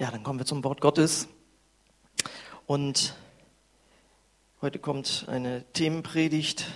Ja, 0.00 0.12
dann 0.12 0.22
kommen 0.22 0.38
wir 0.38 0.46
zum 0.46 0.62
Wort 0.62 0.80
Gottes. 0.80 1.26
Und 2.66 3.16
heute 4.62 4.78
kommt 4.78 5.26
eine 5.26 5.64
Themenpredigt 5.72 6.66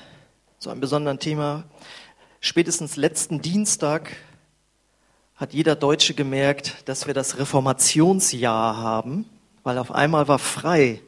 zu 0.58 0.70
einem 0.70 0.80
besonderen 0.80 1.20
Thema. 1.20 1.62
Spätestens 2.40 2.96
letzten 2.96 3.40
Dienstag 3.40 4.16
hat 5.36 5.52
jeder 5.52 5.77
Deutsche 5.77 6.14
gemerkt, 6.14 6.88
dass 6.88 7.06
wir 7.06 7.14
das 7.14 7.38
Reformationsjahr 7.38 8.77
haben, 8.77 9.30
weil 9.62 9.79
auf 9.79 9.93
einmal 9.93 10.27
war 10.27 10.41
frei 10.41 11.00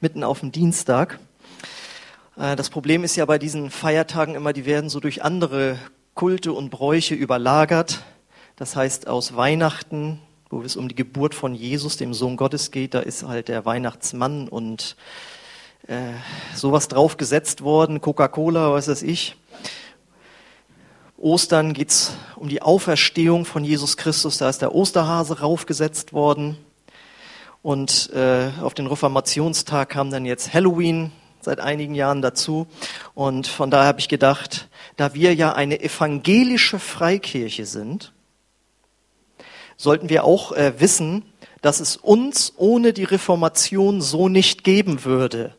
mitten 0.00 0.22
auf 0.22 0.38
dem 0.38 0.52
Dienstag. 0.52 1.18
Äh, 2.36 2.54
das 2.54 2.70
Problem 2.70 3.02
ist 3.02 3.16
ja 3.16 3.24
bei 3.24 3.40
diesen 3.40 3.72
Feiertagen 3.72 4.36
immer, 4.36 4.52
die 4.52 4.66
werden 4.66 4.88
so 4.88 5.00
durch 5.00 5.24
andere 5.24 5.80
Kulte 6.14 6.52
und 6.52 6.70
Bräuche 6.70 7.16
überlagert. 7.16 8.04
Das 8.54 8.76
heißt, 8.76 9.08
aus 9.08 9.34
Weihnachten 9.34 10.20
wo 10.54 10.62
es 10.62 10.76
um 10.76 10.88
die 10.88 10.94
Geburt 10.94 11.34
von 11.34 11.54
Jesus, 11.54 11.96
dem 11.96 12.14
Sohn 12.14 12.36
Gottes 12.36 12.70
geht. 12.70 12.94
Da 12.94 13.00
ist 13.00 13.26
halt 13.26 13.48
der 13.48 13.64
Weihnachtsmann 13.64 14.48
und 14.48 14.96
äh, 15.88 16.12
sowas 16.54 16.88
draufgesetzt 16.88 17.62
worden, 17.62 18.00
Coca-Cola, 18.00 18.72
was 18.72 18.88
weiß 18.88 19.02
ich. 19.02 19.36
Ostern 21.18 21.72
geht's 21.72 22.16
um 22.36 22.48
die 22.48 22.62
Auferstehung 22.62 23.44
von 23.44 23.64
Jesus 23.64 23.96
Christus, 23.96 24.38
da 24.38 24.48
ist 24.48 24.62
der 24.62 24.74
Osterhase 24.74 25.40
raufgesetzt 25.40 26.12
worden. 26.12 26.56
Und 27.62 28.10
äh, 28.12 28.50
auf 28.60 28.74
den 28.74 28.86
Reformationstag 28.86 29.88
kam 29.88 30.10
dann 30.10 30.26
jetzt 30.26 30.52
Halloween 30.52 31.12
seit 31.40 31.60
einigen 31.60 31.94
Jahren 31.94 32.22
dazu. 32.22 32.66
Und 33.14 33.46
von 33.46 33.70
daher 33.70 33.88
habe 33.88 34.00
ich 34.00 34.08
gedacht, 34.08 34.68
da 34.96 35.14
wir 35.14 35.34
ja 35.34 35.54
eine 35.54 35.80
evangelische 35.80 36.78
Freikirche 36.78 37.66
sind, 37.66 38.12
sollten 39.76 40.08
wir 40.08 40.24
auch 40.24 40.52
äh, 40.52 40.74
wissen, 40.78 41.24
dass 41.62 41.80
es 41.80 41.96
uns 41.96 42.52
ohne 42.56 42.92
die 42.92 43.04
Reformation 43.04 44.00
so 44.00 44.28
nicht 44.28 44.64
geben 44.64 45.04
würde. 45.04 45.54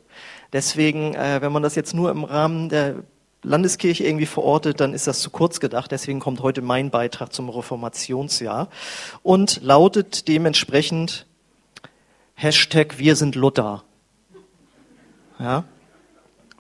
Deswegen, 0.54 1.16
äh, 1.16 1.42
wenn 1.42 1.52
man 1.52 1.64
das 1.64 1.76
jetzt 1.76 1.94
nur 1.94 2.12
im 2.12 2.24
Rahmen 2.24 2.70
der 2.70 3.04
Landeskirche 3.46 4.04
irgendwie 4.04 4.26
verortet, 4.26 4.80
dann 4.80 4.94
ist 4.94 5.08
das 5.08 5.20
zu 5.20 5.30
kurz 5.30 5.60
gedacht. 5.60 5.92
Deswegen 5.92 6.20
kommt 6.20 6.42
heute 6.42 6.62
mein 6.62 6.90
Beitrag 6.90 7.32
zum 7.34 7.50
Reformationsjahr 7.50 8.70
und 9.24 9.62
lautet 9.62 10.28
dementsprechend 10.28 11.28
Hashtag 12.34 12.98
Wir 12.98 13.16
sind 13.16 13.36
Luther. 13.36 13.84
Ja? 15.40 15.64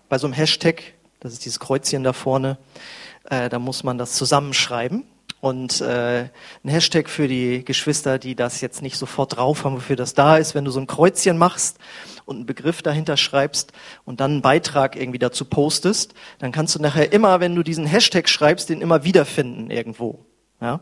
Bei 0.10 0.18
so 0.18 0.28
einem 0.28 0.34
Hashtag, 0.34 0.82
das 1.20 1.34
ist 1.34 1.46
dieses 1.46 1.60
Kreuzchen 1.60 2.04
da 2.04 2.14
vorne, 2.14 2.58
äh, 3.30 3.50
da 3.50 3.60
muss 3.60 3.84
man 3.84 3.98
das 3.98 4.14
zusammenschreiben. 4.14 5.04
Und 5.46 5.80
äh, 5.80 6.30
ein 6.64 6.70
Hashtag 6.70 7.08
für 7.08 7.28
die 7.28 7.64
Geschwister, 7.64 8.18
die 8.18 8.34
das 8.34 8.62
jetzt 8.62 8.82
nicht 8.82 8.98
sofort 8.98 9.38
drauf 9.38 9.64
haben, 9.64 9.76
wofür 9.76 9.96
das 9.96 10.16
da 10.16 10.38
ist, 10.38 10.56
wenn 10.56 10.66
du 10.66 10.72
so 10.72 10.80
ein 10.80 10.88
Kreuzchen 10.88 11.38
machst 11.38 11.78
und 12.26 12.38
einen 12.38 12.46
Begriff 12.48 12.82
dahinter 12.82 13.16
schreibst 13.16 13.72
und 14.06 14.22
dann 14.22 14.32
einen 14.32 14.42
Beitrag 14.42 14.96
irgendwie 14.96 15.20
dazu 15.20 15.46
postest, 15.46 16.16
dann 16.40 16.52
kannst 16.52 16.74
du 16.74 16.82
nachher 16.82 17.14
immer, 17.14 17.42
wenn 17.42 17.54
du 17.54 17.62
diesen 17.62 17.86
Hashtag 17.86 18.28
schreibst, 18.28 18.70
den 18.70 18.82
immer 18.82 19.04
wiederfinden 19.04 19.70
irgendwo. 19.70 20.26
Ja? 20.60 20.80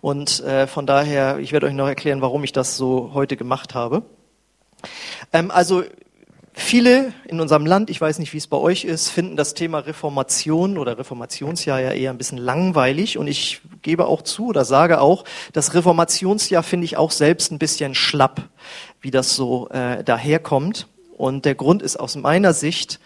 Und 0.00 0.44
äh, 0.44 0.68
von 0.68 0.86
daher, 0.86 1.40
ich 1.40 1.50
werde 1.50 1.66
euch 1.66 1.74
noch 1.74 1.88
erklären, 1.88 2.22
warum 2.22 2.44
ich 2.44 2.52
das 2.52 2.76
so 2.76 3.10
heute 3.14 3.36
gemacht 3.36 3.74
habe. 3.74 4.04
Ähm, 5.32 5.50
also 5.50 5.82
Viele 6.60 7.12
in 7.26 7.40
unserem 7.40 7.64
Land, 7.64 7.88
ich 7.88 8.00
weiß 8.00 8.18
nicht, 8.18 8.32
wie 8.32 8.38
es 8.38 8.48
bei 8.48 8.56
euch 8.56 8.84
ist, 8.84 9.10
finden 9.10 9.36
das 9.36 9.54
Thema 9.54 9.78
Reformation 9.78 10.76
oder 10.76 10.98
Reformationsjahr 10.98 11.80
ja 11.80 11.92
eher 11.92 12.10
ein 12.10 12.18
bisschen 12.18 12.36
langweilig. 12.36 13.16
Und 13.16 13.28
ich 13.28 13.62
gebe 13.80 14.06
auch 14.06 14.22
zu 14.22 14.48
oder 14.48 14.64
sage 14.64 15.00
auch, 15.00 15.24
das 15.52 15.72
Reformationsjahr 15.72 16.64
finde 16.64 16.84
ich 16.86 16.96
auch 16.96 17.12
selbst 17.12 17.52
ein 17.52 17.60
bisschen 17.60 17.94
schlapp, 17.94 18.42
wie 19.00 19.12
das 19.12 19.36
so 19.36 19.68
äh, 19.68 20.02
daherkommt. 20.02 20.88
Und 21.16 21.44
der 21.44 21.54
Grund 21.54 21.80
ist 21.80 21.96
aus 21.96 22.16
meiner 22.16 22.52
Sicht, 22.52 22.98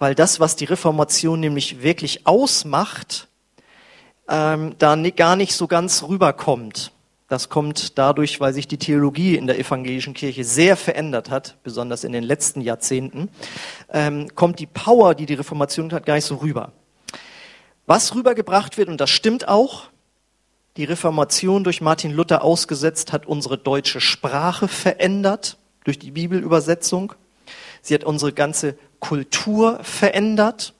weil 0.00 0.16
das, 0.16 0.40
was 0.40 0.56
die 0.56 0.64
Reformation 0.64 1.38
nämlich 1.38 1.82
wirklich 1.82 2.26
ausmacht, 2.26 3.28
ähm, 4.28 4.74
da 4.78 4.96
gar 4.96 5.36
nicht 5.36 5.54
so 5.54 5.68
ganz 5.68 6.02
rüberkommt. 6.02 6.90
Das 7.28 7.48
kommt 7.48 7.98
dadurch, 7.98 8.38
weil 8.38 8.54
sich 8.54 8.68
die 8.68 8.78
Theologie 8.78 9.34
in 9.34 9.48
der 9.48 9.58
evangelischen 9.58 10.14
Kirche 10.14 10.44
sehr 10.44 10.76
verändert 10.76 11.28
hat, 11.28 11.56
besonders 11.64 12.04
in 12.04 12.12
den 12.12 12.22
letzten 12.22 12.60
Jahrzehnten, 12.60 13.28
ähm, 13.92 14.28
kommt 14.36 14.60
die 14.60 14.66
Power, 14.66 15.14
die 15.16 15.26
die 15.26 15.34
Reformation 15.34 15.92
hat, 15.92 16.06
gar 16.06 16.14
nicht 16.14 16.24
so 16.24 16.36
rüber. 16.36 16.72
Was 17.86 18.14
rübergebracht 18.14 18.78
wird, 18.78 18.88
und 18.88 19.00
das 19.00 19.10
stimmt 19.10 19.48
auch, 19.48 19.88
die 20.76 20.84
Reformation 20.84 21.64
durch 21.64 21.80
Martin 21.80 22.12
Luther 22.12 22.44
ausgesetzt 22.44 23.12
hat 23.12 23.26
unsere 23.26 23.58
deutsche 23.58 24.00
Sprache 24.00 24.68
verändert 24.68 25.56
durch 25.84 25.98
die 25.98 26.10
Bibelübersetzung. 26.10 27.14
Sie 27.80 27.94
hat 27.94 28.04
unsere 28.04 28.32
ganze 28.32 28.76
Kultur 29.00 29.82
verändert, 29.82 30.74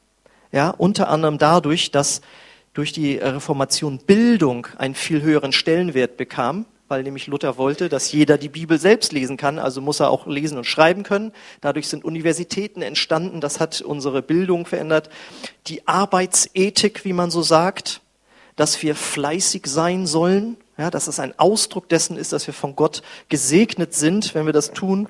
ja, 0.53 0.71
unter 0.71 1.09
anderem 1.09 1.39
dadurch, 1.39 1.91
dass 1.91 2.21
durch 2.77 2.93
die 2.93 3.17
Reformation 3.17 3.99
Bildung 3.99 4.67
einen 4.77 4.95
viel 4.95 5.23
höheren 5.23 5.53
Stellenwert 5.53 6.19
bekam, 6.19 6.67
weil 6.89 7.03
nämlich 7.03 7.27
Luther 7.27 7.57
wollte, 7.57 7.89
dass 7.89 8.13
jeder 8.13 8.37
die 8.37 8.51
Bibel 8.51 8.79
selbst 8.79 9.15
lesen 9.15 9.39
kann, 9.39 9.59
also 9.59 9.81
muss 9.81 10.01
er 10.01 10.11
auch 10.11 10.27
lesen 10.27 10.59
und 10.59 10.65
schreiben 10.65 11.03
können. 11.03 11.33
Dadurch 11.63 11.89
sind 11.89 12.05
Universitäten 12.05 12.83
entstanden, 12.83 13.41
das 13.41 13.61
hat 13.61 13.81
unsere 13.81 14.21
Bildung 14.21 14.67
verändert. 14.67 15.09
Die 15.69 15.89
Arbeitsethik, 15.89 17.07
wie 17.07 17.15
man 17.15 17.31
so 17.31 17.41
sagt, 17.41 18.03
dass 18.57 18.83
wir 18.83 18.95
fleißig 18.95 19.67
sein 19.67 20.07
sollen, 20.07 20.59
ja, 20.77 20.91
dass 20.91 21.07
es 21.07 21.19
ein 21.19 21.39
Ausdruck 21.39 21.89
dessen 21.89 22.19
ist, 22.19 22.35
dass 22.35 22.47
wir 22.47 22.55
von 22.55 22.77
Gott 22.77 23.03
gesegnet 23.31 23.95
sind, 23.95 24.35
wenn 24.35 24.45
wir 24.45 24.53
das 24.53 24.73
tun. 24.73 25.09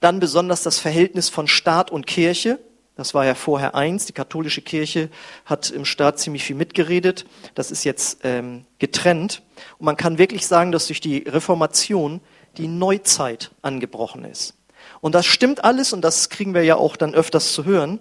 Dann 0.00 0.20
besonders 0.20 0.62
das 0.62 0.78
Verhältnis 0.78 1.30
von 1.30 1.48
Staat 1.48 1.90
und 1.90 2.06
Kirche, 2.06 2.58
das 2.96 3.12
war 3.12 3.26
ja 3.26 3.34
vorher 3.34 3.74
eins. 3.74 4.06
Die 4.06 4.14
katholische 4.14 4.62
Kirche 4.62 5.10
hat 5.44 5.70
im 5.70 5.84
Staat 5.84 6.18
ziemlich 6.18 6.44
viel 6.44 6.56
mitgeredet. 6.56 7.26
Das 7.54 7.70
ist 7.70 7.84
jetzt 7.84 8.20
ähm, 8.24 8.64
getrennt. 8.78 9.42
Und 9.78 9.84
man 9.84 9.98
kann 9.98 10.18
wirklich 10.18 10.46
sagen, 10.46 10.72
dass 10.72 10.86
durch 10.86 11.00
die 11.00 11.18
Reformation 11.18 12.20
die 12.56 12.68
Neuzeit 12.68 13.50
angebrochen 13.60 14.24
ist. 14.24 14.54
Und 15.02 15.14
das 15.14 15.26
stimmt 15.26 15.62
alles 15.62 15.92
und 15.92 16.00
das 16.00 16.30
kriegen 16.30 16.54
wir 16.54 16.62
ja 16.62 16.76
auch 16.76 16.96
dann 16.96 17.14
öfters 17.14 17.52
zu 17.52 17.66
hören. 17.66 18.00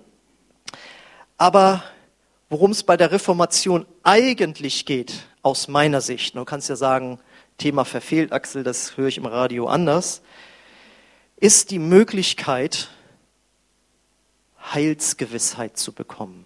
Aber 1.38 1.84
worum 2.50 2.72
es 2.72 2.84
bei 2.84 2.96
der 2.96 3.12
Reformation 3.12 3.86
eigentlich 4.04 4.86
geht, 4.86 5.28
aus 5.42 5.68
meiner 5.68 6.02
Sicht, 6.02 6.36
du 6.36 6.46
kannst 6.46 6.70
ja 6.70 6.76
sagen, 6.76 7.20
Thema 7.58 7.86
verfehlt, 7.86 8.32
Axel, 8.32 8.64
das 8.64 8.98
höre 8.98 9.08
ich 9.08 9.18
im 9.18 9.26
Radio 9.26 9.68
anders, 9.68 10.22
ist 11.36 11.70
die 11.72 11.80
Möglichkeit, 11.80 12.90
Heilsgewissheit 14.74 15.78
zu 15.78 15.92
bekommen. 15.92 16.46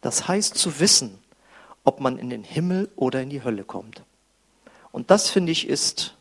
Das 0.00 0.28
heißt 0.28 0.56
zu 0.56 0.78
wissen, 0.78 1.18
ob 1.84 2.00
man 2.00 2.18
in 2.18 2.30
den 2.30 2.44
Himmel 2.44 2.90
oder 2.96 3.22
in 3.22 3.30
die 3.30 3.42
Hölle 3.42 3.64
kommt. 3.64 4.02
Und 4.92 5.10
das 5.10 5.30
finde 5.30 5.52
ich 5.52 5.68
ist 5.68 6.14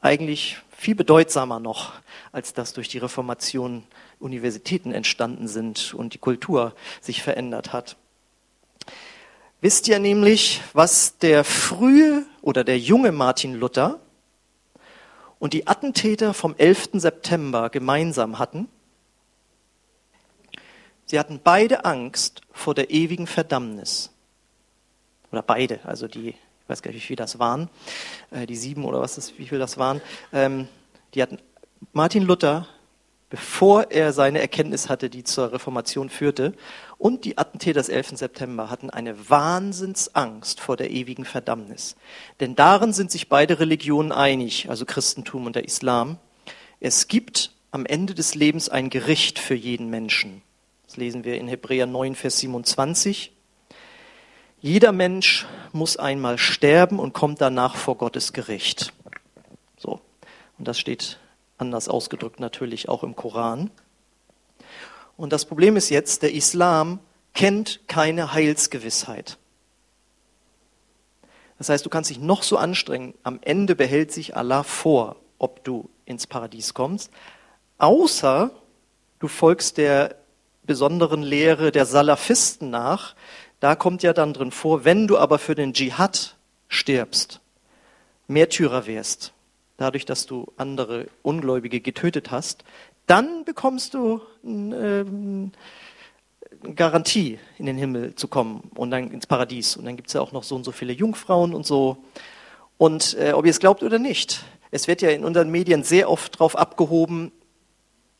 eigentlich 0.00 0.58
viel 0.70 0.94
bedeutsamer 0.94 1.58
noch, 1.58 1.94
als 2.32 2.52
dass 2.52 2.72
durch 2.72 2.88
die 2.88 2.98
Reformation 2.98 3.84
Universitäten 4.18 4.92
entstanden 4.92 5.48
sind 5.48 5.94
und 5.94 6.14
die 6.14 6.18
Kultur 6.18 6.74
sich 7.00 7.22
verändert 7.22 7.72
hat. 7.72 7.96
Wisst 9.60 9.88
ihr 9.88 9.98
nämlich, 9.98 10.60
was 10.74 11.18
der 11.18 11.42
frühe 11.42 12.24
oder 12.42 12.62
der 12.62 12.78
junge 12.78 13.10
Martin 13.10 13.54
Luther 13.54 13.98
und 15.38 15.52
die 15.52 15.66
Attentäter 15.66 16.34
vom 16.34 16.54
11. 16.56 16.90
September 16.94 17.70
gemeinsam 17.70 18.38
hatten, 18.38 18.68
sie 21.04 21.18
hatten 21.18 21.40
beide 21.42 21.84
Angst 21.84 22.42
vor 22.52 22.74
der 22.74 22.90
ewigen 22.90 23.26
Verdammnis. 23.26 24.10
Oder 25.32 25.42
beide, 25.42 25.80
also 25.84 26.08
die, 26.08 26.30
ich 26.30 26.36
weiß 26.68 26.82
gar 26.82 26.90
nicht, 26.90 27.02
wie 27.02 27.06
viele 27.06 27.16
das 27.16 27.38
waren, 27.38 27.68
äh, 28.30 28.46
die 28.46 28.56
sieben 28.56 28.84
oder 28.84 29.00
was 29.00 29.16
das, 29.16 29.38
wie 29.38 29.46
viele 29.46 29.60
das 29.60 29.76
waren, 29.76 30.00
ähm, 30.32 30.68
die 31.14 31.22
hatten, 31.22 31.38
Martin 31.92 32.22
Luther 32.22 32.66
bevor 33.28 33.90
er 33.90 34.12
seine 34.12 34.40
Erkenntnis 34.40 34.88
hatte, 34.88 35.10
die 35.10 35.24
zur 35.24 35.52
Reformation 35.52 36.10
führte, 36.10 36.54
und 36.98 37.24
die 37.24 37.36
Attentäter 37.36 37.80
des 37.80 37.88
11. 37.88 38.18
September 38.18 38.70
hatten 38.70 38.90
eine 38.90 39.28
Wahnsinnsangst 39.28 40.60
vor 40.60 40.76
der 40.76 40.90
ewigen 40.90 41.24
Verdammnis. 41.24 41.96
Denn 42.40 42.54
darin 42.54 42.92
sind 42.92 43.10
sich 43.10 43.28
beide 43.28 43.60
Religionen 43.60 44.12
einig, 44.12 44.70
also 44.70 44.86
Christentum 44.86 45.46
und 45.46 45.56
der 45.56 45.64
Islam. 45.64 46.18
Es 46.80 47.08
gibt 47.08 47.52
am 47.70 47.84
Ende 47.84 48.14
des 48.14 48.34
Lebens 48.34 48.68
ein 48.68 48.88
Gericht 48.88 49.38
für 49.38 49.54
jeden 49.54 49.90
Menschen. 49.90 50.42
Das 50.86 50.96
lesen 50.96 51.24
wir 51.24 51.36
in 51.36 51.48
Hebräer 51.48 51.86
9, 51.86 52.14
Vers 52.14 52.38
27. 52.38 53.32
Jeder 54.60 54.92
Mensch 54.92 55.46
muss 55.72 55.98
einmal 55.98 56.38
sterben 56.38 56.98
und 56.98 57.12
kommt 57.12 57.40
danach 57.40 57.76
vor 57.76 57.96
Gottes 57.98 58.32
Gericht. 58.32 58.94
So. 59.76 60.00
Und 60.58 60.66
das 60.66 60.78
steht 60.78 61.18
anders 61.58 61.88
ausgedrückt 61.88 62.40
natürlich 62.40 62.88
auch 62.88 63.02
im 63.02 63.16
Koran. 63.16 63.70
Und 65.16 65.32
das 65.32 65.44
Problem 65.44 65.76
ist 65.76 65.90
jetzt, 65.90 66.22
der 66.22 66.32
Islam 66.32 67.00
kennt 67.32 67.80
keine 67.86 68.32
Heilsgewissheit. 68.32 69.38
Das 71.58 71.68
heißt, 71.68 71.86
du 71.86 71.90
kannst 71.90 72.10
dich 72.10 72.18
noch 72.18 72.42
so 72.42 72.56
anstrengen. 72.56 73.14
Am 73.22 73.38
Ende 73.42 73.74
behält 73.74 74.12
sich 74.12 74.36
Allah 74.36 74.62
vor, 74.62 75.16
ob 75.38 75.64
du 75.64 75.88
ins 76.04 76.26
Paradies 76.26 76.74
kommst. 76.74 77.10
Außer 77.78 78.50
du 79.18 79.28
folgst 79.28 79.78
der 79.78 80.16
besonderen 80.64 81.22
Lehre 81.22 81.72
der 81.72 81.86
Salafisten 81.86 82.70
nach. 82.70 83.14
Da 83.60 83.74
kommt 83.74 84.02
ja 84.02 84.12
dann 84.12 84.34
drin 84.34 84.50
vor, 84.50 84.84
wenn 84.84 85.06
du 85.06 85.16
aber 85.16 85.38
für 85.38 85.54
den 85.54 85.72
Dschihad 85.72 86.36
stirbst, 86.68 87.40
Märtyrer 88.26 88.86
wärst, 88.86 89.32
dadurch, 89.76 90.04
dass 90.04 90.26
du 90.26 90.52
andere 90.56 91.06
Ungläubige 91.22 91.80
getötet 91.80 92.30
hast, 92.30 92.64
dann 93.06 93.44
bekommst 93.44 93.94
du 93.94 94.20
eine 94.44 95.06
äh, 96.64 96.72
Garantie, 96.74 97.38
in 97.58 97.66
den 97.66 97.76
Himmel 97.76 98.14
zu 98.14 98.28
kommen 98.28 98.70
und 98.74 98.90
dann 98.90 99.10
ins 99.10 99.26
Paradies. 99.26 99.76
Und 99.76 99.84
dann 99.84 99.96
gibt 99.96 100.08
es 100.08 100.14
ja 100.14 100.20
auch 100.20 100.32
noch 100.32 100.42
so 100.42 100.56
und 100.56 100.64
so 100.64 100.72
viele 100.72 100.92
Jungfrauen 100.92 101.54
und 101.54 101.66
so. 101.66 101.98
Und 102.78 103.16
äh, 103.18 103.32
ob 103.32 103.44
ihr 103.44 103.50
es 103.50 103.60
glaubt 103.60 103.82
oder 103.82 103.98
nicht, 103.98 104.44
es 104.70 104.88
wird 104.88 105.02
ja 105.02 105.10
in 105.10 105.24
unseren 105.24 105.50
Medien 105.50 105.82
sehr 105.82 106.10
oft 106.10 106.34
darauf 106.34 106.56
abgehoben, 106.56 107.32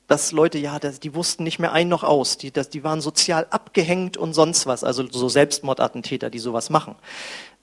dass 0.07 0.31
Leute, 0.31 0.59
ja, 0.59 0.79
die 0.79 1.15
wussten 1.15 1.43
nicht 1.43 1.59
mehr 1.59 1.73
ein 1.73 1.89
noch 1.89 2.05
aus, 2.05 2.39
die, 2.39 2.53
das, 2.53 2.71
die 2.71 2.85
waren 2.85 3.01
sozial 3.01 3.47
abgehängt 3.51 4.17
und 4.17 4.35
sonst 4.35 4.67
was, 4.67 4.85
also 4.85 5.05
so 5.11 5.29
Selbstmordattentäter, 5.29 6.31
die 6.31 6.39
sowas 6.39 6.71
machen. 6.71 6.95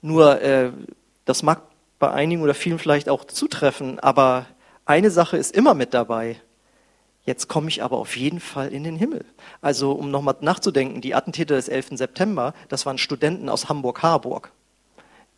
Nur, 0.02 0.42
äh, 0.42 0.72
das 1.24 1.42
mag 1.42 1.62
bei 2.00 2.12
einigen 2.12 2.42
oder 2.42 2.54
vielen 2.54 2.80
vielleicht 2.80 3.08
auch 3.08 3.24
zutreffen, 3.24 4.00
aber 4.00 4.46
eine 4.86 5.10
Sache 5.10 5.38
ist 5.38 5.56
immer 5.56 5.74
mit 5.74 5.94
dabei. 5.94 6.36
Jetzt 7.25 7.48
komme 7.48 7.70
ich 7.70 7.84
aber 7.84 7.98
auf 7.98 8.18
jeden 8.18 8.40
Fall 8.40 8.74
in 8.74 8.84
den 8.84 8.96
Himmel. 8.96 9.25
Also, 9.62 9.94
um 9.94 10.12
nochmal 10.12 10.36
nachzudenken, 10.42 11.00
die 11.02 11.16
Attentäter 11.16 11.56
des 11.56 11.70
11. 11.70 11.92
September, 11.94 12.54
das 12.68 12.86
waren 12.86 12.98
Studenten 12.98 13.48
aus 13.48 13.70
Hamburg-Harburg. 13.70 14.52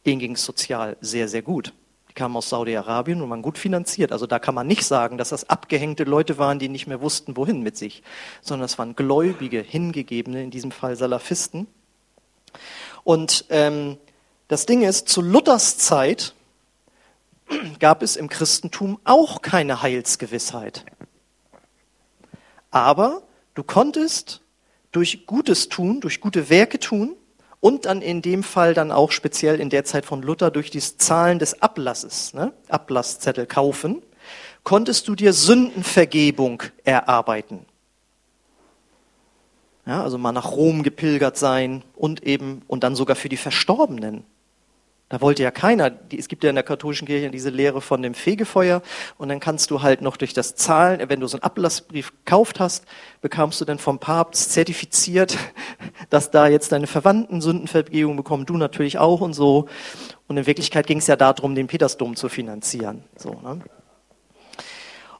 Denen 0.05 0.19
ging 0.19 0.33
es 0.33 0.45
sozial 0.45 0.97
sehr, 1.01 1.27
sehr 1.27 1.41
gut 1.41 1.73
kamen 2.15 2.37
aus 2.37 2.49
Saudi-Arabien 2.49 3.21
und 3.21 3.29
waren 3.29 3.41
gut 3.41 3.57
finanziert. 3.57 4.11
Also 4.11 4.25
da 4.25 4.39
kann 4.39 4.55
man 4.55 4.65
nicht 4.65 4.83
sagen, 4.83 5.17
dass 5.17 5.29
das 5.29 5.49
abgehängte 5.49 6.05
Leute 6.05 6.37
waren, 6.37 6.57
die 6.57 6.69
nicht 6.69 6.87
mehr 6.87 7.01
wussten, 7.01 7.37
wohin 7.37 7.61
mit 7.61 7.77
sich, 7.77 8.01
sondern 8.41 8.65
es 8.65 8.79
waren 8.79 8.95
gläubige, 8.95 9.61
hingegebene, 9.61 10.41
in 10.41 10.49
diesem 10.49 10.71
Fall 10.71 10.95
Salafisten. 10.95 11.67
Und 13.03 13.45
ähm, 13.49 13.97
das 14.47 14.65
Ding 14.65 14.81
ist, 14.81 15.09
zu 15.09 15.21
Luthers 15.21 15.77
Zeit 15.77 16.33
gab 17.79 18.01
es 18.01 18.15
im 18.15 18.29
Christentum 18.29 18.99
auch 19.03 19.41
keine 19.41 19.81
Heilsgewissheit. 19.81 20.85
Aber 22.75 23.23
du 23.53 23.63
konntest 23.63 24.41
durch 24.91 25.25
Gutes 25.25 25.69
tun, 25.69 26.01
durch 26.01 26.19
gute 26.19 26.49
Werke 26.49 26.77
tun, 26.77 27.15
und 27.61 27.85
dann 27.85 28.01
in 28.01 28.21
dem 28.21 28.43
Fall 28.43 28.73
dann 28.73 28.91
auch 28.91 29.13
speziell 29.13 29.61
in 29.61 29.69
der 29.69 29.85
Zeit 29.85 30.05
von 30.05 30.21
Luther 30.21 30.51
durch 30.51 30.71
die 30.71 30.81
Zahlen 30.81 31.39
des 31.39 31.61
Ablasses, 31.61 32.33
ne, 32.33 32.51
Ablasszettel 32.67 33.45
kaufen, 33.45 34.03
konntest 34.63 35.07
du 35.07 35.15
dir 35.15 35.31
Sündenvergebung 35.31 36.63
erarbeiten. 36.83 37.65
Ja, 39.85 40.03
also 40.03 40.17
mal 40.17 40.33
nach 40.33 40.51
Rom 40.51 40.83
gepilgert 40.83 41.37
sein 41.37 41.81
und 41.95 42.23
eben, 42.23 42.61
und 42.67 42.83
dann 42.83 42.97
sogar 42.97 43.15
für 43.15 43.29
die 43.29 43.37
Verstorbenen. 43.37 44.25
Da 45.07 45.21
wollte 45.21 45.43
ja 45.43 45.51
keiner, 45.51 45.91
es 46.11 46.27
gibt 46.27 46.43
ja 46.43 46.49
in 46.49 46.55
der 46.55 46.63
katholischen 46.63 47.05
Kirche 47.05 47.29
diese 47.29 47.51
Lehre 47.51 47.79
von 47.79 48.01
dem 48.01 48.15
Fegefeuer 48.15 48.81
und 49.19 49.29
dann 49.29 49.39
kannst 49.39 49.69
du 49.69 49.83
halt 49.83 50.01
noch 50.01 50.17
durch 50.17 50.33
das 50.33 50.55
Zahlen, 50.55 51.07
wenn 51.09 51.19
du 51.19 51.27
so 51.27 51.37
einen 51.37 51.43
Ablassbrief 51.43 52.11
gekauft 52.11 52.59
hast, 52.59 52.85
bekamst 53.21 53.61
du 53.61 53.65
dann 53.65 53.77
vom 53.77 53.99
Papst 53.99 54.51
zertifiziert, 54.51 55.37
dass 56.09 56.31
da 56.31 56.47
jetzt 56.47 56.71
deine 56.71 56.87
Verwandten 56.87 57.39
Sündenvergebung 57.39 58.17
bekommen, 58.17 58.47
du 58.47 58.57
natürlich 58.57 58.97
auch 58.97 59.21
und 59.21 59.33
so. 59.33 59.67
Und 60.27 60.37
in 60.37 60.47
Wirklichkeit 60.47 60.87
ging 60.87 60.97
es 60.97 61.05
ja 61.05 61.15
darum, 61.15 61.53
den 61.53 61.67
Petersdom 61.67 62.15
zu 62.15 62.27
finanzieren. 62.27 63.03
So, 63.15 63.39
ne? 63.43 63.61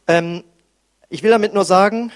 ähm, 0.08 0.44
ich 1.10 1.22
will 1.22 1.30
damit 1.30 1.54
nur 1.54 1.64
sagen, 1.64 2.12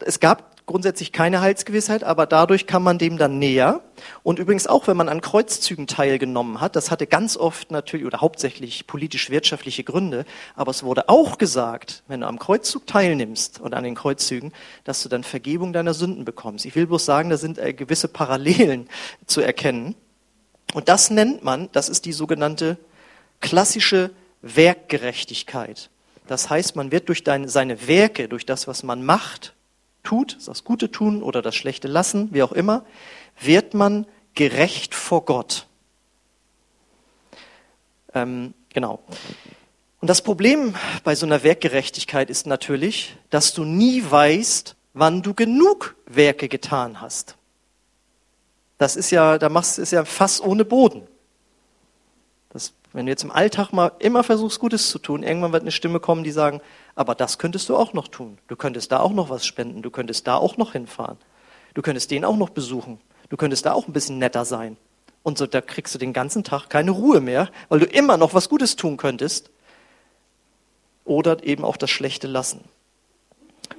es 0.00 0.20
gab 0.20 0.55
grundsätzlich 0.66 1.12
keine 1.12 1.40
Heilsgewissheit, 1.40 2.02
aber 2.02 2.26
dadurch 2.26 2.66
kann 2.66 2.82
man 2.82 2.98
dem 2.98 3.18
dann 3.18 3.38
näher. 3.38 3.82
Und 4.24 4.40
übrigens 4.40 4.66
auch, 4.66 4.88
wenn 4.88 4.96
man 4.96 5.08
an 5.08 5.20
Kreuzzügen 5.20 5.86
teilgenommen 5.86 6.60
hat, 6.60 6.74
das 6.74 6.90
hatte 6.90 7.06
ganz 7.06 7.36
oft 7.36 7.70
natürlich 7.70 8.04
oder 8.04 8.20
hauptsächlich 8.20 8.88
politisch-wirtschaftliche 8.88 9.84
Gründe, 9.84 10.24
aber 10.56 10.72
es 10.72 10.82
wurde 10.82 11.08
auch 11.08 11.38
gesagt, 11.38 12.02
wenn 12.08 12.20
du 12.20 12.26
am 12.26 12.40
Kreuzzug 12.40 12.86
teilnimmst 12.86 13.60
oder 13.60 13.76
an 13.76 13.84
den 13.84 13.94
Kreuzzügen, 13.94 14.52
dass 14.82 15.02
du 15.02 15.08
dann 15.08 15.22
Vergebung 15.22 15.72
deiner 15.72 15.94
Sünden 15.94 16.24
bekommst. 16.24 16.66
Ich 16.66 16.74
will 16.74 16.88
bloß 16.88 17.04
sagen, 17.04 17.30
da 17.30 17.36
sind 17.36 17.58
äh, 17.58 17.72
gewisse 17.72 18.08
Parallelen 18.08 18.88
zu 19.26 19.40
erkennen. 19.40 19.94
Und 20.74 20.88
das 20.88 21.10
nennt 21.10 21.44
man, 21.44 21.68
das 21.72 21.88
ist 21.88 22.04
die 22.04 22.12
sogenannte 22.12 22.76
klassische 23.40 24.10
Werkgerechtigkeit. 24.42 25.90
Das 26.26 26.50
heißt, 26.50 26.74
man 26.74 26.90
wird 26.90 27.08
durch 27.08 27.22
seine 27.24 27.86
Werke, 27.86 28.28
durch 28.28 28.44
das, 28.46 28.66
was 28.66 28.82
man 28.82 29.04
macht, 29.04 29.54
tut, 30.06 30.38
das 30.46 30.64
Gute 30.64 30.90
tun 30.90 31.22
oder 31.22 31.42
das 31.42 31.54
Schlechte 31.54 31.88
lassen, 31.88 32.28
wie 32.32 32.42
auch 32.42 32.52
immer, 32.52 32.86
wird 33.40 33.74
man 33.74 34.06
gerecht 34.34 34.94
vor 34.94 35.24
Gott. 35.24 35.66
Ähm, 38.14 38.54
genau. 38.72 39.00
Und 40.00 40.08
das 40.08 40.22
Problem 40.22 40.74
bei 41.04 41.14
so 41.14 41.26
einer 41.26 41.42
Werkgerechtigkeit 41.42 42.30
ist 42.30 42.46
natürlich, 42.46 43.16
dass 43.30 43.52
du 43.52 43.64
nie 43.64 44.02
weißt, 44.08 44.76
wann 44.94 45.22
du 45.22 45.34
genug 45.34 45.96
Werke 46.06 46.48
getan 46.48 47.00
hast. 47.00 47.36
Das 48.78 48.96
ist 48.96 49.10
ja, 49.10 49.38
da 49.38 49.48
machst 49.48 49.78
ist 49.78 49.92
ja 49.92 50.04
Fass 50.04 50.40
ohne 50.40 50.64
Boden. 50.64 51.06
Das, 52.50 52.72
wenn 52.92 53.06
du 53.06 53.12
jetzt 53.12 53.24
im 53.24 53.30
Alltag 53.30 53.72
mal 53.72 53.92
immer 53.98 54.22
versuchst, 54.22 54.58
Gutes 54.58 54.90
zu 54.90 54.98
tun, 54.98 55.22
irgendwann 55.22 55.52
wird 55.52 55.62
eine 55.62 55.72
Stimme 55.72 56.00
kommen, 56.00 56.24
die 56.24 56.30
sagen, 56.30 56.60
aber 56.96 57.14
das 57.14 57.38
könntest 57.38 57.68
du 57.68 57.76
auch 57.76 57.92
noch 57.92 58.08
tun. 58.08 58.38
Du 58.48 58.56
könntest 58.56 58.90
da 58.90 59.00
auch 59.00 59.12
noch 59.12 59.30
was 59.30 59.46
spenden. 59.46 59.82
Du 59.82 59.90
könntest 59.90 60.26
da 60.26 60.36
auch 60.36 60.56
noch 60.56 60.72
hinfahren. 60.72 61.18
Du 61.74 61.82
könntest 61.82 62.10
den 62.10 62.24
auch 62.24 62.36
noch 62.36 62.48
besuchen. 62.50 62.98
Du 63.28 63.36
könntest 63.36 63.66
da 63.66 63.74
auch 63.74 63.86
ein 63.86 63.92
bisschen 63.92 64.18
netter 64.18 64.46
sein. 64.46 64.78
Und 65.22 65.36
so, 65.36 65.46
da 65.46 65.60
kriegst 65.60 65.94
du 65.94 65.98
den 65.98 66.14
ganzen 66.14 66.42
Tag 66.42 66.68
keine 66.70 66.92
Ruhe 66.92 67.20
mehr, 67.20 67.50
weil 67.68 67.80
du 67.80 67.86
immer 67.86 68.16
noch 68.16 68.32
was 68.32 68.48
Gutes 68.48 68.76
tun 68.76 68.96
könntest. 68.96 69.50
Oder 71.04 71.44
eben 71.44 71.64
auch 71.64 71.76
das 71.76 71.90
Schlechte 71.90 72.26
lassen. 72.26 72.64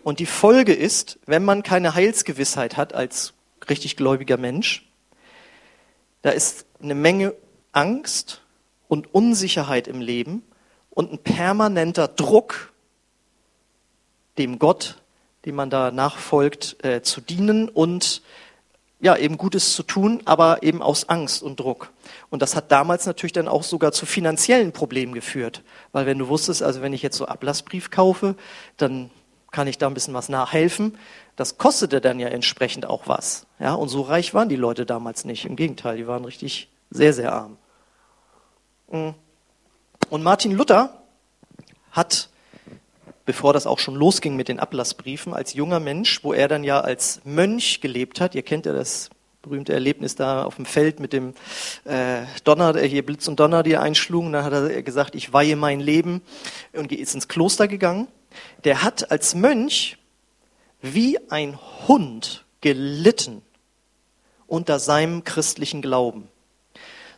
Und 0.03 0.19
die 0.19 0.25
Folge 0.25 0.73
ist, 0.73 1.17
wenn 1.25 1.43
man 1.43 1.63
keine 1.63 1.95
Heilsgewissheit 1.95 2.77
hat 2.77 2.93
als 2.93 3.33
richtig 3.67 3.97
gläubiger 3.97 4.37
Mensch, 4.37 4.87
da 6.21 6.29
ist 6.29 6.65
eine 6.81 6.95
Menge 6.95 7.33
Angst 7.71 8.41
und 8.87 9.13
Unsicherheit 9.13 9.87
im 9.87 10.01
Leben 10.01 10.43
und 10.91 11.11
ein 11.11 11.17
permanenter 11.19 12.07
Druck, 12.07 12.73
dem 14.37 14.59
Gott, 14.59 15.01
dem 15.45 15.55
man 15.55 15.69
da 15.69 15.91
nachfolgt, 15.91 16.83
äh, 16.83 17.01
zu 17.01 17.21
dienen 17.21 17.69
und 17.69 18.21
ja, 18.99 19.15
eben 19.15 19.37
Gutes 19.37 19.75
zu 19.75 19.83
tun, 19.83 20.21
aber 20.25 20.63
eben 20.63 20.81
aus 20.81 21.07
Angst 21.07 21.43
und 21.43 21.59
Druck. 21.59 21.91
Und 22.29 22.41
das 22.41 22.55
hat 22.55 22.71
damals 22.71 23.05
natürlich 23.05 23.33
dann 23.33 23.47
auch 23.47 23.63
sogar 23.63 23.91
zu 23.91 24.05
finanziellen 24.07 24.71
Problemen 24.71 25.13
geführt. 25.13 25.61
Weil 25.91 26.07
wenn 26.07 26.17
du 26.17 26.27
wusstest, 26.27 26.63
also 26.63 26.81
wenn 26.81 26.93
ich 26.93 27.03
jetzt 27.03 27.17
so 27.17 27.25
Ablassbrief 27.25 27.91
kaufe, 27.91 28.35
dann 28.77 29.11
kann 29.51 29.67
ich 29.67 29.77
da 29.77 29.87
ein 29.87 29.93
bisschen 29.93 30.15
was 30.15 30.29
nachhelfen. 30.29 30.97
Das 31.35 31.59
kostete 31.59 32.01
dann 32.01 32.19
ja 32.19 32.27
entsprechend 32.29 32.87
auch 32.87 33.07
was. 33.07 33.45
Ja, 33.59 33.75
und 33.75 33.89
so 33.89 34.01
reich 34.01 34.33
waren 34.33 34.49
die 34.49 34.55
Leute 34.55 34.85
damals 34.85 35.25
nicht. 35.25 35.45
Im 35.45 35.55
Gegenteil, 35.55 35.97
die 35.97 36.07
waren 36.07 36.25
richtig 36.25 36.69
sehr, 36.89 37.13
sehr 37.13 37.33
arm. 37.33 37.57
Mm. 38.89 39.09
Und 40.09 40.23
Martin 40.23 40.53
Luther 40.53 41.01
hat 41.91 42.29
bevor 43.27 43.51
das 43.51 43.67
auch 43.67 43.77
schon 43.77 43.95
losging 43.95 44.37
mit 44.37 44.47
den 44.47 44.57
Ablassbriefen, 44.57 45.33
als 45.33 45.53
junger 45.53 45.81
Mensch, 45.81 46.23
wo 46.23 46.31
er 46.31 46.47
dann 46.47 46.63
ja 46.63 46.79
als 46.79 47.19
Mönch 47.25 47.81
gelebt 47.81 48.21
hat. 48.21 48.33
Ihr 48.35 48.41
kennt 48.41 48.65
ja 48.65 48.71
das 48.71 49.09
berühmte 49.41 49.73
Erlebnis 49.73 50.15
da 50.15 50.43
auf 50.43 50.55
dem 50.55 50.65
Feld 50.65 51.01
mit 51.01 51.11
dem 51.11 51.33
äh, 51.83 52.21
Donner, 52.45 52.79
hier 52.79 53.05
Blitz 53.05 53.27
und 53.27 53.37
Donner, 53.37 53.63
die 53.63 53.73
er 53.73 53.81
einschlugen. 53.81 54.31
Dann 54.31 54.45
hat 54.45 54.53
er 54.53 54.81
gesagt, 54.81 55.13
ich 55.13 55.33
weihe 55.33 55.57
mein 55.57 55.81
Leben 55.81 56.21
und 56.71 56.89
ist 56.93 57.15
ins 57.15 57.27
Kloster 57.27 57.67
gegangen. 57.67 58.07
Der 58.63 58.81
hat 58.81 59.11
als 59.11 59.35
Mönch 59.35 59.97
wie 60.81 61.19
ein 61.29 61.59
Hund 61.85 62.45
gelitten 62.61 63.41
unter 64.47 64.79
seinem 64.79 65.25
christlichen 65.25 65.81
Glauben, 65.81 66.29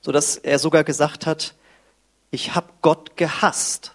so 0.01 0.11
dass 0.11 0.37
er 0.37 0.57
sogar 0.57 0.83
gesagt 0.83 1.27
hat, 1.27 1.53
ich 2.31 2.55
habe 2.55 2.69
Gott 2.81 3.15
gehasst 3.15 3.93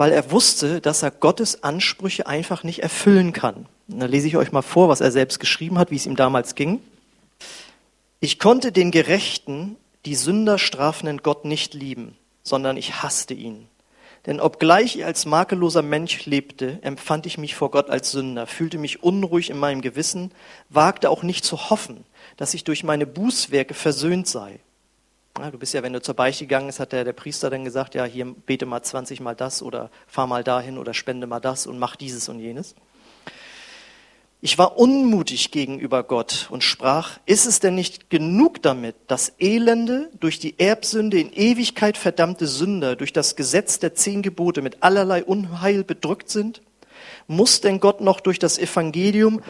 weil 0.00 0.12
er 0.12 0.30
wusste, 0.30 0.80
dass 0.80 1.02
er 1.02 1.10
Gottes 1.10 1.62
Ansprüche 1.62 2.26
einfach 2.26 2.64
nicht 2.64 2.82
erfüllen 2.82 3.34
kann. 3.34 3.66
Und 3.86 4.00
da 4.00 4.06
lese 4.06 4.28
ich 4.28 4.38
euch 4.38 4.50
mal 4.50 4.62
vor, 4.62 4.88
was 4.88 5.02
er 5.02 5.12
selbst 5.12 5.40
geschrieben 5.40 5.76
hat, 5.78 5.90
wie 5.90 5.96
es 5.96 6.06
ihm 6.06 6.16
damals 6.16 6.54
ging. 6.54 6.80
Ich 8.18 8.38
konnte 8.38 8.72
den 8.72 8.92
Gerechten, 8.92 9.76
die 10.06 10.14
Sünder 10.14 10.56
strafenden 10.56 11.18
Gott 11.18 11.44
nicht 11.44 11.74
lieben, 11.74 12.16
sondern 12.42 12.78
ich 12.78 13.02
hasste 13.02 13.34
ihn. 13.34 13.68
Denn 14.24 14.40
obgleich 14.40 14.96
ich 14.96 15.04
als 15.04 15.26
makelloser 15.26 15.82
Mensch 15.82 16.24
lebte, 16.24 16.78
empfand 16.80 17.26
ich 17.26 17.36
mich 17.36 17.54
vor 17.54 17.70
Gott 17.70 17.90
als 17.90 18.10
Sünder, 18.10 18.46
fühlte 18.46 18.78
mich 18.78 19.02
unruhig 19.02 19.50
in 19.50 19.58
meinem 19.58 19.82
Gewissen, 19.82 20.32
wagte 20.70 21.10
auch 21.10 21.22
nicht 21.22 21.44
zu 21.44 21.68
hoffen, 21.68 22.06
dass 22.38 22.54
ich 22.54 22.64
durch 22.64 22.84
meine 22.84 23.06
Bußwerke 23.06 23.74
versöhnt 23.74 24.26
sei. 24.26 24.60
Ja, 25.40 25.50
du 25.50 25.56
bist 25.56 25.72
ja, 25.72 25.82
wenn 25.82 25.94
du 25.94 26.02
zur 26.02 26.14
Beichte 26.14 26.44
gegangen 26.44 26.66
bist, 26.66 26.80
hat 26.80 26.92
der, 26.92 27.02
der 27.02 27.14
Priester 27.14 27.48
dann 27.48 27.64
gesagt, 27.64 27.94
ja, 27.94 28.04
hier 28.04 28.26
bete 28.26 28.66
mal 28.66 28.82
20 28.82 29.20
mal 29.20 29.34
das 29.34 29.62
oder 29.62 29.90
fahr 30.06 30.26
mal 30.26 30.44
dahin 30.44 30.76
oder 30.76 30.92
spende 30.92 31.26
mal 31.26 31.40
das 31.40 31.66
und 31.66 31.78
mach 31.78 31.96
dieses 31.96 32.28
und 32.28 32.40
jenes. 32.40 32.74
Ich 34.42 34.58
war 34.58 34.76
unmutig 34.76 35.50
gegenüber 35.50 36.02
Gott 36.02 36.48
und 36.50 36.62
sprach, 36.62 37.18
ist 37.24 37.46
es 37.46 37.58
denn 37.58 37.74
nicht 37.74 38.10
genug 38.10 38.60
damit, 38.60 38.96
dass 39.06 39.32
Elende 39.38 40.10
durch 40.20 40.38
die 40.38 40.58
Erbsünde 40.58 41.18
in 41.18 41.32
Ewigkeit 41.32 41.96
verdammte 41.96 42.46
Sünder 42.46 42.94
durch 42.94 43.14
das 43.14 43.34
Gesetz 43.34 43.78
der 43.78 43.94
zehn 43.94 44.20
Gebote 44.20 44.60
mit 44.60 44.82
allerlei 44.82 45.24
Unheil 45.24 45.84
bedrückt 45.84 46.28
sind? 46.28 46.60
Muss 47.28 47.62
denn 47.62 47.80
Gott 47.80 48.02
noch 48.02 48.20
durch 48.20 48.38
das 48.38 48.58
Evangelium, 48.58 49.40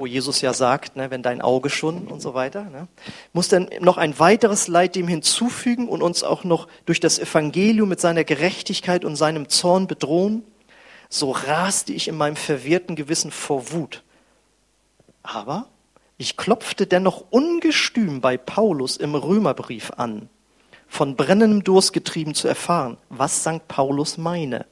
wo 0.00 0.06
Jesus 0.06 0.40
ja 0.40 0.52
sagt, 0.52 0.96
ne, 0.96 1.10
wenn 1.10 1.22
dein 1.22 1.40
Auge 1.40 1.70
schon 1.70 2.08
und 2.08 2.20
so 2.20 2.34
weiter, 2.34 2.64
ne, 2.64 2.88
muss 3.32 3.48
denn 3.48 3.70
noch 3.80 3.98
ein 3.98 4.18
weiteres 4.18 4.66
Leid 4.66 4.96
dem 4.96 5.06
hinzufügen 5.06 5.88
und 5.88 6.02
uns 6.02 6.24
auch 6.24 6.42
noch 6.42 6.66
durch 6.86 6.98
das 6.98 7.18
Evangelium 7.18 7.88
mit 7.88 8.00
seiner 8.00 8.24
Gerechtigkeit 8.24 9.04
und 9.04 9.14
seinem 9.16 9.48
Zorn 9.48 9.86
bedrohen? 9.86 10.42
so 11.10 11.32
raste 11.32 11.92
ich 11.92 12.08
in 12.08 12.16
meinem 12.16 12.36
verwirrten 12.36 12.96
Gewissen 12.96 13.32
vor 13.32 13.72
Wut. 13.72 14.02
Aber 15.22 15.66
ich 16.16 16.36
klopfte 16.36 16.86
dennoch 16.86 17.24
ungestüm 17.30 18.20
bei 18.20 18.38
Paulus 18.38 18.96
im 18.96 19.14
Römerbrief 19.14 19.90
an, 19.96 20.30
von 20.88 21.16
brennendem 21.16 21.64
Durst 21.64 21.92
getrieben 21.92 22.34
zu 22.34 22.48
erfahren, 22.48 22.96
was 23.10 23.40
St. 23.40 23.66
Paulus 23.68 24.16
meine. 24.16 24.66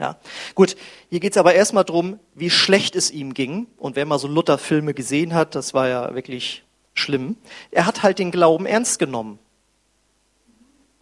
Ja, 0.00 0.18
gut, 0.56 0.76
hier 1.08 1.20
geht's 1.20 1.36
aber 1.36 1.54
erstmal 1.54 1.84
drum, 1.84 2.18
wie 2.34 2.50
schlecht 2.50 2.96
es 2.96 3.12
ihm 3.12 3.32
ging. 3.32 3.68
Und 3.76 3.94
wer 3.94 4.06
mal 4.06 4.18
so 4.18 4.26
Luther-Filme 4.26 4.92
gesehen 4.92 5.34
hat, 5.34 5.54
das 5.54 5.72
war 5.72 5.88
ja 5.88 6.14
wirklich 6.14 6.64
schlimm. 6.94 7.36
Er 7.70 7.86
hat 7.86 8.02
halt 8.02 8.18
den 8.18 8.32
Glauben 8.32 8.66
ernst 8.66 8.98
genommen 8.98 9.38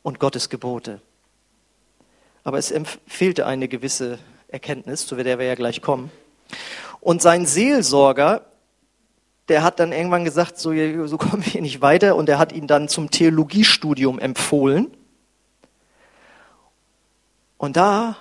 und 0.02 0.18
Gottes 0.18 0.50
Gebote. 0.50 1.00
Aber 2.44 2.58
es 2.58 2.74
fehlte 3.06 3.46
eine 3.46 3.68
gewisse 3.68 4.18
Erkenntnis, 4.48 5.06
zu 5.06 5.16
der 5.16 5.38
wir 5.38 5.46
ja 5.46 5.54
gleich 5.54 5.80
kommen. 5.80 6.10
Und 7.00 7.22
sein 7.22 7.46
Seelsorger, 7.46 8.44
der 9.48 9.62
hat 9.62 9.80
dann 9.80 9.92
irgendwann 9.92 10.24
gesagt, 10.24 10.58
so, 10.58 10.70
so 11.06 11.18
kommen 11.18 11.44
wir 11.46 11.62
nicht 11.62 11.80
weiter, 11.80 12.14
und 12.16 12.28
er 12.28 12.38
hat 12.38 12.52
ihn 12.52 12.66
dann 12.66 12.88
zum 12.88 13.10
Theologiestudium 13.10 14.18
empfohlen. 14.18 14.94
Und 17.56 17.76
da 17.76 18.16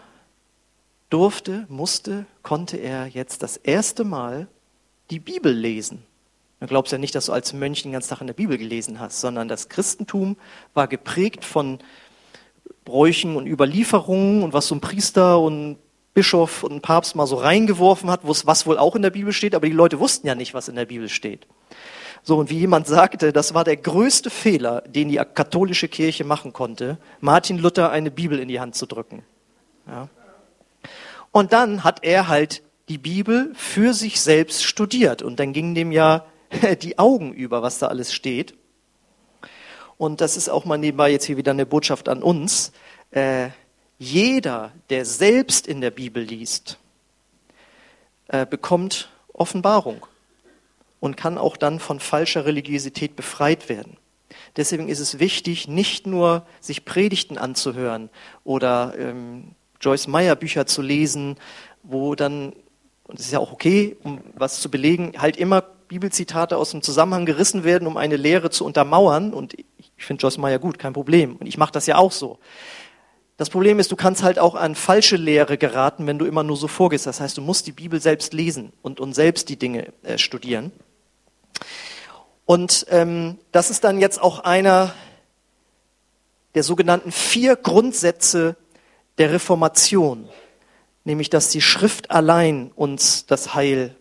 durfte, 1.12 1.66
musste, 1.70 2.26
konnte 2.42 2.78
er 2.78 3.06
jetzt 3.06 3.44
das 3.44 3.58
erste 3.58 4.04
Mal 4.04 4.48
die 5.12 5.20
Bibel 5.20 5.54
lesen. 5.54 6.04
Du 6.60 6.68
glaubst 6.68 6.92
ja 6.92 6.98
nicht, 6.98 7.16
dass 7.16 7.26
du 7.26 7.34
als 7.34 7.54
Mönch 7.54 7.84
den 7.84 7.92
ganzen 7.92 8.10
Tag 8.10 8.22
in 8.22 8.28
der 8.28 8.34
Bibel 8.34 8.58
gelesen 8.58 9.00
hast, 9.00 9.20
sondern 9.20 9.48
das 9.48 9.68
Christentum 9.70 10.38
war 10.74 10.88
geprägt 10.88 11.44
von 11.44 11.80
Bräuchen 12.86 13.36
und 13.36 13.48
Überlieferungen 13.48 14.44
und 14.44 14.54
was 14.54 14.68
so 14.68 14.76
ein 14.76 14.82
Priester 14.82 15.40
und 15.40 15.78
Bischof 16.14 16.64
und 16.64 16.82
Papst 16.82 17.16
mal 17.16 17.26
so 17.26 17.36
reingeworfen 17.36 18.10
hat, 18.10 18.22
was 18.24 18.68
wohl 18.68 18.78
auch 18.78 18.96
in 18.96 19.02
der 19.02 19.12
Bibel 19.12 19.34
steht, 19.34 19.56
aber 19.56 19.68
die 19.68 19.74
Leute 19.74 20.00
wussten 20.00 20.28
ja 20.28 20.36
nicht, 20.36 20.54
was 20.54 20.68
in 20.68 20.76
der 20.76 20.86
Bibel 20.86 21.10
steht. 21.10 21.48
So, 22.24 22.38
und 22.38 22.50
wie 22.50 22.60
jemand 22.60 22.86
sagte, 22.86 23.34
das 23.34 23.54
war 23.54 23.64
der 23.64 23.78
größte 23.78 24.30
Fehler, 24.30 24.82
den 24.82 25.10
die 25.10 25.16
katholische 25.16 25.88
Kirche 25.88 26.24
machen 26.24 26.54
konnte, 26.54 26.98
Martin 27.20 27.58
Luther 27.58 27.92
eine 27.92 28.12
Bibel 28.12 28.40
in 28.40 28.48
die 28.48 28.60
Hand 28.60 28.76
zu 28.76 28.86
drücken. 28.86 29.24
Ja. 29.88 30.10
Und 31.32 31.54
dann 31.54 31.84
hat 31.84 32.04
er 32.04 32.28
halt 32.28 32.62
die 32.90 32.98
Bibel 32.98 33.54
für 33.56 33.94
sich 33.94 34.22
selbst 34.22 34.64
studiert 34.64 35.22
und 35.22 35.40
dann 35.40 35.54
gingen 35.54 35.76
dem 35.76 35.92
ja 35.92 36.26
die 36.82 37.00
Augen 37.00 37.34
über, 37.34 37.62
was 37.62 37.80
da 37.80 37.88
alles 37.88 38.14
steht. 38.14 38.54
Und 39.98 40.20
das 40.20 40.36
ist 40.36 40.50
auch 40.50 40.66
mal 40.66 40.78
nebenbei 40.78 41.12
jetzt 41.12 41.26
hier 41.26 41.38
wieder 41.38 41.52
eine 41.52 41.66
Botschaft 41.66 42.10
an 42.10 42.24
uns. 42.24 42.72
Äh, 43.12 43.50
jeder, 44.00 44.72
der 44.90 45.06
selbst 45.06 45.68
in 45.68 45.80
der 45.80 45.92
Bibel 45.92 46.24
liest, 46.24 46.80
äh, 48.28 48.46
bekommt 48.46 49.10
Offenbarung 49.32 50.06
und 51.00 51.18
kann 51.18 51.38
auch 51.38 51.56
dann 51.56 51.80
von 51.80 52.00
falscher 52.00 52.46
Religiosität 52.46 53.16
befreit 53.16 53.70
werden. 53.70 53.98
Deswegen 54.58 54.90
ist 54.90 55.00
es 55.00 55.20
wichtig, 55.20 55.68
nicht 55.68 56.08
nur 56.08 56.46
sich 56.60 56.84
Predigten 56.84 57.38
anzuhören 57.38 58.10
oder 58.44 58.96
ähm, 58.98 59.56
Joyce 59.82 60.08
Meyer 60.08 60.36
Bücher 60.36 60.66
zu 60.66 60.82
lesen, 60.82 61.38
wo 61.84 62.16
dann, 62.16 62.54
und 63.04 63.20
das 63.20 63.26
ist 63.26 63.32
ja 63.32 63.40
auch 63.40 63.52
okay, 63.52 63.98
um 64.04 64.22
was 64.36 64.62
zu 64.62 64.72
belegen, 64.72 65.14
halt 65.18 65.38
immer 65.38 65.64
Bibelzitate 65.88 66.56
aus 66.56 66.72
dem 66.72 66.82
Zusammenhang 66.82 67.26
gerissen 67.26 67.64
werden, 67.64 67.88
um 67.88 67.98
eine 67.98 68.16
Lehre 68.16 68.50
zu 68.50 68.64
untermauern. 68.64 69.34
Und 69.34 69.56
ich 69.78 69.92
finde 69.98 70.22
Joyce 70.22 70.38
Meyer 70.38 70.60
gut, 70.60 70.80
kein 70.80 70.94
Problem. 70.94 71.36
Und 71.36 71.48
ich 71.48 71.58
mache 71.58 71.74
das 71.74 71.86
ja 71.86 71.98
auch 71.98 72.14
so. 72.14 72.40
Das 73.36 73.50
Problem 73.50 73.80
ist, 73.80 73.92
du 73.92 73.96
kannst 73.96 74.24
halt 74.24 74.38
auch 74.38 74.56
an 74.56 74.76
falsche 74.76 75.18
Lehre 75.18 75.58
geraten, 75.58 76.06
wenn 76.06 76.20
du 76.20 76.26
immer 76.26 76.44
nur 76.44 76.56
so 76.56 76.68
vorgehst. 76.68 77.08
Das 77.08 77.20
heißt, 77.20 77.38
du 77.38 77.42
musst 77.42 77.66
die 77.68 77.72
Bibel 77.72 78.00
selbst 78.00 78.34
lesen 78.34 78.72
und, 78.84 79.00
und 79.00 79.14
selbst 79.14 79.50
die 79.50 79.58
Dinge 79.58 79.92
äh, 80.04 80.18
studieren. 80.18 80.72
Und 82.46 82.86
ähm, 82.90 83.40
das 83.52 83.70
ist 83.70 83.84
dann 83.84 84.00
jetzt 84.00 84.22
auch 84.22 84.40
einer 84.40 84.94
der 86.54 86.64
sogenannten 86.64 87.12
vier 87.12 87.56
Grundsätze 87.56 88.56
der 89.18 89.32
Reformation, 89.32 90.28
nämlich 91.04 91.30
dass 91.30 91.50
die 91.50 91.62
Schrift 91.62 92.12
allein 92.12 92.72
uns 92.76 93.26
das 93.26 93.54
Heil 93.54 93.96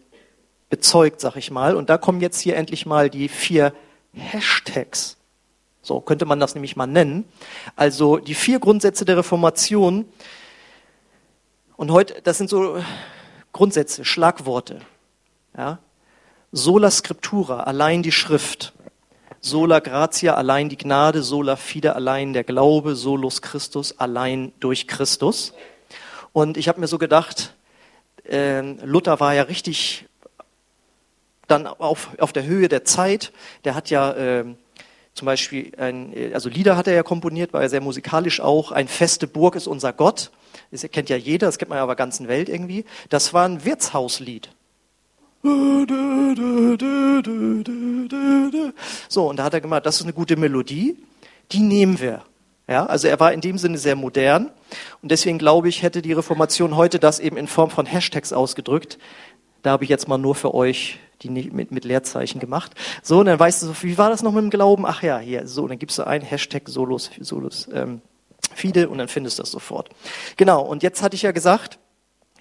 bezeugt, 0.69 1.21
sag 1.21 1.37
ich 1.37 1.51
mal. 1.51 1.75
Und 1.77 1.91
da 1.91 1.99
kommen 1.99 2.21
jetzt 2.21 2.41
hier 2.41 2.57
endlich 2.57 2.87
mal 2.87 3.11
die 3.11 3.29
vier 3.29 3.73
Hashtags 4.13 5.17
so 5.83 6.01
könnte 6.01 6.27
man 6.27 6.41
das 6.41 6.55
nämlich 6.55 6.77
mal 6.77 6.87
nennen. 6.87 7.25
Also 7.77 8.19
die 8.19 8.35
vier 8.35 8.61
Grundsätze 8.61 9.05
der 9.05 9.17
Reformation. 9.17 10.07
Und 11.77 11.91
heute, 11.91 12.21
das 12.23 12.39
sind 12.39 12.51
so 12.51 12.83
Grundsätze, 13.53 14.05
Schlagworte. 14.05 14.81
Ja? 15.57 15.79
Sola 16.53 16.91
Scriptura, 16.91 17.61
allein 17.65 18.03
die 18.03 18.13
Schrift. 18.13 18.73
Sola 19.43 19.81
Gratia, 19.81 20.35
allein 20.35 20.69
die 20.69 20.77
Gnade. 20.77 21.23
Sola 21.23 21.57
Fide, 21.57 21.97
allein 21.97 22.35
der 22.35 22.45
Glaube. 22.45 22.95
Solus 22.95 23.41
Christus, 23.41 23.99
allein 23.99 24.53
durch 24.61 24.87
Christus. 24.87 25.55
Und 26.33 26.57
ich 26.57 26.69
habe 26.69 26.79
mir 26.79 26.87
so 26.87 26.99
gedacht, 26.99 27.55
äh, 28.29 28.61
Luther 28.85 29.19
war 29.19 29.35
ja 29.35 29.43
richtig 29.43 30.07
dann 31.47 31.67
auf, 31.67 32.11
auf 32.19 32.33
der 32.33 32.45
Höhe 32.45 32.69
der 32.69 32.85
Zeit. 32.85 33.33
Der 33.65 33.75
hat 33.75 33.89
ja 33.91 34.13
äh, 34.13 34.45
zum 35.15 35.27
Beispiel, 35.27 35.73
ein, 35.79 36.15
also 36.33 36.49
Lieder 36.49 36.77
hat 36.77 36.87
er 36.87 36.95
ja 36.95 37.03
komponiert, 37.03 37.53
war 37.53 37.63
er 37.63 37.69
sehr 37.69 37.81
musikalisch 37.81 38.41
auch. 38.41 38.73
Ein 38.73 38.89
feste 38.89 39.27
Burg 39.27 39.57
ist 39.57 39.67
unser 39.67 39.93
Gott. 39.93 40.31
Das 40.71 40.83
kennt 40.93 41.09
ja 41.09 41.17
jeder, 41.17 41.47
das 41.47 41.59
kennt 41.59 41.71
man 41.71 41.79
ja 41.79 41.83
auf 41.83 41.89
der 41.89 41.97
ganzen 41.97 42.29
Welt 42.29 42.49
irgendwie. 42.49 42.85
Das 43.09 43.33
war 43.33 43.49
ein 43.49 43.65
Wirtshauslied. 43.65 44.51
So, 49.09 49.29
und 49.29 49.39
da 49.39 49.45
hat 49.45 49.55
er 49.55 49.61
gemacht, 49.61 49.87
das 49.87 49.97
ist 49.97 50.03
eine 50.03 50.13
gute 50.13 50.37
Melodie, 50.37 50.97
die 51.53 51.61
nehmen 51.61 51.99
wir. 51.99 52.23
Ja, 52.69 52.87
also 52.87 53.09
er 53.09 53.19
war 53.19 53.33
in 53.33 53.41
dem 53.41 53.59
Sinne 53.59 53.79
sehr 53.79 53.97
modern 53.97 54.51
und 55.03 55.11
deswegen 55.11 55.39
glaube 55.39 55.69
ich, 55.69 55.83
hätte 55.83 56.03
die 56.03 56.13
Reformation 56.13 56.77
heute 56.77 56.99
das 56.99 57.19
eben 57.19 57.37
in 57.37 57.49
Form 57.49 57.71
von 57.71 57.87
Hashtags 57.87 58.33
ausgedrückt. 58.33 58.99
Da 59.63 59.71
habe 59.71 59.85
ich 59.85 59.91
jetzt 59.91 60.09
mal 60.09 60.19
nur 60.19 60.35
für 60.35 60.55
euch 60.55 61.01
die 61.23 61.29
mit, 61.29 61.71
mit 61.71 61.85
Leerzeichen 61.85 62.41
gemacht. 62.41 62.73
So, 63.03 63.21
und 63.21 63.27
dann 63.27 63.39
weißt 63.39 63.63
du 63.63 63.75
wie 63.83 63.99
war 63.99 64.11
das 64.11 64.23
noch 64.23 64.33
mit 64.33 64.43
dem 64.43 64.51
Glauben? 64.51 64.87
Ach 64.87 65.03
ja, 65.03 65.19
hier, 65.19 65.47
so, 65.47 65.63
und 65.63 65.71
dann 65.71 65.79
gibst 65.79 65.99
du 65.99 66.07
ein 66.07 66.23
Hashtag 66.23 66.69
Solos, 66.69 67.11
Solos 67.21 67.69
ähm, 67.73 68.01
Fide 68.55 68.89
und 68.89 68.99
dann 68.99 69.09
findest 69.09 69.39
du 69.39 69.43
das 69.43 69.51
sofort. 69.51 69.91
Genau, 70.37 70.63
und 70.63 70.83
jetzt 70.83 71.03
hatte 71.03 71.17
ich 71.17 71.23
ja 71.23 71.33
gesagt, 71.33 71.79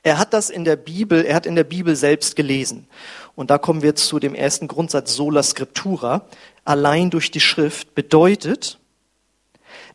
er 0.03 0.17
hat 0.17 0.33
das 0.33 0.49
in 0.49 0.65
der 0.65 0.75
Bibel, 0.75 1.25
er 1.25 1.35
hat 1.35 1.45
in 1.45 1.55
der 1.55 1.63
Bibel 1.63 1.95
selbst 1.95 2.35
gelesen. 2.35 2.87
Und 3.35 3.49
da 3.49 3.57
kommen 3.57 3.81
wir 3.81 3.95
zu 3.95 4.19
dem 4.19 4.35
ersten 4.35 4.67
Grundsatz 4.67 5.15
Sola 5.15 5.43
Scriptura. 5.43 6.27
Allein 6.65 7.09
durch 7.09 7.31
die 7.31 7.39
Schrift 7.39 7.95
bedeutet, 7.95 8.79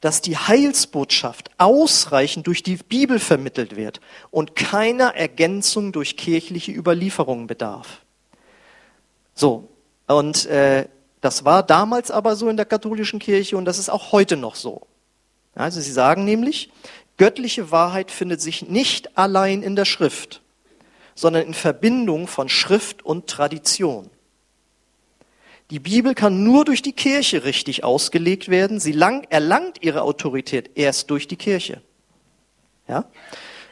dass 0.01 0.21
die 0.21 0.37
Heilsbotschaft 0.37 1.51
ausreichend 1.59 2.47
durch 2.47 2.63
die 2.63 2.77
Bibel 2.77 3.19
vermittelt 3.19 3.77
wird 3.77 4.01
und 4.31 4.55
keiner 4.55 5.15
Ergänzung 5.15 5.93
durch 5.93 6.17
kirchliche 6.17 6.73
Überlieferungen 6.73 7.47
bedarf. 7.47 8.03
So, 9.35 9.69
und 10.07 10.47
äh, 10.47 10.89
das 11.21 11.45
war 11.45 11.63
damals 11.63 12.11
aber 12.11 12.37
so 12.37 12.49
in 12.49 12.57
der 12.57 12.67
katholischen 12.67 13.19
Kirche 13.19 13.57
und 13.57 13.65
das 13.65 13.79
ist 13.79 13.89
auch 13.89 14.13
heute 14.13 14.37
noch 14.37 14.57
so. 14.57 14.87
Also 15.55 15.81
sie 15.81 15.93
sagen 15.93 16.25
nämlich, 16.25 16.71
göttliche 17.17 17.71
Wahrheit 17.71 18.11
findet 18.11 18.41
sich 18.41 18.69
nicht 18.69 19.17
allein 19.17 19.63
in 19.63 19.77
der 19.77 19.85
Schrift, 19.85 20.43
sondern 21.15 21.47
in 21.47 21.55
Verbindung 21.55 22.27
von 22.27 22.49
Schrift 22.49 23.05
und 23.05 23.29
Tradition. 23.29 24.11
Die 25.71 25.79
Bibel 25.79 26.15
kann 26.15 26.45
nur 26.45 26.65
durch 26.65 26.83
die 26.83 26.93
Kirche 26.93 27.45
richtig 27.45 27.85
ausgelegt 27.85 28.49
werden. 28.49 28.81
Sie 28.81 28.93
lang, 28.93 29.27
erlangt 29.31 29.83
ihre 29.83 30.03
Autorität 30.03 30.71
erst 30.75 31.11
durch 31.11 31.27
die 31.27 31.37
Kirche. 31.37 31.81
Ja? 32.87 33.07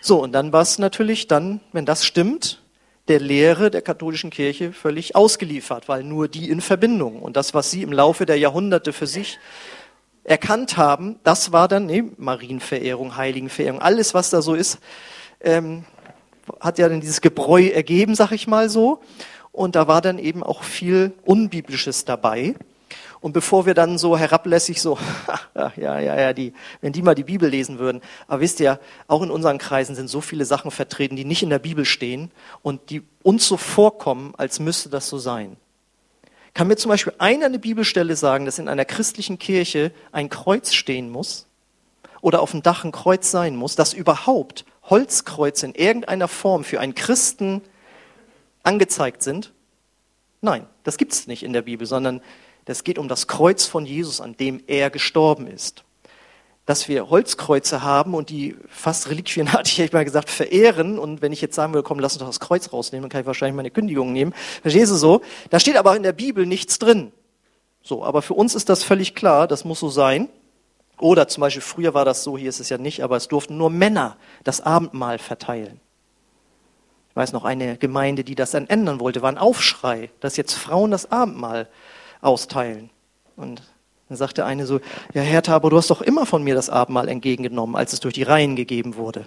So, 0.01 0.23
und 0.23 0.33
dann 0.33 0.53
war 0.53 0.63
es 0.63 0.79
natürlich 0.79 1.29
dann, 1.29 1.61
wenn 1.73 1.85
das 1.85 2.07
stimmt, 2.07 2.63
der 3.09 3.21
Lehre 3.21 3.71
der 3.71 3.83
katholischen 3.83 4.31
Kirche 4.31 4.73
völlig 4.73 5.17
ausgeliefert, 5.17 5.89
weil 5.89 6.03
nur 6.03 6.29
die 6.29 6.49
in 6.49 6.61
Verbindung 6.61 7.21
und 7.21 7.37
das, 7.37 7.53
was 7.53 7.71
sie 7.71 7.83
im 7.83 7.93
Laufe 7.93 8.27
der 8.27 8.39
Jahrhunderte 8.39 8.93
für 8.93 9.07
sich 9.07 9.39
erkannt 10.25 10.77
haben, 10.77 11.17
das 11.25 11.53
war 11.53 11.69
dann 11.69 11.87
nee, 11.87 12.05
Marienverehrung, 12.17 13.17
Heiligenverehrung, 13.17 13.81
alles, 13.81 14.15
was 14.15 14.31
da 14.31 14.43
so 14.43 14.55
ist, 14.55 14.79
ähm, 15.41 15.85
hat 16.61 16.79
ja 16.79 16.89
dann 16.89 17.01
dieses 17.01 17.21
Gebräu 17.21 17.69
ergeben, 17.69 18.15
sag 18.15 18.33
ich 18.33 18.47
mal 18.47 18.69
so. 18.69 19.01
Und 19.53 19.77
da 19.77 19.87
war 19.87 20.01
dann 20.01 20.19
eben 20.19 20.43
auch 20.43 20.63
viel 20.63 21.13
Unbiblisches 21.25 22.05
dabei. 22.05 22.55
Und 23.21 23.33
bevor 23.33 23.67
wir 23.67 23.75
dann 23.75 23.99
so 23.99 24.19
herablässig 24.19 24.83
so, 24.83 24.99
ja, 25.55 25.73
ja, 25.77 26.01
ja, 26.01 26.33
die, 26.33 26.53
wenn 26.81 26.93
die 26.93 27.03
mal 27.03 27.15
die 27.15 27.23
Bibel 27.23 27.49
lesen 27.49 27.79
würden, 27.79 28.01
aber 28.27 28.41
wisst 28.41 28.59
ihr, 28.59 28.81
auch 29.07 29.23
in 29.23 29.31
unseren 29.31 29.59
Kreisen 29.59 29.95
sind 29.95 30.09
so 30.09 30.21
viele 30.21 30.45
Sachen 30.45 30.73
vertreten, 30.73 31.15
die 31.15 31.25
nicht 31.25 31.43
in 31.43 31.51
der 31.51 31.61
Bibel 31.61 31.85
stehen 31.85 32.33
und 32.63 32.91
die 32.91 33.03
uns 33.23 33.47
so 33.47 33.57
vorkommen, 33.57 34.35
als 34.37 34.59
müsste 34.59 34.89
das 34.89 35.09
so 35.09 35.19
sein. 35.19 35.57
Kann 36.55 36.69
mir 36.69 36.77
zum 36.77 36.91
Beispiel 36.91 37.15
einer 37.19 37.47
eine 37.47 37.59
Bibelstelle 37.59 38.15
sagen, 38.15 38.45
dass 38.45 38.59
in 38.59 38.69
einer 38.69 38.85
christlichen 38.85 39.39
Kirche 39.39 39.93
ein 40.13 40.29
Kreuz 40.29 40.75
stehen 40.75 41.11
muss 41.11 41.47
oder 42.21 42.41
auf 42.41 42.51
dem 42.51 42.63
Dach 42.63 42.85
ein 42.85 42.93
Kreuz 42.93 43.31
sein 43.31 43.57
muss, 43.57 43.75
dass 43.75 43.95
überhaupt 43.95 44.65
Holzkreuze 44.85 45.67
in 45.67 45.75
irgendeiner 45.75 46.29
Form 46.29 46.65
für 46.65 46.81
einen 46.81 46.95
Christen 46.95 47.63
angezeigt 48.63 49.23
sind? 49.23 49.53
Nein, 50.43 50.67
das 50.85 50.99
gibt 50.99 51.13
es 51.13 51.27
nicht 51.27 51.43
in 51.43 51.53
der 51.53 51.63
Bibel, 51.63 51.87
sondern 51.87 52.21
das 52.65 52.85
geht 52.85 52.99
um 52.99 53.09
das 53.09 53.29
Kreuz 53.29 53.67
von 53.67 53.87
Jesus, 53.87 54.21
an 54.21 54.37
dem 54.37 54.63
er 54.67 54.91
gestorben 54.91 55.47
ist. 55.47 55.85
Dass 56.65 56.89
wir 56.89 57.11
Holzkreuze 57.11 57.83
haben 57.83 58.15
und 58.15 58.31
die 58.31 58.57
fast 58.69 59.11
reliquienartig, 59.11 59.73
hätte 59.79 59.87
ich 59.87 59.93
mal 59.93 60.05
gesagt, 60.05 60.31
verehren. 60.31 60.99
Und 60.99 61.23
wenn 61.23 61.33
ich 61.33 61.41
jetzt 61.41 61.57
sagen 61.57 61.75
würde, 61.75 61.87
komm, 61.87 61.99
lass 61.99 62.13
uns 62.15 62.21
doch 62.21 62.27
das 62.27 62.41
Kreuz 62.41 62.73
rausnehmen, 62.73 63.03
dann 63.03 63.11
kann 63.11 63.23
ich 63.23 63.27
wahrscheinlich 63.27 63.57
meine 63.57 63.71
Kündigung 63.71 64.13
nehmen. 64.13 64.33
Verstehst 64.63 64.93
du 64.93 64.97
so? 64.97 65.23
Da 65.51 65.59
steht 65.59 65.77
aber 65.77 65.97
in 65.97 66.03
der 66.03 66.13
Bibel 66.13 66.47
nichts 66.47 66.79
drin. 66.79 67.13
So, 67.83 68.05
aber 68.05 68.23
für 68.23 68.35
uns 68.35 68.55
ist 68.55 68.69
das 68.69 68.85
völlig 68.85 69.15
klar, 69.15 69.49
das 69.49 69.65
muss 69.65 69.81
so 69.81 69.89
sein. 69.89 70.29
Oder 70.99 71.27
zum 71.27 71.41
Beispiel, 71.41 71.63
früher 71.63 71.95
war 71.95 72.05
das 72.05 72.23
so, 72.23 72.39
hier 72.39 72.49
ist 72.49 72.61
es 72.61 72.69
ja 72.69 72.79
nicht, 72.79 73.03
aber 73.03 73.17
es 73.17 73.27
durften 73.27 73.57
nur 73.57 73.71
Männer 73.71 74.17
das 74.45 74.61
Abendmahl 74.61 75.19
verteilen. 75.19 75.81
Ich 77.11 77.17
weiß 77.17 77.33
noch 77.33 77.45
eine 77.45 77.77
Gemeinde, 77.77 78.25
die 78.25 78.37
das 78.37 78.53
dann 78.53 78.69
ändern 78.69 79.01
wollte, 79.01 79.21
war 79.21 79.31
ein 79.31 79.37
Aufschrei, 79.37 80.11
dass 80.21 80.37
jetzt 80.37 80.55
Frauen 80.55 80.93
das 80.93 81.11
Abendmahl 81.11 81.69
austeilen. 82.21 82.91
Und 83.37 83.63
dann 84.13 84.19
sagte 84.19 84.45
eine 84.45 84.67
so, 84.67 84.81
ja 85.15 85.23
Hertha, 85.23 85.55
aber 85.55 85.71
du 85.71 85.79
hast 85.79 85.91
doch 85.91 86.03
immer 86.03 86.27
von 86.27 86.43
mir 86.45 86.55
das 86.55 86.69
Abendmahl 86.69 87.09
entgegengenommen, 87.09 87.77
als 87.77 87.95
es 87.95 88.01
durch 88.01 88.15
die 88.15 88.23
Reihen 88.23 88.57
gegeben 88.57 88.97
wurde. 88.97 89.27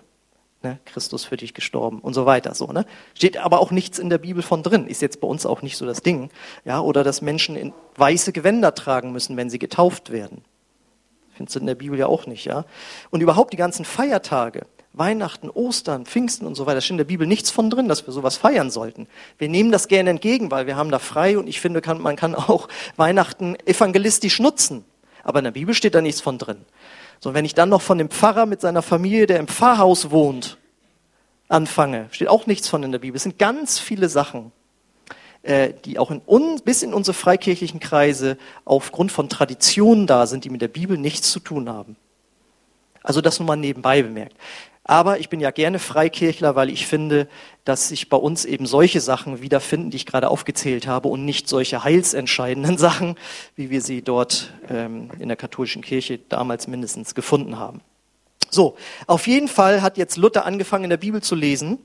Ne? 0.62 0.80
Christus 0.86 1.26
für 1.26 1.38
dich 1.38 1.56
gestorben 1.56 2.00
und 2.00 2.14
so 2.14 2.26
weiter. 2.26 2.54
So, 2.54 2.68
ne? 2.68 2.86
Steht 3.16 3.38
aber 3.38 3.60
auch 3.60 3.72
nichts 3.72 3.98
in 3.98 4.10
der 4.10 4.20
Bibel 4.20 4.44
von 4.44 4.62
drin. 4.62 4.86
Ist 4.86 5.02
jetzt 5.02 5.22
bei 5.22 5.28
uns 5.28 5.46
auch 5.46 5.64
nicht 5.64 5.78
so 5.78 5.86
das 5.86 6.02
Ding. 6.02 6.30
Ja? 6.66 6.82
Oder 6.82 7.04
dass 7.04 7.22
Menschen 7.22 7.56
in 7.56 7.74
weiße 7.96 8.32
Gewänder 8.32 8.76
tragen 8.76 9.12
müssen, 9.12 9.38
wenn 9.38 9.50
sie 9.50 9.60
getauft 9.60 10.12
werden. 10.12 10.44
Findest 11.34 11.56
du 11.56 11.60
in 11.60 11.68
der 11.68 11.76
Bibel 11.76 11.98
ja 11.98 12.06
auch 12.06 12.28
nicht, 12.28 12.46
ja. 12.46 12.64
Und 13.10 13.22
überhaupt 13.22 13.54
die 13.54 13.58
ganzen 13.58 13.86
Feiertage, 13.86 14.68
Weihnachten, 14.98 15.50
Ostern, 15.50 16.06
Pfingsten 16.06 16.46
und 16.46 16.56
so 16.56 16.66
weiter, 16.66 16.82
steht 16.82 16.92
in 16.92 16.98
der 16.98 17.04
Bibel 17.06 17.28
nichts 17.28 17.52
von 17.52 17.70
drin, 17.70 17.88
dass 17.88 18.08
wir 18.08 18.14
sowas 18.14 18.38
feiern 18.38 18.72
sollten. 18.72 19.08
Wir 19.38 19.50
nehmen 19.50 19.72
das 19.72 19.88
gerne 19.88 20.10
entgegen, 20.10 20.52
weil 20.52 20.68
wir 20.68 20.76
haben 20.76 20.92
da 20.92 21.00
frei 21.00 21.38
und 21.38 21.48
ich 21.48 21.60
finde, 21.60 21.82
kann, 21.82 22.02
man 22.02 22.16
kann 22.16 22.36
auch 22.36 22.68
Weihnachten 22.96 23.56
evangelistisch 23.66 24.40
nutzen. 24.40 24.86
Aber 25.24 25.40
in 25.40 25.46
der 25.46 25.52
Bibel 25.52 25.74
steht 25.74 25.96
da 25.96 26.02
nichts 26.02 26.22
von 26.22 26.38
drin. 26.38 26.58
So, 27.20 27.34
wenn 27.34 27.46
ich 27.46 27.56
dann 27.56 27.70
noch 27.70 27.82
von 27.82 27.98
dem 27.98 28.10
Pfarrer 28.10 28.46
mit 28.46 28.62
seiner 28.62 28.82
Familie, 28.82 29.26
der 29.26 29.40
im 29.40 29.48
Pfarrhaus 29.48 30.12
wohnt, 30.12 30.58
anfange, 31.48 32.08
steht 32.12 32.28
auch 32.28 32.46
nichts 32.46 32.68
von 32.68 32.84
in 32.84 32.92
der 32.92 33.00
Bibel. 33.00 33.18
Es 33.18 33.24
sind 33.24 33.40
ganz 33.40 33.80
viele 33.80 34.10
Sachen, 34.10 34.52
äh, 35.44 35.74
die 35.86 36.00
auch 36.00 36.12
in 36.12 36.20
uns, 36.26 36.62
bis 36.62 36.84
in 36.84 36.94
unsere 36.94 37.14
freikirchlichen 37.14 37.80
Kreise 37.80 38.38
aufgrund 38.64 39.12
von 39.12 39.30
Traditionen 39.30 40.08
da 40.08 40.28
sind, 40.28 40.44
die 40.44 40.50
mit 40.50 40.62
der 40.62 40.68
Bibel 40.68 40.98
nichts 40.98 41.32
zu 41.32 41.40
tun 41.40 41.70
haben. 41.70 41.96
Also 43.04 43.22
das 43.22 43.40
nur 43.40 43.48
mal 43.48 43.56
nebenbei 43.56 44.02
bemerkt. 44.02 44.36
Aber 44.88 45.20
ich 45.20 45.30
bin 45.30 45.40
ja 45.40 45.50
gerne 45.50 45.80
Freikirchler, 45.80 46.56
weil 46.56 46.70
ich 46.70 46.86
finde, 46.86 47.28
dass 47.64 47.90
sich 47.90 48.08
bei 48.08 48.18
uns 48.18 48.46
eben 48.46 48.68
solche 48.68 49.02
Sachen 49.02 49.42
wiederfinden, 49.42 49.90
die 49.90 49.98
ich 49.98 50.06
gerade 50.06 50.30
aufgezählt 50.30 50.86
habe, 50.86 51.08
und 51.08 51.26
nicht 51.26 51.50
solche 51.50 51.84
heilsentscheidenden 51.84 52.78
Sachen, 52.78 53.16
wie 53.56 53.72
wir 53.72 53.82
sie 53.82 54.04
dort 54.04 54.54
ähm, 54.70 55.10
in 55.20 55.28
der 55.28 55.38
katholischen 55.38 55.82
Kirche 55.82 56.20
damals 56.30 56.68
mindestens 56.68 57.16
gefunden 57.16 57.58
haben. 57.58 57.82
So, 58.52 58.78
auf 59.08 59.26
jeden 59.26 59.48
Fall 59.48 59.82
hat 59.82 59.98
jetzt 59.98 60.18
Luther 60.18 60.46
angefangen, 60.46 60.86
in 60.86 60.90
der 60.92 60.98
Bibel 60.98 61.22
zu 61.22 61.34
lesen 61.34 61.80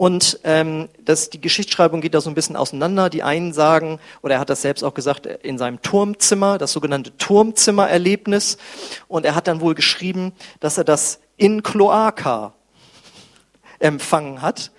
und 0.00 0.40
ähm, 0.44 0.88
das, 1.04 1.28
die 1.28 1.42
Geschichtsschreibung 1.42 2.00
geht 2.00 2.14
da 2.14 2.22
so 2.22 2.30
ein 2.30 2.34
bisschen 2.34 2.56
auseinander. 2.56 3.10
Die 3.10 3.22
einen 3.22 3.52
sagen, 3.52 4.00
oder 4.22 4.36
er 4.36 4.40
hat 4.40 4.48
das 4.48 4.62
selbst 4.62 4.82
auch 4.82 4.94
gesagt, 4.94 5.26
in 5.26 5.58
seinem 5.58 5.82
Turmzimmer, 5.82 6.56
das 6.56 6.72
sogenannte 6.72 7.14
Turmzimmererlebnis. 7.18 8.56
Und 9.08 9.26
er 9.26 9.34
hat 9.34 9.46
dann 9.46 9.60
wohl 9.60 9.74
geschrieben, 9.74 10.32
dass 10.58 10.78
er 10.78 10.84
das 10.84 11.20
in 11.40 11.62
Kloaka 11.62 12.52
empfangen 13.78 14.42
hat. 14.42 14.72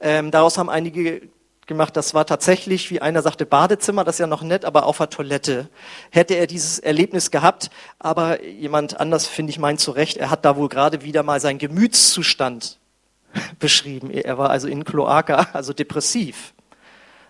Ähm, 0.00 0.30
daraus 0.30 0.56
haben 0.58 0.70
einige 0.70 1.22
gemacht, 1.66 1.96
das 1.96 2.14
war 2.14 2.24
tatsächlich, 2.24 2.90
wie 2.90 3.00
einer 3.00 3.20
sagte, 3.20 3.46
Badezimmer, 3.46 4.04
das 4.04 4.16
ist 4.16 4.20
ja 4.20 4.26
noch 4.28 4.42
nett, 4.42 4.64
aber 4.64 4.86
auf 4.86 4.98
der 4.98 5.10
Toilette 5.10 5.68
hätte 6.10 6.34
er 6.34 6.46
dieses 6.46 6.78
Erlebnis 6.78 7.32
gehabt. 7.32 7.70
Aber 7.98 8.44
jemand 8.44 9.00
anders, 9.00 9.26
finde 9.26 9.50
ich, 9.50 9.58
meint 9.58 9.80
zu 9.80 9.90
Recht, 9.90 10.16
er 10.16 10.30
hat 10.30 10.44
da 10.44 10.56
wohl 10.56 10.68
gerade 10.68 11.02
wieder 11.02 11.24
mal 11.24 11.40
seinen 11.40 11.58
Gemütszustand 11.58 12.78
beschrieben. 13.58 14.10
Er 14.10 14.38
war 14.38 14.50
also 14.50 14.68
in 14.68 14.84
Kloaka, 14.84 15.48
also 15.52 15.72
depressiv. 15.72 16.54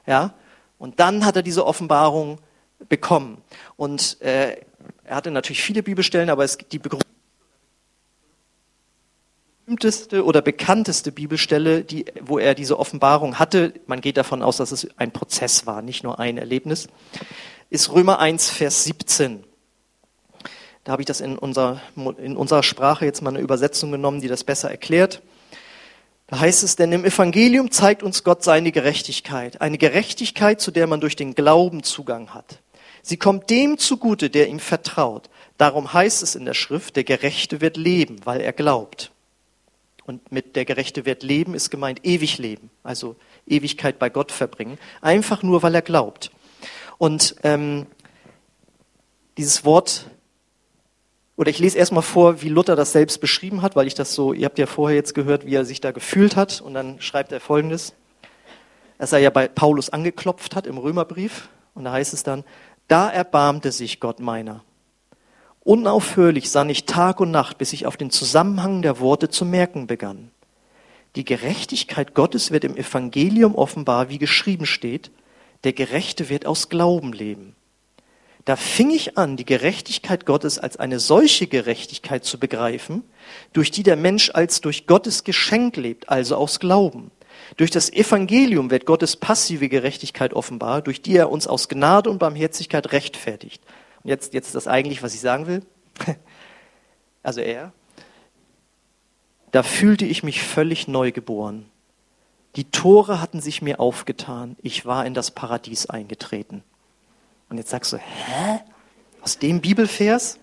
Ja? 0.07 0.35
Und 0.77 1.01
dann 1.01 1.25
hat 1.25 1.37
er 1.37 1.43
diese 1.43 1.65
Offenbarung 1.65 2.39
bekommen. 2.91 3.41
Und 3.77 4.21
äh, 4.21 4.57
er 5.05 5.17
hatte 5.17 5.31
natürlich 5.31 5.63
viele 5.63 5.83
Bibelstellen, 5.83 6.29
aber 6.29 6.45
es, 6.45 6.59
die 6.59 6.79
berühmteste 9.65 10.25
oder 10.25 10.43
bekannteste 10.43 11.11
Bibelstelle, 11.11 11.85
die, 11.85 12.07
wo 12.21 12.39
er 12.39 12.55
diese 12.55 12.79
Offenbarung 12.79 13.39
hatte, 13.39 13.73
man 13.87 14.01
geht 14.01 14.17
davon 14.17 14.43
aus, 14.43 14.59
dass 14.59 14.73
es 14.73 14.89
ein 14.99 15.11
Prozess 15.11 15.67
war, 15.67 15.83
nicht 15.83 16.05
nur 16.05 16.19
ein 16.19 16.37
Erlebnis, 16.37 16.89
ist 17.71 17.91
Römer 17.91 18.19
1, 18.19 18.51
Vers 18.51 18.85
17. 18.85 19.43
Da 20.85 20.93
habe 20.93 21.01
ich 21.01 21.07
das 21.07 21.23
in 21.23 21.39
unserer, 21.39 21.81
in 22.19 22.37
unserer 22.37 22.63
Sprache 22.63 23.07
jetzt 23.07 23.23
mal 23.23 23.31
eine 23.31 23.41
Übersetzung 23.41 23.91
genommen, 23.91 24.21
die 24.21 24.29
das 24.29 24.45
besser 24.45 24.71
erklärt. 24.71 25.23
Da 26.27 26.41
heißt 26.41 26.63
es, 26.63 26.77
denn 26.77 26.93
im 26.93 27.07
Evangelium 27.07 27.71
zeigt 27.71 28.03
uns 28.03 28.23
Gott 28.23 28.45
seine 28.45 28.71
Gerechtigkeit. 28.71 29.63
Eine 29.63 29.79
Gerechtigkeit, 29.79 30.61
zu 30.61 30.71
der 30.73 30.87
man 30.87 31.01
durch 31.01 31.17
den 31.17 31.35
Glauben 31.35 31.83
Zugang 31.83 32.35
hat. 32.35 32.61
Sie 33.03 33.17
kommt 33.17 33.49
dem 33.49 33.79
zugute, 33.79 34.29
der 34.29 34.49
ihm 34.49 34.61
vertraut. 34.61 35.31
Darum 35.57 35.93
heißt 35.93 36.23
es 36.23 36.35
in 36.35 36.45
der 36.45 36.55
Schrift, 36.55 36.97
der 36.97 37.05
Gerechte 37.05 37.61
wird 37.63 37.79
leben, 37.79 38.21
weil 38.25 38.41
er 38.41 38.53
glaubt. 38.53 39.11
Und 40.07 40.31
mit 40.31 40.55
der 40.57 40.65
Gerechte 40.65 41.07
wird 41.07 41.23
leben 41.23 41.55
ist 41.55 41.71
gemeint 41.71 42.01
ewig 42.05 42.39
leben, 42.39 42.71
also 42.83 43.17
Ewigkeit 43.47 43.99
bei 43.99 44.11
Gott 44.11 44.33
verbringen, 44.33 44.79
einfach 45.01 45.43
nur, 45.43 45.63
weil 45.63 45.75
er 45.75 45.83
glaubt. 45.83 46.31
Und 46.99 47.37
ähm, 47.43 47.87
dieses 49.37 49.65
Wort 49.65 50.07
oder 51.37 51.51
ich 51.51 51.59
lese 51.59 51.79
erstmal 51.79 52.03
vor, 52.03 52.43
wie 52.43 52.49
Luther 52.49 52.77
das 52.77 52.93
selbst 52.93 53.21
beschrieben 53.21 53.63
hat, 53.63 53.75
weil 53.75 53.89
ich 53.89 53.95
das 53.95 54.15
so, 54.15 54.33
ihr 54.33 54.45
habt 54.45 54.59
ja 54.59 54.67
vorher 54.67 54.97
jetzt 54.97 55.15
gehört, 55.15 55.47
wie 55.47 55.55
er 55.55 55.65
sich 55.65 55.81
da 55.81 55.91
gefühlt 55.91 56.37
hat. 56.37 56.61
Und 56.61 56.75
dann 56.75 57.01
schreibt 57.01 57.33
er 57.33 57.41
folgendes, 57.41 57.95
dass 58.99 59.13
er 59.13 59.19
ja 59.19 59.31
bei 59.31 59.49
Paulus 59.49 59.91
angeklopft 59.91 60.55
hat 60.55 60.67
im 60.67 60.79
Römerbrief. 60.79 61.49
Und 61.75 61.85
da 61.85 61.93
heißt 61.93 62.15
es 62.15 62.23
dann, 62.23 62.45
da 62.87 63.11
erbarmte 63.11 63.73
sich 63.73 63.99
Gott 63.99 64.21
meiner. 64.21 64.63
Unaufhörlich 65.65 66.51
sann 66.51 66.69
ich 66.69 66.85
Tag 66.85 67.21
und 67.21 67.31
Nacht, 67.31 67.57
bis 67.57 67.73
ich 67.73 67.87
auf 67.87 67.97
den 67.97 68.11
Zusammenhang 68.11 68.83
der 68.83 69.01
Worte 69.01 69.31
zu 69.31 69.47
merken 69.47 69.87
begann. 69.87 70.31
Die 71.17 71.25
Gerechtigkeit 71.25 72.15
Gottes 72.15 72.51
wird 72.51 72.65
im 72.65 72.77
Evangelium 72.77 73.55
offenbar, 73.55 74.11
wie 74.11 74.19
geschrieben 74.19 74.67
steht, 74.67 75.11
der 75.65 75.73
Gerechte 75.73 76.29
wird 76.29 76.45
aus 76.45 76.69
Glauben 76.69 77.15
leben. 77.15 77.57
Da 78.45 78.57
fing 78.57 78.91
ich 78.91 79.17
an, 79.17 79.39
die 79.39 79.47
Gerechtigkeit 79.47 80.27
Gottes 80.27 80.59
als 80.59 80.77
eine 80.77 81.01
solche 81.01 81.47
Gerechtigkeit 81.47 82.27
zu 82.27 82.39
begreifen, 82.39 83.03
durch 83.55 83.71
die 83.71 83.83
der 83.83 83.97
Mensch 83.97 84.31
als 84.35 84.61
durch 84.61 84.87
Gottes 84.87 85.25
Geschenk 85.25 85.79
lebt, 85.79 86.11
also 86.11 86.37
aus 86.37 86.61
Glauben. 86.61 87.11
Durch 87.57 87.71
das 87.71 87.91
Evangelium 87.91 88.71
wird 88.71 88.85
Gottes 88.85 89.17
passive 89.17 89.71
Gerechtigkeit 89.71 90.35
offenbar, 90.35 90.83
durch 90.83 91.01
die 91.01 91.17
er 91.17 91.31
uns 91.31 91.47
aus 91.47 91.71
Gnade 91.71 92.11
und 92.11 92.19
Barmherzigkeit 92.19 92.93
rechtfertigt. 92.93 93.63
Jetzt, 94.05 94.35
jetzt 94.35 94.55
das 94.55 94.69
eigentlich, 94.69 95.03
was 95.03 95.15
ich 95.15 95.21
sagen 95.21 95.47
will. 95.47 95.63
Also 97.27 97.41
er. 97.41 97.73
Da 99.51 99.63
fühlte 99.63 100.05
ich 100.05 100.23
mich 100.23 100.43
völlig 100.43 100.89
neu 100.89 101.11
geboren. 101.11 101.65
Die 102.57 102.71
Tore 102.71 103.19
hatten 103.19 103.41
sich 103.41 103.63
mir 103.63 103.81
aufgetan. 103.81 104.57
Ich 104.61 104.85
war 104.85 105.07
in 105.07 105.15
das 105.15 105.31
Paradies 105.31 105.87
eingetreten. 105.87 106.63
Und 107.49 107.57
jetzt 107.57 107.71
sagst 107.71 107.95
du, 107.95 107.97
hä? 107.97 108.61
Aus 109.23 109.39
dem 109.39 109.63
Bibelvers? 109.63 110.39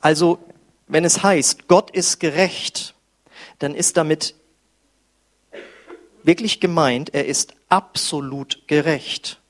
Also, 0.00 0.40
wenn 0.88 1.04
es 1.04 1.22
heißt, 1.22 1.68
Gott 1.68 1.92
ist 1.92 2.18
gerecht, 2.18 2.94
dann 3.60 3.74
ist 3.74 3.96
damit 3.96 4.34
wirklich 6.24 6.58
gemeint, 6.58 7.14
er 7.14 7.26
ist 7.26 7.54
absolut 7.68 8.66
gerecht. 8.66 9.40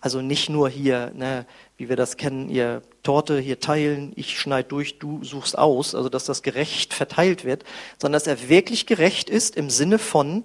Also 0.00 0.20
nicht 0.20 0.48
nur 0.48 0.68
hier, 0.68 1.12
ne, 1.14 1.46
wie 1.76 1.88
wir 1.88 1.96
das 1.96 2.16
kennen, 2.16 2.48
ihr 2.48 2.82
Torte 3.02 3.38
hier 3.38 3.60
teilen, 3.60 4.12
ich 4.16 4.38
schneide 4.38 4.68
durch, 4.68 4.98
du 4.98 5.22
suchst 5.22 5.58
aus, 5.58 5.94
also 5.94 6.08
dass 6.08 6.24
das 6.24 6.42
gerecht 6.42 6.94
verteilt 6.94 7.44
wird, 7.44 7.64
sondern 7.98 8.14
dass 8.14 8.26
er 8.26 8.48
wirklich 8.48 8.86
gerecht 8.86 9.28
ist 9.28 9.56
im 9.56 9.68
Sinne 9.68 9.98
von, 9.98 10.44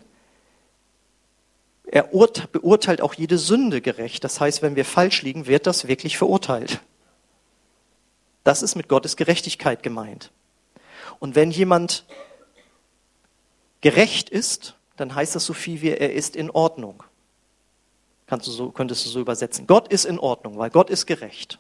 er 1.86 2.04
beurteilt 2.04 3.02
auch 3.02 3.14
jede 3.14 3.38
Sünde 3.38 3.82
gerecht. 3.82 4.24
Das 4.24 4.40
heißt, 4.40 4.62
wenn 4.62 4.78
wir 4.78 4.86
falsch 4.86 5.24
liegen, 5.24 5.46
wird 5.46 5.68
das 5.68 5.88
wirklich 5.88 6.18
verurteilt. 6.18 6.80
Das 8.46 8.64
ist 8.64 8.76
mit 8.76 8.88
Gottes 8.88 9.18
Gerechtigkeit 9.18 9.84
gemeint. 9.84 10.32
Und 11.20 11.36
wenn 11.36 11.52
jemand 11.52 12.06
gerecht 13.82 14.30
ist, 14.30 14.76
dann 14.96 15.16
heißt 15.16 15.36
das 15.36 15.46
so 15.46 15.54
viel 15.54 15.82
wie, 15.82 15.90
er 15.90 16.14
ist 16.14 16.36
in 16.36 16.50
Ordnung. 16.50 17.04
Kannst 18.32 18.48
du 18.48 18.52
so, 18.52 18.70
könntest 18.70 19.06
du 19.06 19.10
so 19.10 19.20
übersetzen. 19.20 19.68
Gott 19.68 19.90
ist 19.90 20.06
in 20.06 20.18
Ordnung, 20.18 20.58
weil 20.58 20.70
Gott 20.70 20.90
ist 20.90 21.06
gerecht. 21.06 21.60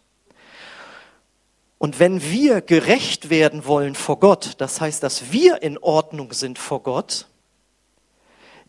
Und 1.77 1.99
wenn 1.99 2.23
wir 2.23 2.61
gerecht 2.61 3.29
werden 3.29 3.65
wollen 3.65 3.93
vor 3.93 4.21
Gott, 4.21 4.53
das 4.57 4.79
heißt, 4.79 5.03
dass 5.03 5.33
wir 5.33 5.63
in 5.63 5.77
Ordnung 5.79 6.31
sind 6.31 6.57
vor 6.57 6.81
Gott, 6.81 7.27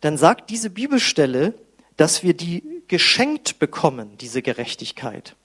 dann 0.01 0.19
sagt 0.19 0.51
diese 0.51 0.69
Bibelstelle, 0.69 1.55
dass 1.97 2.25
wir 2.25 2.35
die 2.35 2.83
geschenkt 2.89 3.61
bekommen, 3.61 4.19
diese 4.19 4.43
Gerechtigkeit. 4.43 5.37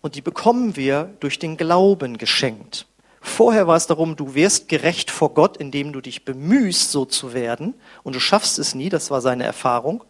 Und 0.00 0.14
die 0.14 0.22
bekommen 0.22 0.76
wir 0.76 1.14
durch 1.20 1.38
den 1.38 1.58
Glauben 1.58 2.16
geschenkt. 2.16 2.86
Vorher 3.20 3.66
war 3.66 3.76
es 3.76 3.86
darum, 3.86 4.16
du 4.16 4.34
wirst 4.34 4.70
gerecht 4.70 5.10
vor 5.10 5.34
Gott, 5.34 5.58
indem 5.58 5.92
du 5.92 6.00
dich 6.00 6.24
bemühst, 6.24 6.90
so 6.90 7.04
zu 7.04 7.34
werden, 7.34 7.74
und 8.02 8.14
du 8.14 8.20
schaffst 8.20 8.58
es 8.58 8.74
nie, 8.74 8.88
das 8.88 9.10
war 9.10 9.20
seine 9.20 9.44
Erfahrung. 9.44 10.02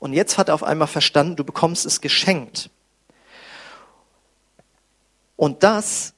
Und 0.00 0.14
jetzt 0.14 0.38
hat 0.38 0.48
er 0.48 0.54
auf 0.54 0.64
einmal 0.64 0.88
verstanden, 0.88 1.36
du 1.36 1.44
bekommst 1.44 1.86
es 1.86 2.00
geschenkt. 2.00 2.70
Und 5.36 5.62
das, 5.62 6.14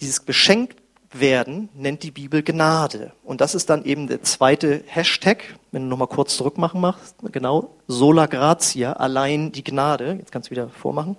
dieses 0.00 0.24
geschenkt 0.24 0.80
werden, 1.12 1.68
nennt 1.74 2.02
die 2.04 2.10
Bibel 2.10 2.42
Gnade. 2.42 3.12
Und 3.24 3.40
das 3.40 3.54
ist 3.54 3.68
dann 3.68 3.84
eben 3.84 4.06
der 4.06 4.22
zweite 4.22 4.82
Hashtag, 4.86 5.58
wenn 5.72 5.82
du 5.82 5.88
nochmal 5.88 6.08
kurz 6.08 6.36
zurückmachen 6.36 6.80
machst, 6.80 7.16
genau, 7.32 7.76
sola 7.86 8.26
gratia, 8.26 8.94
allein 8.94 9.52
die 9.52 9.64
Gnade. 9.64 10.16
Jetzt 10.18 10.32
kannst 10.32 10.48
du 10.48 10.52
wieder 10.52 10.68
vormachen. 10.68 11.16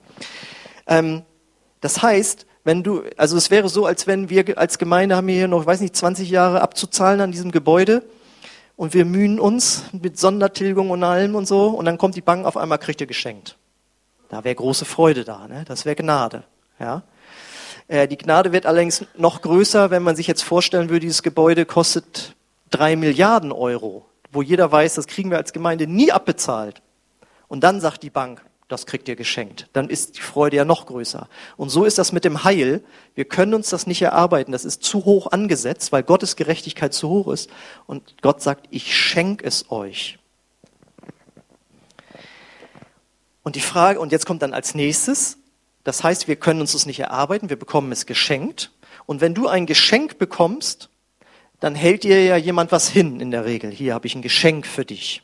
Ähm, 0.87 1.21
das 1.81 2.01
heißt, 2.01 2.45
wenn 2.63 2.81
du, 2.81 3.03
also 3.17 3.35
es 3.35 3.51
wäre 3.51 3.67
so, 3.67 3.85
als 3.85 4.07
wenn 4.07 4.29
wir 4.29 4.57
als 4.57 4.77
Gemeinde 4.77 5.17
haben 5.17 5.27
wir 5.27 5.35
hier 5.35 5.47
noch, 5.49 5.65
weiß 5.65 5.81
nicht, 5.81 5.95
20 5.95 6.29
Jahre 6.29 6.61
abzuzahlen 6.61 7.19
an 7.19 7.31
diesem 7.31 7.51
Gebäude 7.51 8.03
und 8.75 8.93
wir 8.93 9.05
mühen 9.05 9.39
uns 9.39 9.83
mit 9.91 10.19
Sondertilgung 10.19 10.89
und 10.89 11.03
allem 11.03 11.35
und 11.35 11.47
so 11.47 11.67
und 11.67 11.85
dann 11.85 11.97
kommt 11.97 12.15
die 12.15 12.21
Bank 12.21 12.45
auf 12.45 12.57
einmal 12.57 12.79
kriegt 12.79 13.01
ihr 13.01 13.07
geschenkt. 13.07 13.57
Da 14.29 14.43
wäre 14.43 14.55
große 14.55 14.85
Freude 14.85 15.23
da, 15.23 15.47
ne? 15.47 15.63
Das 15.67 15.85
wäre 15.85 15.95
Gnade, 15.95 16.43
ja. 16.79 17.03
Äh, 17.87 18.07
die 18.07 18.17
Gnade 18.17 18.51
wird 18.51 18.65
allerdings 18.65 19.05
noch 19.15 19.41
größer, 19.41 19.91
wenn 19.91 20.03
man 20.03 20.15
sich 20.15 20.27
jetzt 20.27 20.43
vorstellen 20.43 20.89
würde, 20.89 21.01
dieses 21.01 21.23
Gebäude 21.23 21.65
kostet 21.65 22.35
drei 22.69 22.95
Milliarden 22.95 23.51
Euro, 23.51 24.05
wo 24.31 24.41
jeder 24.41 24.71
weiß, 24.71 24.95
das 24.95 25.07
kriegen 25.07 25.29
wir 25.29 25.37
als 25.37 25.53
Gemeinde 25.53 25.87
nie 25.87 26.11
abbezahlt. 26.11 26.81
Und 27.47 27.63
dann 27.63 27.81
sagt 27.81 28.01
die 28.01 28.09
Bank, 28.09 28.43
das 28.67 28.85
kriegt 28.85 29.07
ihr 29.07 29.15
geschenkt. 29.15 29.67
Dann 29.73 29.89
ist 29.89 30.17
die 30.17 30.21
Freude 30.21 30.57
ja 30.57 30.65
noch 30.65 30.85
größer. 30.85 31.27
Und 31.57 31.69
so 31.69 31.85
ist 31.85 31.97
das 31.97 32.11
mit 32.11 32.25
dem 32.25 32.43
Heil. 32.43 32.83
Wir 33.15 33.25
können 33.25 33.53
uns 33.53 33.69
das 33.69 33.87
nicht 33.87 34.01
erarbeiten. 34.01 34.51
Das 34.51 34.65
ist 34.65 34.83
zu 34.83 35.05
hoch 35.05 35.31
angesetzt, 35.31 35.91
weil 35.91 36.03
Gottes 36.03 36.35
Gerechtigkeit 36.35 36.93
zu 36.93 37.09
hoch 37.09 37.27
ist. 37.27 37.49
Und 37.85 38.21
Gott 38.21 38.41
sagt, 38.41 38.67
ich 38.71 38.95
schenke 38.95 39.45
es 39.45 39.69
euch. 39.71 40.17
Und 43.43 43.55
die 43.55 43.61
Frage, 43.61 43.99
und 43.99 44.11
jetzt 44.11 44.25
kommt 44.25 44.41
dann 44.41 44.53
als 44.53 44.73
nächstes, 44.73 45.37
das 45.83 46.03
heißt, 46.03 46.27
wir 46.27 46.37
können 46.37 46.61
uns 46.61 46.71
das 46.71 46.85
nicht 46.85 46.99
erarbeiten, 46.99 47.49
wir 47.49 47.59
bekommen 47.59 47.91
es 47.91 48.05
geschenkt. 48.05 48.71
Und 49.05 49.19
wenn 49.19 49.33
du 49.33 49.47
ein 49.47 49.65
Geschenk 49.65 50.17
bekommst, 50.17 50.89
dann 51.59 51.75
hält 51.75 52.03
dir 52.03 52.23
ja 52.23 52.37
jemand 52.37 52.71
was 52.71 52.89
hin 52.89 53.19
in 53.19 53.31
der 53.31 53.45
Regel. 53.45 53.71
Hier 53.71 53.93
habe 53.93 54.07
ich 54.07 54.15
ein 54.15 54.21
Geschenk 54.21 54.65
für 54.65 54.85
dich. 54.85 55.21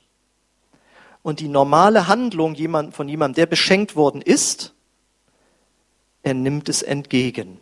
Und 1.22 1.40
die 1.40 1.48
normale 1.48 2.08
Handlung 2.08 2.56
von 2.92 3.10
jemandem, 3.10 3.36
der 3.36 3.46
beschenkt 3.46 3.96
worden 3.96 4.22
ist, 4.22 4.74
er 6.24 6.34
nimmt 6.34 6.70
es 6.70 6.82
entgegen. 6.82 7.60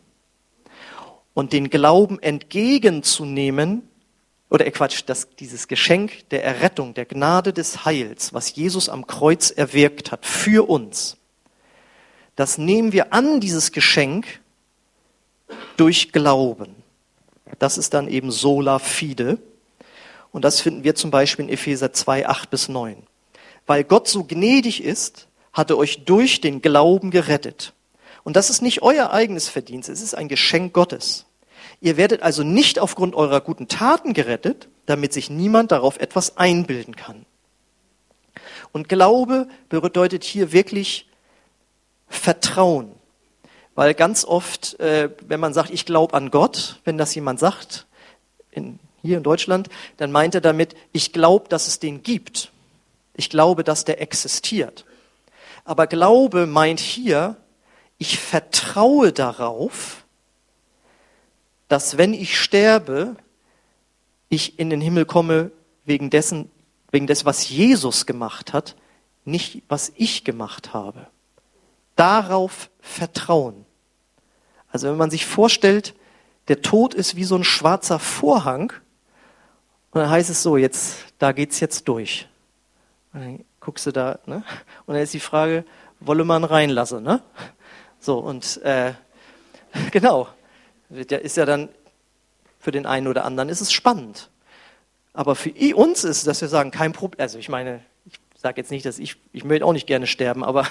Und 1.33 1.53
den 1.53 1.69
Glauben 1.69 2.19
entgegenzunehmen, 2.19 3.87
oder 4.49 4.65
äh 4.65 4.71
Quatsch, 4.71 5.03
das, 5.05 5.29
dieses 5.39 5.67
Geschenk 5.67 6.29
der 6.29 6.43
Errettung, 6.43 6.93
der 6.93 7.05
Gnade 7.05 7.53
des 7.53 7.85
Heils, 7.85 8.33
was 8.33 8.55
Jesus 8.55 8.89
am 8.89 9.05
Kreuz 9.05 9.51
erwirkt 9.51 10.11
hat 10.11 10.25
für 10.25 10.69
uns, 10.69 11.17
das 12.35 12.57
nehmen 12.57 12.91
wir 12.91 13.13
an, 13.13 13.39
dieses 13.39 13.71
Geschenk, 13.71 14.39
durch 15.75 16.11
Glauben. 16.11 16.75
Das 17.59 17.77
ist 17.77 17.93
dann 17.93 18.07
eben 18.07 18.31
sola 18.31 18.79
fide. 18.79 19.39
Und 20.31 20.45
das 20.45 20.61
finden 20.61 20.83
wir 20.83 20.93
zum 20.93 21.09
Beispiel 21.09 21.45
in 21.45 21.51
Epheser 21.51 21.93
2, 21.93 22.27
8 22.27 22.49
bis 22.49 22.69
9. 22.69 22.97
Weil 23.67 23.83
Gott 23.83 24.07
so 24.07 24.23
gnädig 24.23 24.83
ist, 24.83 25.27
hat 25.53 25.69
er 25.69 25.77
euch 25.77 26.05
durch 26.05 26.41
den 26.41 26.61
Glauben 26.61 27.11
gerettet. 27.11 27.73
Und 28.23 28.35
das 28.35 28.49
ist 28.49 28.61
nicht 28.61 28.81
euer 28.81 29.11
eigenes 29.11 29.47
Verdienst, 29.49 29.89
es 29.89 30.01
ist 30.01 30.15
ein 30.15 30.27
Geschenk 30.27 30.73
Gottes. 30.73 31.25
Ihr 31.79 31.97
werdet 31.97 32.23
also 32.23 32.43
nicht 32.43 32.79
aufgrund 32.79 33.13
eurer 33.13 33.41
guten 33.41 33.67
Taten 33.67 34.13
gerettet, 34.13 34.67
damit 34.85 35.13
sich 35.13 35.29
niemand 35.29 35.71
darauf 35.71 35.99
etwas 35.99 36.37
einbilden 36.37 36.95
kann. 36.95 37.25
Und 38.71 38.89
Glaube 38.89 39.47
bedeutet 39.69 40.23
hier 40.23 40.51
wirklich 40.51 41.07
Vertrauen. 42.07 42.91
Weil 43.75 43.93
ganz 43.93 44.25
oft, 44.25 44.79
äh, 44.79 45.09
wenn 45.27 45.39
man 45.39 45.53
sagt, 45.53 45.69
ich 45.69 45.85
glaube 45.85 46.13
an 46.15 46.31
Gott, 46.31 46.79
wenn 46.83 46.97
das 46.97 47.13
jemand 47.13 47.39
sagt, 47.39 47.85
in, 48.49 48.79
hier 49.03 49.17
in 49.17 49.23
Deutschland, 49.23 49.69
dann 49.97 50.11
meint 50.11 50.33
er 50.35 50.41
damit, 50.41 50.75
ich 50.93 51.13
glaube, 51.13 51.47
dass 51.49 51.67
es 51.67 51.79
den 51.79 52.01
gibt. 52.01 52.51
Ich 53.17 53.29
glaube, 53.29 53.65
dass 53.65 53.83
der 53.83 54.01
existiert. 54.01 54.85
Aber 55.65 55.87
Glaube 55.87 56.45
meint 56.45 56.79
hier, 56.79 57.35
ich 57.97 58.17
vertraue 58.17 59.11
darauf, 59.11 60.05
dass 61.67 61.97
wenn 61.97 62.13
ich 62.13 62.39
sterbe, 62.39 63.17
ich 64.29 64.59
in 64.59 64.69
den 64.69 64.79
Himmel 64.79 65.05
komme 65.05 65.51
wegen 65.83 66.09
dessen, 66.09 66.49
wegen 66.91 67.07
des, 67.07 67.25
was 67.25 67.49
Jesus 67.49 68.05
gemacht 68.05 68.53
hat, 68.53 68.77
nicht 69.25 69.63
was 69.67 69.91
ich 69.97 70.23
gemacht 70.23 70.73
habe 70.73 71.07
darauf 71.97 72.69
vertrauen. 72.79 73.65
Also 74.71 74.87
wenn 74.87 74.97
man 74.97 75.09
sich 75.09 75.25
vorstellt, 75.25 75.93
der 76.47 76.61
Tod 76.61 76.93
ist 76.93 77.17
wie 77.17 77.25
so 77.25 77.35
ein 77.35 77.43
schwarzer 77.43 77.99
Vorhang, 77.99 78.71
und 79.91 80.01
dann 80.01 80.09
heißt 80.09 80.29
es 80.29 80.43
so, 80.43 80.55
jetzt, 80.55 80.97
da 81.17 81.33
geht's 81.33 81.59
jetzt 81.59 81.87
durch. 81.87 82.29
Und 83.17 83.23
dann 83.23 83.45
guckst 83.59 83.83
du 83.87 83.91
da, 83.91 84.19
ne? 84.27 84.43
Und 84.85 84.93
dann 84.93 85.01
ist 85.01 85.11
die 85.11 85.19
Frage, 85.19 85.65
wolle 85.99 86.23
man 86.23 86.43
reinlassen, 86.43 87.01
ne? 87.01 87.23
So, 87.99 88.19
und 88.19 88.61
äh, 88.61 88.93
genau, 89.91 90.27
ist 90.91 91.35
ja 91.35 91.45
dann 91.47 91.69
für 92.59 92.69
den 92.69 92.85
einen 92.85 93.07
oder 93.07 93.25
anderen 93.25 93.49
ist 93.49 93.59
es 93.59 93.71
spannend. 93.71 94.29
Aber 95.13 95.33
für 95.33 95.51
uns 95.75 96.03
ist, 96.03 96.17
es, 96.17 96.23
dass 96.25 96.41
wir 96.41 96.47
sagen, 96.47 96.69
kein 96.69 96.93
Problem. 96.93 97.19
Also 97.19 97.39
ich 97.39 97.49
meine, 97.49 97.83
ich 98.05 98.19
sage 98.39 98.61
jetzt 98.61 98.69
nicht, 98.69 98.85
dass 98.85 98.99
ich, 98.99 99.15
ich 99.33 99.43
möchte 99.43 99.65
auch 99.65 99.73
nicht 99.73 99.87
gerne 99.87 100.05
sterben, 100.05 100.43
aber 100.43 100.67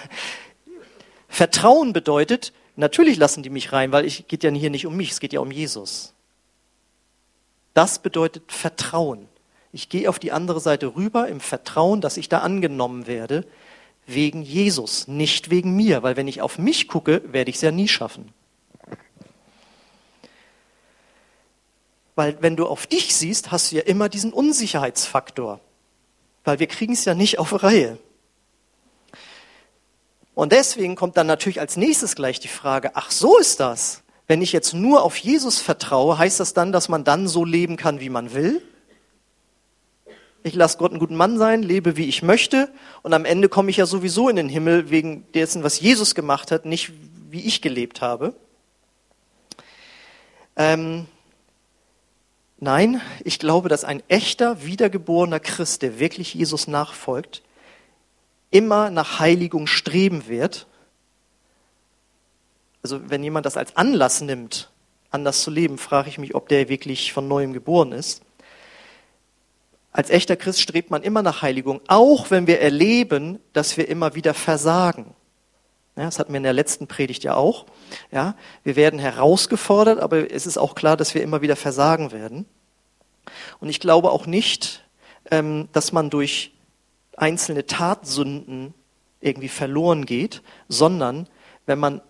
Vertrauen 1.29 1.93
bedeutet, 1.93 2.53
natürlich 2.77 3.17
lassen 3.17 3.43
die 3.43 3.51
mich 3.51 3.73
rein, 3.73 3.91
weil 3.91 4.07
es 4.07 4.23
geht 4.29 4.45
ja 4.45 4.53
hier 4.53 4.71
nicht 4.71 4.87
um 4.87 4.97
mich, 4.97 5.11
es 5.11 5.19
geht 5.19 5.33
ja 5.33 5.41
um 5.41 5.51
Jesus. 5.51 6.15
Das 7.75 7.99
bedeutet 7.99 8.53
Vertrauen. 8.53 9.27
Ich 9.73 9.89
gehe 9.89 10.09
auf 10.09 10.19
die 10.19 10.33
andere 10.33 10.61
Seite 10.61 10.95
rüber 10.97 11.29
im 11.29 11.41
Vertrauen, 11.41 12.01
dass 12.01 12.17
ich 12.17 12.29
da 12.29 12.39
angenommen 12.39 13.07
werde, 13.07 13.45
wegen 14.07 14.43
Jesus, 14.43 15.09
nicht 15.09 15.51
wegen 15.51 15.75
mir, 15.75 16.03
weil 16.03 16.17
wenn 16.17 16.29
ich 16.29 16.41
auf 16.41 16.59
mich 16.59 16.89
gucke, 16.89 17.23
werde 17.33 17.51
ich 17.51 17.57
es 17.57 17.63
ja 17.63 17.73
nie 17.73 17.89
schaffen. 17.89 18.33
Weil 22.15 22.39
wenn 22.41 22.57
du 22.57 22.67
auf 22.67 22.87
dich 22.87 23.15
siehst, 23.15 23.51
hast 23.51 23.73
du 23.73 23.77
ja 23.77 23.83
immer 23.83 24.09
diesen 24.09 24.33
Unsicherheitsfaktor, 24.33 25.61
weil 26.45 26.59
wir 26.59 26.67
kriegen 26.67 26.95
es 26.95 27.05
ja 27.05 27.15
nicht 27.15 27.39
auf 27.39 27.63
Reihe. 27.63 27.99
Und 30.35 30.53
deswegen 30.53 30.97
kommt 30.97 31.17
dann 31.17 31.27
natürlich 31.27 31.61
als 31.61 31.77
nächstes 31.77 32.15
gleich 32.15 32.41
die 32.41 32.49
Frage, 32.49 32.93
ach 32.95 33.11
so 33.11 33.39
ist 33.39 33.61
das. 33.61 34.03
Wenn 34.27 34.43
ich 34.43 34.53
jetzt 34.53 34.75
nur 34.75 35.03
auf 35.03 35.17
Jesus 35.17 35.61
vertraue, 35.61 36.19
heißt 36.19 36.41
das 36.41 36.53
dann, 36.53 36.73
dass 36.73 36.89
man 36.89 37.05
dann 37.05 37.29
so 37.29 37.45
leben 37.45 37.77
kann, 37.77 38.01
wie 38.01 38.11
man 38.11 38.35
will? 38.35 38.63
Ich 40.47 40.55
lasse 40.55 40.79
Gott 40.79 40.93
einen 40.93 41.01
guten 41.01 41.17
Mann 41.17 41.39
sein, 41.39 41.65
lebe, 41.65 41.97
wie 41.97 42.05
ich 42.05 42.23
möchte, 42.23 42.73
und 43.03 43.13
am 43.13 43.25
Ende 43.25 43.49
komme 43.49 43.69
ich 43.69 43.79
ja 43.79 43.87
sowieso 43.87 44.29
in 44.29 44.37
den 44.37 44.49
Himmel 44.49 44.91
wegen 44.91 45.27
dessen, 45.33 45.65
was 45.65 45.81
Jesus 45.81 46.15
gemacht 46.15 46.53
hat, 46.53 46.67
nicht 46.67 46.93
wie 47.31 47.41
ich 47.41 47.63
gelebt 47.63 48.01
habe. 48.01 48.33
Ähm, 50.55 51.09
Nein, 52.61 53.03
ich 53.25 53.41
glaube, 53.41 53.69
dass 53.69 53.83
ein 53.83 54.05
echter, 54.07 54.65
wiedergeborener 54.65 55.41
Christ, 55.41 55.83
der 55.83 55.99
wirklich 55.99 56.33
Jesus 56.33 56.69
nachfolgt, 56.69 57.43
immer 58.53 58.91
nach 58.91 59.19
Heiligung 59.19 59.67
streben 59.67 60.29
wird. 60.29 60.69
Also 62.85 63.11
wenn 63.11 63.25
jemand 63.25 63.47
das 63.47 63.57
als 63.57 63.77
Anlass 63.77 64.21
nimmt, 64.21 64.71
anders 65.11 65.43
zu 65.43 65.51
leben, 65.51 65.77
frage 65.77 66.09
ich 66.09 66.19
mich, 66.19 66.37
ob 66.37 66.49
der 66.49 66.69
wirklich 66.69 67.13
von 67.13 67.27
neuem 67.27 67.53
geboren 67.53 67.91
ist. 67.91 68.23
Als 69.97 70.11
echter 70.11 70.37
Christ 70.37 70.61
strebt 70.61 70.91
man 70.91 71.03
immer 71.03 71.23
nach 71.23 71.41
Heiligung, 71.41 71.81
auch 71.89 72.31
wenn 72.31 72.47
wir 72.47 72.61
erleben, 72.61 73.39
dass 73.55 73.79
wir 73.79 73.89
immer 73.89 74.15
wieder 74.15 74.35
versagen. 74.35 75.15
Ja, 75.97 76.05
das 76.05 76.19
hatten 76.19 76.35
wir 76.35 76.37
in 76.37 76.43
der 76.43 76.53
letzten 76.53 76.87
Predigt 76.87 77.25
ja 77.25 77.35
auch. 77.35 77.65
Ja, 78.13 78.37
wir 78.63 78.77
werden 78.77 78.99
herausgefordert, 78.99 79.99
aber 79.99 80.31
es 80.31 80.47
ist 80.47 80.59
auch 80.59 80.75
klar, 80.75 80.99
dass 80.99 81.15
wir 81.15 81.23
immer 81.23 81.41
wieder 81.41 81.57
versagen 81.57 82.13
werden. 82.13 82.45
Und 83.59 83.71
ich 83.71 83.81
glaube 83.81 84.11
auch 84.11 84.27
nicht, 84.27 84.85
ähm, 85.31 85.71
dass 85.73 85.93
man 85.93 86.11
durch 86.11 86.53
einzelne 87.17 87.65
Tatsünden 87.65 88.75
irgendwie 89.23 89.49
verloren 89.49 90.05
geht, 90.05 90.43
sondern 90.69 91.27
wenn 91.65 91.79
man 91.79 92.03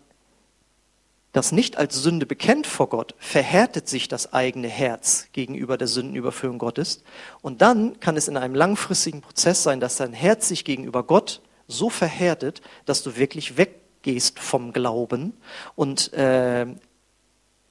das 1.36 1.52
nicht 1.52 1.76
als 1.76 2.02
Sünde 2.02 2.24
bekennt 2.24 2.66
vor 2.66 2.88
Gott, 2.88 3.14
verhärtet 3.18 3.88
sich 3.88 4.08
das 4.08 4.32
eigene 4.32 4.68
Herz 4.68 5.28
gegenüber 5.32 5.76
der 5.76 5.86
Sündenüberführung 5.86 6.58
Gottes. 6.58 7.02
Und 7.42 7.60
dann 7.60 8.00
kann 8.00 8.16
es 8.16 8.26
in 8.26 8.38
einem 8.38 8.54
langfristigen 8.54 9.20
Prozess 9.20 9.62
sein, 9.62 9.78
dass 9.78 9.96
dein 9.96 10.14
Herz 10.14 10.48
sich 10.48 10.64
gegenüber 10.64 11.02
Gott 11.02 11.42
so 11.68 11.90
verhärtet, 11.90 12.62
dass 12.86 13.02
du 13.02 13.16
wirklich 13.16 13.58
weggehst 13.58 14.38
vom 14.38 14.72
Glauben. 14.72 15.34
Und 15.74 16.12
äh, 16.14 16.66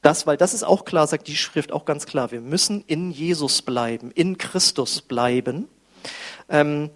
das, 0.04 0.28
weil 0.28 0.38
das 0.38 0.54
ist 0.54 0.64
auch 0.64 0.86
klar, 0.86 1.08
sagt 1.08 1.28
die 1.28 1.36
Schrift 1.36 1.72
auch 1.72 1.86
ganz 1.86 2.06
klar, 2.06 2.32
wir 2.32 2.42
müssen 2.42 2.84
in 2.86 3.10
Jesus 3.10 3.64
bleiben, 3.64 4.12
in 4.12 4.38
Christus 4.38 5.02
bleiben. 5.02 5.68
Ähm, 6.50 6.92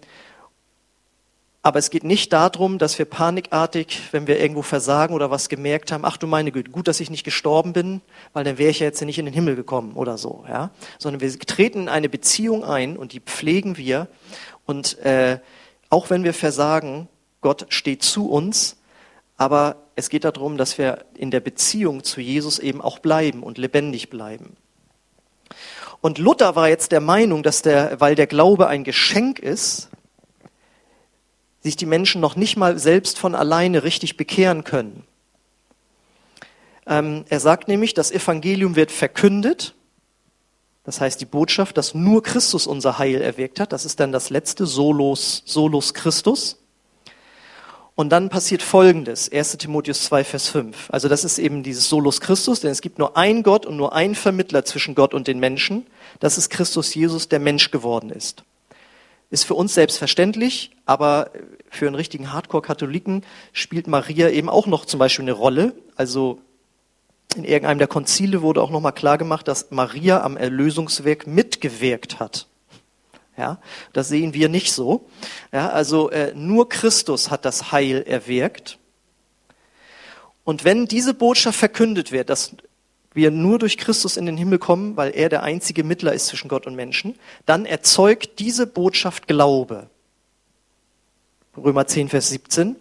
aber 1.62 1.78
es 1.78 1.90
geht 1.90 2.04
nicht 2.04 2.32
darum, 2.32 2.78
dass 2.78 2.98
wir 2.98 3.04
panikartig, 3.04 4.00
wenn 4.12 4.26
wir 4.26 4.40
irgendwo 4.40 4.62
versagen 4.62 5.14
oder 5.14 5.30
was 5.30 5.50
gemerkt 5.50 5.92
haben, 5.92 6.06
ach 6.06 6.16
du 6.16 6.26
meine 6.26 6.52
Güte, 6.52 6.70
gut, 6.70 6.88
dass 6.88 7.00
ich 7.00 7.10
nicht 7.10 7.24
gestorben 7.24 7.74
bin, 7.74 8.00
weil 8.32 8.44
dann 8.44 8.56
wäre 8.56 8.70
ich 8.70 8.80
ja 8.80 8.86
jetzt 8.86 9.02
nicht 9.02 9.18
in 9.18 9.26
den 9.26 9.34
Himmel 9.34 9.56
gekommen 9.56 9.92
oder 9.92 10.16
so, 10.16 10.44
ja. 10.48 10.70
Sondern 10.98 11.20
wir 11.20 11.38
treten 11.38 11.82
in 11.82 11.88
eine 11.90 12.08
Beziehung 12.08 12.64
ein 12.64 12.96
und 12.96 13.12
die 13.12 13.20
pflegen 13.20 13.76
wir. 13.76 14.08
Und 14.64 14.98
äh, 15.00 15.38
auch 15.90 16.08
wenn 16.08 16.24
wir 16.24 16.32
versagen, 16.32 17.08
Gott 17.42 17.66
steht 17.68 18.02
zu 18.02 18.30
uns, 18.30 18.78
aber 19.36 19.76
es 19.96 20.08
geht 20.08 20.24
darum, 20.24 20.56
dass 20.56 20.78
wir 20.78 21.04
in 21.14 21.30
der 21.30 21.40
Beziehung 21.40 22.04
zu 22.04 22.22
Jesus 22.22 22.58
eben 22.58 22.80
auch 22.80 23.00
bleiben 23.00 23.42
und 23.42 23.58
lebendig 23.58 24.08
bleiben. 24.08 24.56
Und 26.00 26.16
Luther 26.16 26.56
war 26.56 26.70
jetzt 26.70 26.92
der 26.92 27.00
Meinung, 27.00 27.42
dass 27.42 27.60
der, 27.60 28.00
weil 28.00 28.14
der 28.14 28.26
Glaube 28.26 28.68
ein 28.68 28.84
Geschenk 28.84 29.38
ist, 29.38 29.89
sich 31.62 31.76
die 31.76 31.86
Menschen 31.86 32.20
noch 32.20 32.36
nicht 32.36 32.56
mal 32.56 32.78
selbst 32.78 33.18
von 33.18 33.34
alleine 33.34 33.84
richtig 33.84 34.16
bekehren 34.16 34.64
können. 34.64 35.04
Ähm, 36.86 37.24
er 37.28 37.40
sagt 37.40 37.68
nämlich, 37.68 37.94
das 37.94 38.10
Evangelium 38.10 38.76
wird 38.76 38.90
verkündet, 38.90 39.74
das 40.84 41.00
heißt 41.00 41.20
die 41.20 41.26
Botschaft, 41.26 41.76
dass 41.76 41.94
nur 41.94 42.22
Christus 42.22 42.66
unser 42.66 42.98
Heil 42.98 43.20
erwirkt 43.20 43.60
hat, 43.60 43.72
das 43.72 43.84
ist 43.84 44.00
dann 44.00 44.12
das 44.12 44.30
letzte 44.30 44.66
Solos, 44.66 45.42
Solos 45.44 45.94
Christus. 45.94 46.56
Und 47.94 48.08
dann 48.08 48.30
passiert 48.30 48.62
Folgendes, 48.62 49.30
1 49.30 49.58
Timotheus 49.58 50.04
2, 50.04 50.24
Vers 50.24 50.48
5. 50.48 50.88
Also 50.88 51.08
das 51.08 51.22
ist 51.22 51.38
eben 51.38 51.62
dieses 51.62 51.86
Solos 51.86 52.22
Christus, 52.22 52.60
denn 52.60 52.70
es 52.70 52.80
gibt 52.80 52.98
nur 52.98 53.18
ein 53.18 53.42
Gott 53.42 53.66
und 53.66 53.76
nur 53.76 53.94
ein 53.94 54.14
Vermittler 54.14 54.64
zwischen 54.64 54.94
Gott 54.94 55.12
und 55.12 55.28
den 55.28 55.38
Menschen. 55.38 55.86
Das 56.18 56.38
ist 56.38 56.48
Christus 56.48 56.94
Jesus, 56.94 57.28
der 57.28 57.40
Mensch 57.40 57.70
geworden 57.70 58.08
ist 58.08 58.42
ist 59.30 59.44
für 59.44 59.54
uns 59.54 59.74
selbstverständlich, 59.74 60.72
aber 60.86 61.30
für 61.70 61.86
einen 61.86 61.94
richtigen 61.94 62.32
Hardcore-Katholiken 62.32 63.24
spielt 63.52 63.86
Maria 63.86 64.28
eben 64.28 64.48
auch 64.48 64.66
noch 64.66 64.84
zum 64.84 64.98
Beispiel 64.98 65.24
eine 65.24 65.32
Rolle. 65.32 65.72
Also 65.94 66.40
in 67.36 67.44
irgendeinem 67.44 67.78
der 67.78 67.88
Konzile 67.88 68.42
wurde 68.42 68.60
auch 68.60 68.70
nochmal 68.70 68.92
klar 68.92 69.18
gemacht, 69.18 69.46
dass 69.46 69.70
Maria 69.70 70.22
am 70.22 70.36
Erlösungswerk 70.36 71.28
mitgewirkt 71.28 72.18
hat. 72.18 72.48
Ja, 73.36 73.58
das 73.92 74.08
sehen 74.08 74.34
wir 74.34 74.48
nicht 74.48 74.72
so. 74.72 75.08
Ja, 75.52 75.70
also 75.70 76.10
äh, 76.10 76.34
nur 76.34 76.68
Christus 76.68 77.30
hat 77.30 77.44
das 77.44 77.72
Heil 77.72 78.02
erwirkt. 78.02 78.78
Und 80.44 80.64
wenn 80.64 80.86
diese 80.86 81.14
Botschaft 81.14 81.58
verkündet 81.58 82.10
wird, 82.10 82.28
dass 82.28 82.56
wir 83.12 83.30
nur 83.30 83.58
durch 83.58 83.76
Christus 83.76 84.16
in 84.16 84.26
den 84.26 84.36
Himmel 84.36 84.58
kommen, 84.58 84.96
weil 84.96 85.10
er 85.10 85.28
der 85.28 85.42
einzige 85.42 85.84
Mittler 85.84 86.12
ist 86.12 86.26
zwischen 86.26 86.48
Gott 86.48 86.66
und 86.66 86.76
Menschen, 86.76 87.18
dann 87.46 87.66
erzeugt 87.66 88.38
diese 88.38 88.66
Botschaft 88.66 89.26
Glaube. 89.26 89.90
Römer 91.56 91.86
10, 91.86 92.08
Vers 92.08 92.28
17. 92.28 92.76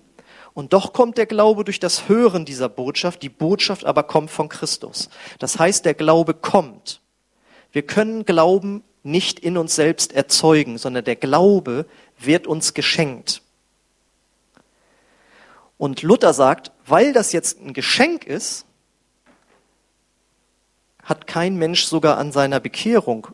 Und 0.54 0.74
doch 0.74 0.94
kommt 0.94 1.18
der 1.18 1.26
Glaube 1.26 1.63
durch 1.63 1.80
das 1.80 2.10
Hören 2.10 2.46
dieser 2.46 2.70
Botschaft, 2.70 3.24
die 3.24 3.30
Botschaft 3.30 3.86
aber 3.86 4.04
kommt 4.04 4.30
von 4.30 4.50
Christus. 4.50 5.10
Das 5.39 5.58
heißt, 5.58 5.86
der 5.86 5.94
Glaube 5.94 6.34
kommt. 6.34 7.02
Wir 7.72 7.84
können 7.84 8.26
Glauben 8.26 8.84
nicht 9.04 9.39
in 9.39 9.58
uns 9.58 9.76
selbst 9.76 10.13
erzeugen, 10.13 10.78
sondern 10.78 11.06
der 11.06 11.15
Glaube 11.15 11.86
wird 12.20 12.46
uns 12.46 12.74
geschenkt. 12.74 13.42
Und 15.78 16.02
Luther 16.02 16.34
sagt, 16.34 16.72
weil 16.86 17.13
das 17.13 17.32
jetzt 17.32 17.62
ein 17.62 17.74
Geschenk 17.74 18.26
ist, 18.26 18.65
hat 21.10 21.26
kein 21.26 21.56
Mensch 21.56 21.86
sogar 21.86 22.17
an 22.17 22.32
seiner 22.32 22.60
Bekehrung 22.60 23.28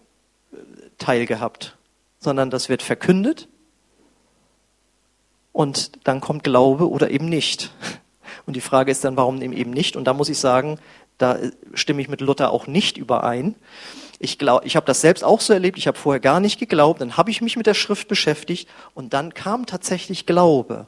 äh, 0.53 0.57
teilgehabt, 0.97 1.77
sondern 2.19 2.49
das 2.49 2.69
wird 2.69 2.81
verkündet 2.81 3.49
und 5.51 5.91
dann 6.05 6.21
kommt 6.21 6.43
Glaube 6.43 6.89
oder 6.89 7.11
eben 7.11 7.27
nicht. 7.27 7.71
Und 8.45 8.55
die 8.55 8.61
Frage 8.61 8.91
ist 8.91 9.03
dann, 9.03 9.17
warum 9.17 9.41
eben 9.41 9.71
nicht? 9.71 9.95
Und 9.95 10.05
da 10.05 10.13
muss 10.13 10.29
ich 10.29 10.37
sagen, 10.37 10.79
da 11.17 11.35
äh, 11.35 11.51
stimme 11.73 12.01
ich 12.01 12.07
mit 12.07 12.21
Luther 12.21 12.51
auch 12.51 12.67
nicht 12.67 12.97
überein. 12.97 13.55
Ich, 14.19 14.37
glaub, 14.37 14.65
ich 14.65 14.75
habe 14.75 14.85
das 14.85 15.01
selbst 15.01 15.23
auch 15.23 15.41
so 15.41 15.51
erlebt, 15.51 15.77
ich 15.77 15.87
habe 15.87 15.97
vorher 15.97 16.21
gar 16.21 16.39
nicht 16.39 16.59
geglaubt, 16.59 17.01
dann 17.01 17.17
habe 17.17 17.31
ich 17.31 17.41
mich 17.41 17.57
mit 17.57 17.67
der 17.67 17.73
Schrift 17.73 18.07
beschäftigt 18.07 18.69
und 18.93 19.13
dann 19.13 19.33
kam 19.33 19.65
tatsächlich 19.65 20.25
Glaube. 20.25 20.87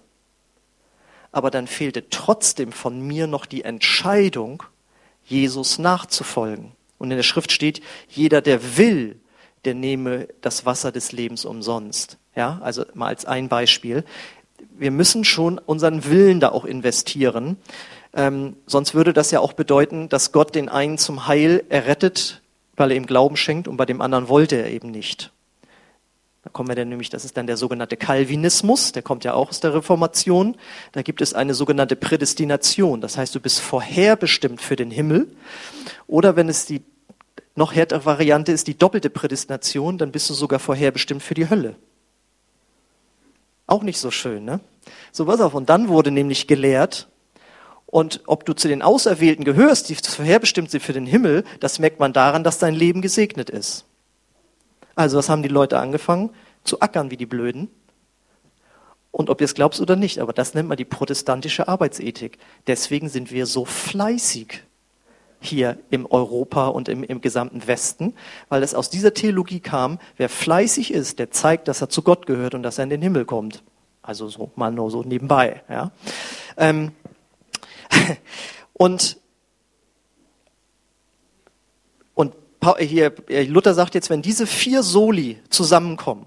Aber 1.34 1.52
dann 1.52 1.68
fehlte 1.68 2.10
trotzdem 2.10 2.72
von 2.72 3.02
mir 3.02 3.28
noch 3.28 3.46
die 3.46 3.64
Entscheidung, 3.64 4.64
Jesus 5.28 5.78
nachzufolgen. 5.78 6.72
Und 6.98 7.12
in 7.12 7.18
der 7.18 7.24
Schrift 7.24 7.52
steht, 7.52 7.82
jeder, 8.10 8.42
der 8.42 8.78
will, 8.78 9.20
der 9.66 9.76
nehme 9.76 10.28
das 10.42 10.66
Wasser 10.66 10.92
des 10.92 11.12
Lebens 11.12 11.46
umsonst. 11.46 12.18
Ja, 12.36 12.60
also 12.62 12.86
mal 12.94 13.08
als 13.08 13.26
ein 13.26 13.50
Beispiel. 13.50 14.04
Wir 14.78 14.92
müssen 14.92 15.24
schon 15.24 15.60
unseren 15.60 16.06
Willen 16.06 16.40
da 16.40 16.50
auch 16.50 16.66
investieren. 16.66 17.58
Ähm, 18.14 18.56
sonst 18.66 18.96
würde 18.96 19.14
das 19.14 19.32
ja 19.32 19.40
auch 19.40 19.54
bedeuten, 19.54 20.10
dass 20.10 20.32
Gott 20.32 20.56
den 20.56 20.70
einen 20.70 20.98
zum 20.98 21.28
Heil 21.28 21.64
errettet, 21.70 22.42
weil 22.76 22.92
er 22.92 22.98
ihm 22.98 23.06
Glauben 23.06 23.38
schenkt 23.38 23.68
und 23.68 23.78
bei 23.78 23.86
dem 23.86 24.02
anderen 24.02 24.30
wollte 24.30 24.56
er 24.56 24.72
eben 24.72 24.90
nicht. 24.90 25.32
Da 26.48 26.52
kommen 26.54 26.70
wir 26.70 26.76
dann 26.78 26.88
nämlich, 26.88 27.10
das 27.10 27.26
ist 27.26 27.36
dann 27.36 27.46
der 27.46 27.58
sogenannte 27.58 27.98
Calvinismus, 27.98 28.94
der 28.94 29.02
kommt 29.02 29.26
ja 29.26 29.34
auch 29.34 29.50
aus 29.50 29.60
der 29.60 29.74
Reformation. 29.74 30.56
Da 30.94 31.02
gibt 31.02 31.20
es 31.20 31.34
eine 31.34 31.54
sogenannte 31.54 31.98
Prädestination. 31.98 33.02
Das 33.02 33.18
heißt, 33.18 33.36
du 33.36 33.42
bist 33.42 33.60
vorherbestimmt 33.60 34.62
für 34.62 34.78
den 34.78 34.90
Himmel. 34.90 35.28
Oder 36.08 36.38
wenn 36.38 36.48
es 36.48 36.66
die 36.66 36.84
noch 37.56 37.76
härtere 37.76 38.06
Variante 38.06 38.54
ist, 38.54 38.68
die 38.68 38.78
doppelte 38.78 39.10
Prädestination, 39.10 39.98
dann 39.98 40.14
bist 40.14 40.30
du 40.30 40.34
sogar 40.34 40.60
vorherbestimmt 40.60 41.22
für 41.22 41.34
die 41.34 41.50
Hölle. 41.50 41.76
Auch 43.66 43.84
nicht 43.84 44.00
so 44.00 44.10
schön, 44.10 44.46
ne? 44.46 44.62
So, 45.12 45.26
pass 45.26 45.42
auf. 45.42 45.54
Und 45.54 45.70
dann 45.70 45.90
wurde 45.90 46.12
nämlich 46.12 46.48
gelehrt, 46.48 47.10
und 47.88 48.22
ob 48.26 48.46
du 48.46 48.54
zu 48.54 48.70
den 48.70 48.82
Auserwählten 48.82 49.44
gehörst, 49.44 49.90
die 49.90 49.96
vorherbestimmt 49.96 50.72
sind 50.72 50.82
für 50.82 50.94
den 50.94 51.08
Himmel, 51.08 51.44
das 51.60 51.80
merkt 51.80 52.00
man 52.00 52.14
daran, 52.14 52.46
dass 52.46 52.58
dein 52.58 52.74
Leben 52.74 53.02
gesegnet 53.02 53.50
ist. 53.50 53.84
Also 54.98 55.20
was 55.20 55.30
haben 55.30 55.44
die 55.44 55.48
Leute 55.48 55.78
angefangen? 55.78 56.32
Zu 56.64 56.82
ackern 56.82 57.12
wie 57.12 57.18
die 57.18 57.28
Blöden. 57.28 57.70
Und 59.12 59.30
ob 59.30 59.40
ihr 59.40 59.46
es 59.46 59.54
glaubst 59.54 59.80
oder 59.80 59.96
nicht, 59.96 60.20
aber 60.20 60.34
das 60.34 60.56
nennt 60.56 60.68
man 60.68 60.76
die 60.78 60.86
protestantische 60.86 61.68
Arbeitsethik. 61.68 62.40
Deswegen 62.66 63.08
sind 63.08 63.32
wir 63.32 63.46
so 63.46 63.64
fleißig 63.64 64.64
hier 65.40 65.78
im 65.92 66.08
Europa 66.08 66.68
und 66.68 66.90
im, 66.90 67.04
im 67.04 67.22
gesamten 67.22 67.68
Westen, 67.68 68.16
weil 68.50 68.64
es 68.64 68.74
aus 68.74 68.90
dieser 68.90 69.14
Theologie 69.14 69.60
kam, 69.60 70.00
wer 70.18 70.30
fleißig 70.30 70.92
ist, 70.92 71.20
der 71.20 71.30
zeigt, 71.30 71.68
dass 71.68 71.82
er 71.82 71.90
zu 71.90 72.02
Gott 72.02 72.26
gehört 72.26 72.56
und 72.56 72.64
dass 72.64 72.80
er 72.80 72.86
in 72.86 72.90
den 72.90 73.04
Himmel 73.04 73.26
kommt. 73.26 73.62
Also 74.02 74.28
so 74.30 74.52
mal 74.56 74.72
nur 74.72 74.90
so 74.90 75.04
nebenbei. 75.04 75.62
Ja. 75.70 75.92
Ähm, 76.58 76.92
und 78.74 79.18
hier, 82.80 83.14
äh, 83.30 83.44
Luther 83.44 83.74
sagt 83.74 83.96
jetzt, 83.96 84.10
wenn 84.10 84.22
diese 84.22 84.48
vier 84.48 84.84
Soli 84.84 85.40
zusammenkommen, 85.50 86.26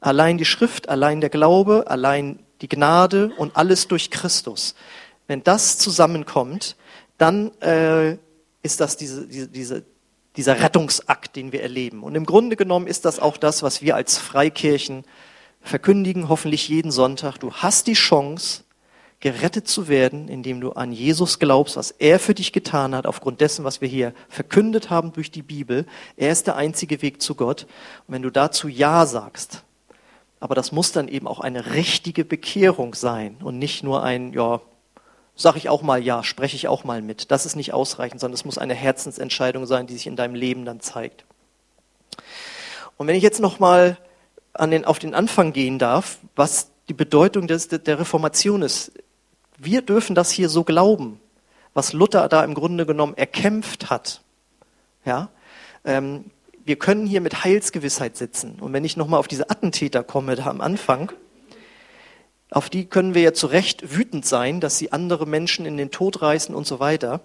allein 0.00 0.38
die 0.38 0.44
Schrift, 0.44 0.88
allein 0.88 1.20
der 1.20 1.30
Glaube, 1.30 1.84
allein 1.88 2.40
die 2.60 2.68
Gnade 2.68 3.32
und 3.36 3.56
alles 3.56 3.88
durch 3.88 4.10
Christus, 4.10 4.74
wenn 5.26 5.42
das 5.42 5.78
zusammenkommt, 5.78 6.76
dann 7.18 7.52
äh, 7.60 8.16
ist 8.62 8.80
das 8.80 8.96
diese, 8.96 9.26
diese, 9.26 9.48
diese 9.48 9.84
dieser 10.36 10.60
Rettungsakt, 10.60 11.36
den 11.36 11.52
wir 11.52 11.62
erleben. 11.62 12.02
Und 12.02 12.14
im 12.14 12.24
Grunde 12.24 12.56
genommen 12.56 12.86
ist 12.86 13.04
das 13.04 13.18
auch 13.18 13.36
das, 13.36 13.62
was 13.62 13.82
wir 13.82 13.96
als 13.96 14.18
Freikirchen 14.18 15.04
verkündigen, 15.60 16.28
hoffentlich 16.28 16.68
jeden 16.68 16.90
Sonntag. 16.90 17.38
Du 17.38 17.52
hast 17.52 17.86
die 17.86 17.94
Chance, 17.94 18.62
gerettet 19.20 19.68
zu 19.68 19.88
werden, 19.88 20.28
indem 20.28 20.60
du 20.60 20.72
an 20.72 20.92
Jesus 20.92 21.38
glaubst, 21.38 21.76
was 21.76 21.90
er 21.90 22.18
für 22.18 22.34
dich 22.34 22.52
getan 22.52 22.94
hat, 22.94 23.06
aufgrund 23.06 23.40
dessen, 23.40 23.64
was 23.64 23.80
wir 23.80 23.88
hier 23.88 24.14
verkündet 24.28 24.88
haben 24.88 25.12
durch 25.12 25.30
die 25.30 25.42
Bibel. 25.42 25.86
Er 26.16 26.32
ist 26.32 26.46
der 26.46 26.56
einzige 26.56 27.02
Weg 27.02 27.20
zu 27.20 27.34
Gott. 27.34 27.66
Und 28.06 28.14
wenn 28.14 28.22
du 28.22 28.30
dazu 28.30 28.66
Ja 28.66 29.04
sagst, 29.04 29.62
aber 30.40 30.54
das 30.54 30.72
muss 30.72 30.92
dann 30.92 31.08
eben 31.08 31.26
auch 31.26 31.40
eine 31.40 31.74
richtige 31.74 32.24
Bekehrung 32.24 32.94
sein 32.94 33.36
und 33.42 33.58
nicht 33.58 33.84
nur 33.84 34.02
ein, 34.02 34.32
ja, 34.32 34.62
sag 35.36 35.56
ich 35.56 35.68
auch 35.68 35.82
mal 35.82 36.02
ja, 36.02 36.22
spreche 36.22 36.56
ich 36.56 36.66
auch 36.66 36.84
mal 36.84 37.02
mit. 37.02 37.30
Das 37.30 37.44
ist 37.44 37.56
nicht 37.56 37.74
ausreichend, 37.74 38.20
sondern 38.20 38.34
es 38.34 38.46
muss 38.46 38.56
eine 38.56 38.74
Herzensentscheidung 38.74 39.66
sein, 39.66 39.86
die 39.86 39.94
sich 39.94 40.06
in 40.06 40.16
deinem 40.16 40.34
Leben 40.34 40.64
dann 40.64 40.80
zeigt. 40.80 41.26
Und 42.96 43.06
wenn 43.06 43.16
ich 43.16 43.22
jetzt 43.22 43.40
noch 43.40 43.58
mal 43.58 43.98
an 44.54 44.70
den, 44.70 44.86
auf 44.86 44.98
den 44.98 45.14
Anfang 45.14 45.52
gehen 45.52 45.78
darf, 45.78 46.18
was 46.36 46.70
die 46.90 46.94
Bedeutung 46.94 47.46
des, 47.46 47.68
der 47.68 48.00
Reformation 48.00 48.62
ist. 48.62 48.92
Wir 49.62 49.82
dürfen 49.82 50.14
das 50.14 50.30
hier 50.30 50.48
so 50.48 50.64
glauben, 50.64 51.20
was 51.74 51.92
Luther 51.92 52.30
da 52.30 52.42
im 52.44 52.54
Grunde 52.54 52.86
genommen 52.86 53.14
erkämpft 53.14 53.90
hat. 53.90 54.22
Ja, 55.04 55.28
ähm, 55.84 56.30
wir 56.64 56.76
können 56.76 57.06
hier 57.06 57.20
mit 57.20 57.44
Heilsgewissheit 57.44 58.16
sitzen. 58.16 58.58
Und 58.58 58.72
wenn 58.72 58.86
ich 58.86 58.96
nochmal 58.96 59.20
auf 59.20 59.28
diese 59.28 59.50
Attentäter 59.50 60.02
komme 60.02 60.34
da 60.34 60.46
am 60.46 60.62
Anfang, 60.62 61.12
auf 62.50 62.70
die 62.70 62.86
können 62.86 63.14
wir 63.14 63.20
ja 63.20 63.34
zu 63.34 63.48
Recht 63.48 63.94
wütend 63.94 64.24
sein, 64.24 64.60
dass 64.60 64.78
sie 64.78 64.92
andere 64.92 65.26
Menschen 65.26 65.66
in 65.66 65.76
den 65.76 65.90
Tod 65.90 66.22
reißen 66.22 66.54
und 66.54 66.66
so 66.66 66.80
weiter. 66.80 67.20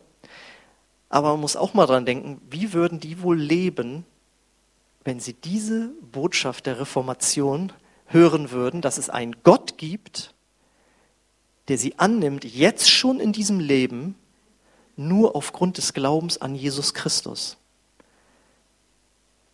Aber 1.08 1.32
man 1.32 1.40
muss 1.40 1.56
auch 1.56 1.74
mal 1.74 1.86
dran 1.86 2.06
denken, 2.06 2.42
wie 2.50 2.74
würden 2.74 3.00
die 3.00 3.22
wohl 3.22 3.40
leben, 3.40 4.06
wenn 5.06 5.22
sie 5.22 5.34
diese 5.34 5.94
Botschaft 6.12 6.66
der 6.66 6.82
Reformation 6.82 7.72
hören 8.08 8.52
würden, 8.52 8.82
dass 8.82 8.98
es 8.98 9.10
einen 9.10 9.38
Gott 9.44 9.78
gibt, 9.78 10.35
der 11.68 11.78
sie 11.78 11.98
annimmt, 11.98 12.44
jetzt 12.44 12.90
schon 12.90 13.20
in 13.20 13.32
diesem 13.32 13.60
Leben, 13.60 14.16
nur 14.96 15.36
aufgrund 15.36 15.78
des 15.78 15.94
Glaubens 15.94 16.40
an 16.40 16.56
Jesus 16.56 16.94
Christus. 16.94 17.58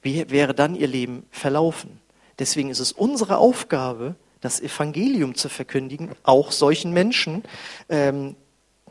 Wie 0.02 0.30
wäre 0.30 0.54
dann 0.54 0.76
ihr 0.76 0.88
Leben 0.88 1.26
verlaufen? 1.32 2.00
Deswegen 2.40 2.70
ist 2.70 2.80
es 2.80 2.92
unsere 2.92 3.38
Aufgabe, 3.38 4.16
das 4.42 4.60
Evangelium 4.60 5.36
zu 5.36 5.50
verkündigen, 5.50 6.12
auch 6.24 6.52
solchen 6.52 6.92
Menschen. 6.92 7.44
Ähm, 7.90 8.36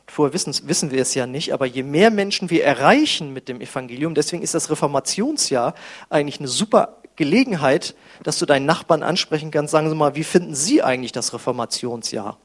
vorher 0.07 0.33
wissen, 0.33 0.55
wissen 0.69 0.91
wir 0.91 1.03
es 1.03 1.15
ja 1.15 1.27
nicht, 1.27 1.53
aber 1.53 1.67
je 1.67 1.83
mehr 1.83 2.11
Menschen 2.11 2.51
wir 2.51 2.65
erreichen 2.65 3.33
mit 3.33 3.49
dem 3.49 3.61
Evangelium, 3.61 4.15
deswegen 4.15 4.43
ist 4.43 4.55
das 4.55 4.71
Reformationsjahr 4.71 5.75
eigentlich 6.09 6.39
eine 6.39 6.49
super 6.49 7.01
Gelegenheit, 7.17 7.95
dass 8.23 8.39
du 8.39 8.47
deinen 8.47 8.67
Nachbarn 8.67 9.03
ansprechen 9.03 9.51
kannst, 9.51 9.73
sagen 9.73 9.89
Sie 9.89 9.97
mal, 9.97 10.15
wie 10.15 10.25
finden 10.25 10.55
Sie 10.55 10.83
eigentlich 10.83 11.13
das 11.13 11.35
Reformationsjahr? 11.35 12.39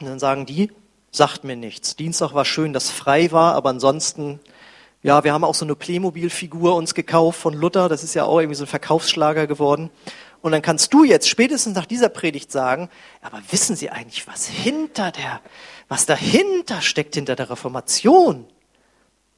Und 0.00 0.06
dann 0.06 0.18
sagen 0.18 0.46
die, 0.46 0.70
sagt 1.10 1.44
mir 1.44 1.56
nichts. 1.56 1.96
Dienstag 1.96 2.34
war 2.34 2.44
schön, 2.44 2.72
dass 2.72 2.90
frei 2.90 3.32
war, 3.32 3.54
aber 3.54 3.70
ansonsten 3.70 4.40
ja, 5.02 5.22
wir 5.22 5.32
haben 5.32 5.44
auch 5.44 5.54
so 5.54 5.64
eine 5.64 5.76
Playmobil-Figur 5.76 6.74
uns 6.74 6.94
gekauft 6.94 7.38
von 7.38 7.54
Luther. 7.54 7.88
Das 7.88 8.02
ist 8.02 8.14
ja 8.14 8.24
auch 8.24 8.40
irgendwie 8.40 8.56
so 8.56 8.64
ein 8.64 8.68
Verkaufsschlager 8.68 9.46
geworden. 9.46 9.90
Und 10.40 10.52
dann 10.52 10.62
kannst 10.62 10.92
du 10.92 11.04
jetzt 11.04 11.28
spätestens 11.28 11.74
nach 11.74 11.86
dieser 11.86 12.08
Predigt 12.08 12.50
sagen, 12.50 12.88
aber 13.22 13.40
wissen 13.50 13.76
Sie 13.76 13.90
eigentlich, 13.90 14.26
was 14.26 14.46
hinter 14.46 15.12
der, 15.12 15.40
was 15.88 16.06
dahinter 16.06 16.80
steckt 16.80 17.14
hinter 17.14 17.36
der 17.36 17.50
Reformation? 17.50 18.46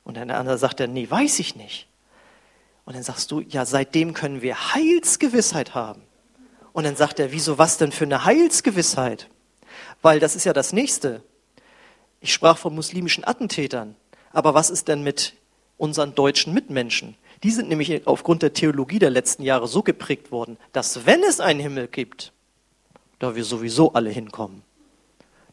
Und 0.05 0.17
dann 0.17 0.29
der 0.29 0.39
andere 0.39 0.59
sagt 0.59 0.81
dann, 0.81 0.93
nee, 0.93 1.11
weiß 1.11 1.39
ich 1.39 1.57
nicht. 1.57 1.89
Und 2.85 2.97
dann 2.97 3.03
sagst 3.03 3.31
du, 3.31 3.41
ja, 3.41 3.67
seitdem 3.67 4.15
können 4.15 4.43
wir 4.43 4.75
Heilsgewissheit 4.75 5.75
haben. 5.75 6.03
Und 6.73 6.85
dann 6.85 6.97
sagt 6.97 7.21
er, 7.21 7.33
wieso 7.33 7.59
was 7.59 7.77
denn 7.77 7.93
für 7.93 8.05
eine 8.05 8.25
Heilsgewissheit? 8.25 9.29
Weil 10.03 10.21
das 10.21 10.37
ist 10.37 10.45
ja 10.45 10.53
das 10.53 10.73
Nächste. 10.73 11.23
Ich 12.21 12.33
sprach 12.33 12.59
von 12.59 12.75
muslimischen 12.75 13.25
Attentätern. 13.25 13.97
Aber 14.33 14.55
was 14.55 14.71
ist 14.71 14.89
denn 14.89 15.03
mit 15.03 15.35
unseren 15.81 16.15
deutschen 16.15 16.53
Mitmenschen. 16.53 17.17
Die 17.43 17.51
sind 17.51 17.71
nämlich 17.71 18.07
aufgrund 18.07 18.43
der 18.43 18.53
Theologie 18.53 18.99
der 18.99 19.11
letzten 19.11 19.43
Jahre 19.43 19.67
so 19.67 19.83
geprägt 19.83 20.31
worden, 20.31 20.59
dass 20.73 21.07
wenn 21.07 21.23
es 21.25 21.41
einen 21.41 21.59
Himmel 21.59 21.89
gibt, 21.89 22.33
da 23.19 23.35
wir 23.35 23.45
sowieso 23.45 23.95
alle 23.95 24.11
hinkommen. 24.11 24.63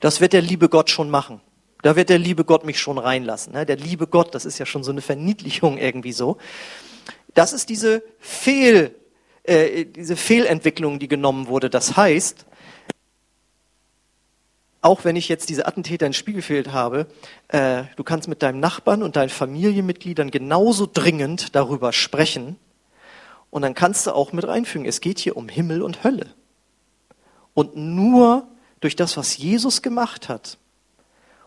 Das 0.01 0.19
wird 0.19 0.33
der 0.33 0.41
liebe 0.41 0.67
Gott 0.69 0.89
schon 0.89 1.09
machen. 1.09 1.41
Da 1.81 1.95
wird 1.95 2.09
der 2.09 2.19
liebe 2.19 2.43
Gott 2.43 2.65
mich 2.65 2.79
schon 2.79 2.97
reinlassen. 2.97 3.53
Ne? 3.53 3.65
Der 3.65 3.77
liebe 3.77 4.07
Gott, 4.07 4.35
das 4.35 4.45
ist 4.45 4.57
ja 4.57 4.65
schon 4.65 4.83
so 4.83 4.91
eine 4.91 5.01
Verniedlichung 5.01 5.77
irgendwie 5.77 6.11
so. 6.11 6.37
Das 7.33 7.53
ist 7.53 7.69
diese 7.69 8.03
Fehl, 8.19 8.93
äh, 9.43 9.85
diese 9.85 10.17
Fehlentwicklung, 10.17 10.99
die 10.99 11.07
genommen 11.07 11.47
wurde. 11.47 11.69
Das 11.69 11.95
heißt, 11.95 12.45
auch 14.87 15.03
wenn 15.03 15.17
ich 15.17 15.27
jetzt 15.27 15.49
diese 15.49 15.67
Attentäter 15.67 16.05
in 16.05 16.13
Spiegelfeld 16.13 16.71
habe, 16.71 17.07
äh, 17.49 17.83
du 17.97 18.05
kannst 18.05 18.29
mit 18.29 18.41
deinem 18.41 18.61
Nachbarn 18.61 19.03
und 19.03 19.17
deinen 19.17 19.27
Familienmitgliedern 19.27 20.31
genauso 20.31 20.87
dringend 20.91 21.55
darüber 21.55 21.91
sprechen. 21.91 22.55
Und 23.49 23.63
dann 23.63 23.73
kannst 23.73 24.07
du 24.07 24.13
auch 24.13 24.31
mit 24.31 24.47
reinfügen, 24.47 24.87
es 24.87 25.01
geht 25.01 25.19
hier 25.19 25.35
um 25.35 25.49
Himmel 25.49 25.81
und 25.81 26.05
Hölle. 26.05 26.27
Und 27.53 27.75
nur 27.75 28.47
durch 28.79 28.95
das, 28.95 29.17
was 29.17 29.35
Jesus 29.35 29.81
gemacht 29.81 30.29
hat 30.29 30.57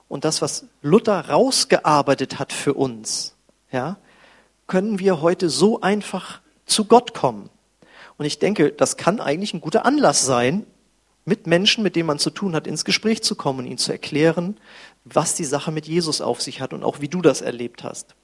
und 0.07 0.27
das, 0.27 0.43
was 0.43 0.67
Luther 0.83 1.31
rausgearbeitet 1.31 2.39
hat 2.39 2.53
für 2.53 2.75
uns, 2.75 3.35
ja, 3.73 3.97
können 4.67 4.99
wir 4.99 5.23
heute 5.23 5.49
so 5.49 5.81
einfach 5.81 6.43
zu 6.67 6.85
Gott 6.85 7.15
kommen. 7.15 7.49
Und 8.19 8.27
ich 8.27 8.39
denke, 8.39 8.71
das 8.71 8.99
kann 8.99 9.19
eigentlich 9.19 9.55
ein 9.55 9.63
guter 9.63 9.87
Anlass 9.87 10.27
sein, 10.27 10.67
mit 11.31 11.47
Menschen, 11.47 11.85
mit 11.85 11.95
denen 11.95 12.09
man 12.09 12.19
zu 12.19 12.31
tun 12.31 12.57
hat, 12.57 12.67
ins 12.67 12.85
Gespräch 12.85 13.23
zu 13.23 13.37
kommen 13.37 13.61
und 13.61 13.67
ihnen 13.67 13.79
zu 13.79 13.93
erklären, 13.93 14.59
was 15.05 15.37
die 15.37 15.45
Sache 15.45 15.71
mit 15.71 15.87
Jesus 15.87 16.21
auf 16.21 16.43
sich 16.43 16.61
hat 16.61 16.73
und 16.73 16.83
auch 16.83 17.01
wie 17.01 17.07
du 17.07 17.23
das 17.23 17.41
erlebt 17.41 17.85
hast. 17.85 18.17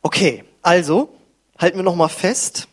Okay, 0.00 0.44
also 0.62 1.14
halten 1.58 1.76
wir 1.76 1.82
nochmal 1.84 2.08
fest, 2.08 2.68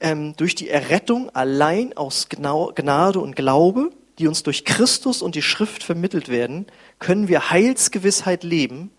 ähm, 0.00 0.34
durch 0.36 0.56
die 0.56 0.68
Errettung 0.68 1.30
allein 1.30 1.96
aus 1.96 2.28
Gnade 2.28 3.20
und 3.20 3.36
Glaube, 3.36 3.90
die 4.18 4.26
uns 4.26 4.42
durch 4.42 4.64
Christus 4.64 5.22
und 5.22 5.36
die 5.36 5.42
Schrift 5.42 5.84
vermittelt 5.84 6.28
werden, 6.28 6.66
können 6.98 7.28
wir 7.28 7.50
Heilsgewissheit 7.50 8.42
leben, 8.42 8.90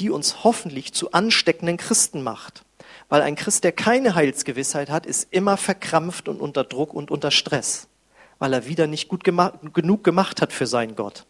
die 0.00 0.10
uns 0.10 0.42
hoffentlich 0.42 0.92
zu 0.92 1.12
ansteckenden 1.12 1.76
Christen 1.76 2.24
macht. 2.24 2.65
Weil 3.08 3.22
ein 3.22 3.36
Christ, 3.36 3.64
der 3.64 3.72
keine 3.72 4.14
Heilsgewissheit 4.14 4.90
hat, 4.90 5.06
ist 5.06 5.28
immer 5.30 5.56
verkrampft 5.56 6.28
und 6.28 6.40
unter 6.40 6.64
Druck 6.64 6.92
und 6.92 7.10
unter 7.10 7.30
Stress, 7.30 7.88
weil 8.38 8.52
er 8.52 8.66
wieder 8.66 8.86
nicht 8.86 9.08
gut 9.08 9.22
gemacht, 9.22 9.54
genug 9.72 10.02
gemacht 10.02 10.42
hat 10.42 10.52
für 10.52 10.66
seinen 10.66 10.96
Gott. 10.96 11.24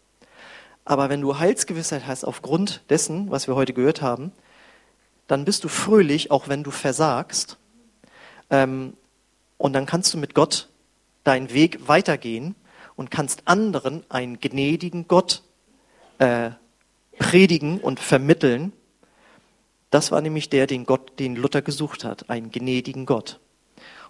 Aber 0.85 1.09
wenn 1.09 1.21
du 1.21 1.37
Heilsgewissheit 1.37 2.07
hast 2.07 2.23
aufgrund 2.23 2.81
dessen, 2.89 3.29
was 3.29 3.47
wir 3.47 3.55
heute 3.55 3.73
gehört 3.73 4.01
haben, 4.01 4.31
dann 5.27 5.45
bist 5.45 5.63
du 5.63 5.67
fröhlich, 5.67 6.31
auch 6.31 6.47
wenn 6.47 6.63
du 6.63 6.71
versagst. 6.71 7.57
Ähm, 8.49 8.93
und 9.57 9.73
dann 9.73 9.85
kannst 9.85 10.13
du 10.13 10.17
mit 10.17 10.33
Gott 10.33 10.69
deinen 11.25 11.51
Weg 11.51 11.87
weitergehen 11.87 12.55
und 12.95 13.11
kannst 13.11 13.41
anderen 13.45 14.05
einen 14.09 14.39
gnädigen 14.39 15.07
Gott 15.07 15.43
äh, 16.19 16.51
predigen 17.19 17.79
und 17.79 17.99
vermitteln, 17.99 18.71
das 19.89 20.11
war 20.11 20.21
nämlich 20.21 20.49
der, 20.49 20.67
den 20.67 20.85
Gott, 20.85 21.19
den 21.19 21.35
Luther 21.35 21.61
gesucht 21.61 22.03
hat, 22.03 22.29
einen 22.29 22.51
gnädigen 22.51 23.05
Gott. 23.05 23.39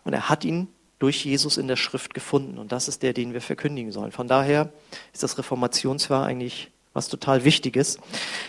Und 0.04 0.14
er 0.14 0.30
hat 0.30 0.44
ihn 0.44 0.68
durch 1.00 1.26
Jesus 1.26 1.58
in 1.58 1.68
der 1.68 1.76
Schrift 1.76 2.14
gefunden. 2.14 2.58
Und 2.58 2.72
das 2.72 2.88
ist 2.88 3.04
der, 3.04 3.14
den 3.14 3.34
wir 3.34 3.42
verkündigen 3.42 3.92
sollen. 3.92 4.12
Von 4.12 4.28
daher 4.28 4.72
ist 5.14 5.22
das 5.22 5.38
Reformationsjahr 5.38 6.26
eigentlich 6.26 6.72
was 6.94 7.10
total 7.10 7.44
Wichtiges. 7.44 8.00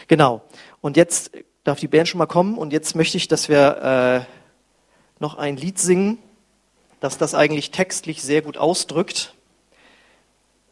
Genau. 0.06 0.42
Und 0.80 0.96
jetzt 0.96 1.32
darf 1.64 1.78
die 1.78 1.88
Band 1.88 2.08
schon 2.08 2.18
mal 2.18 2.26
kommen. 2.26 2.56
Und 2.56 2.72
jetzt 2.72 2.96
möchte 2.96 3.18
ich, 3.18 3.28
dass 3.28 3.50
wir 3.50 4.26
äh, 4.26 5.20
noch 5.20 5.37
ein 5.37 5.58
Lied 5.58 5.79
singen, 5.79 6.18
das 7.00 7.18
das 7.18 7.35
eigentlich 7.35 7.70
textlich 7.70 8.22
sehr 8.22 8.40
gut 8.40 8.56
ausdrückt, 8.56 9.35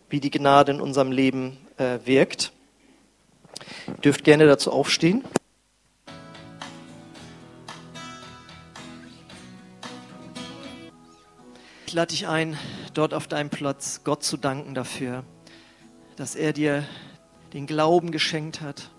wie 0.09 0.21
die 0.21 0.31
Gnade 0.31 0.73
in 0.73 0.81
unserem 0.81 1.13
Leben 1.13 1.59
äh, 1.77 1.99
wirkt. 2.05 2.53
Ihr 3.87 3.95
dürft 3.95 4.25
gerne 4.25 4.47
dazu 4.47 4.73
aufstehen. 4.73 5.25
Ich 11.87 11.93
lade 11.93 12.09
dich 12.09 12.27
ein, 12.27 12.59
dort 12.95 13.15
auf 13.15 13.29
deinem 13.29 13.49
Platz 13.49 14.01
Gott 14.03 14.25
zu 14.25 14.37
danken 14.37 14.75
dafür, 14.75 15.23
dass 16.17 16.35
er 16.35 16.53
dir 16.53 16.85
den 17.53 17.69
Glauben 17.69 18.11
geschenkt 18.11 18.61
hat 18.61 18.91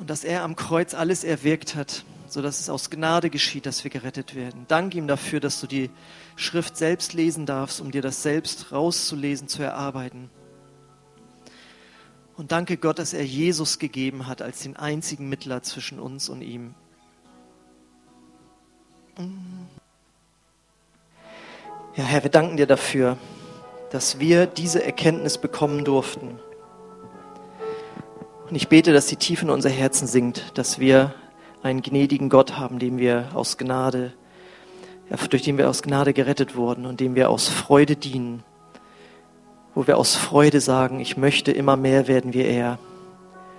und 0.00 0.10
dass 0.10 0.24
er 0.24 0.42
am 0.42 0.56
Kreuz 0.56 0.94
alles 0.94 1.22
erwirkt 1.22 1.76
hat, 1.76 2.04
sodass 2.26 2.58
es 2.58 2.68
aus 2.68 2.90
Gnade 2.90 3.30
geschieht, 3.30 3.66
dass 3.66 3.84
wir 3.84 3.90
gerettet 3.92 4.34
werden. 4.34 4.64
Dank 4.66 4.96
ihm 4.96 5.06
dafür, 5.06 5.38
dass 5.38 5.60
du 5.60 5.68
die 5.68 5.90
Schrift 6.34 6.76
selbst 6.76 7.12
lesen 7.12 7.46
darfst, 7.46 7.80
um 7.80 7.92
dir 7.92 8.02
das 8.02 8.24
selbst 8.24 8.72
rauszulesen, 8.72 9.46
zu 9.46 9.62
erarbeiten. 9.62 10.28
Und 12.36 12.50
danke 12.50 12.78
Gott, 12.78 12.98
dass 12.98 13.14
er 13.14 13.24
Jesus 13.24 13.78
gegeben 13.78 14.26
hat 14.26 14.42
als 14.42 14.62
den 14.62 14.74
einzigen 14.76 15.28
Mittler 15.28 15.62
zwischen 15.62 16.00
uns 16.00 16.28
und 16.28 16.42
ihm. 16.42 16.74
Ja, 21.96 22.04
Herr, 22.04 22.22
wir 22.22 22.30
danken 22.30 22.56
dir 22.56 22.66
dafür, 22.66 23.16
dass 23.90 24.20
wir 24.20 24.46
diese 24.46 24.84
Erkenntnis 24.84 25.38
bekommen 25.38 25.84
durften. 25.84 26.38
Und 28.48 28.54
ich 28.54 28.68
bete, 28.68 28.92
dass 28.92 29.06
die 29.06 29.16
tief 29.16 29.42
in 29.42 29.50
unser 29.50 29.70
Herzen 29.70 30.06
sinkt, 30.06 30.56
dass 30.58 30.78
wir 30.78 31.14
einen 31.62 31.82
gnädigen 31.82 32.28
Gott 32.28 32.58
haben, 32.58 32.78
dem 32.78 32.98
wir 32.98 33.30
aus 33.34 33.56
Gnade, 33.56 34.12
durch 35.30 35.42
den 35.42 35.58
wir 35.58 35.68
aus 35.68 35.82
Gnade 35.82 36.12
gerettet 36.12 36.54
wurden 36.54 36.86
und 36.86 37.00
dem 37.00 37.14
wir 37.14 37.30
aus 37.30 37.48
Freude 37.48 37.96
dienen 37.96 38.44
wo 39.76 39.86
wir 39.86 39.98
aus 39.98 40.16
Freude 40.16 40.62
sagen, 40.62 41.00
ich 41.00 41.18
möchte 41.18 41.52
immer 41.52 41.76
mehr 41.76 42.08
werden 42.08 42.32
wie 42.32 42.42
er. 42.42 42.78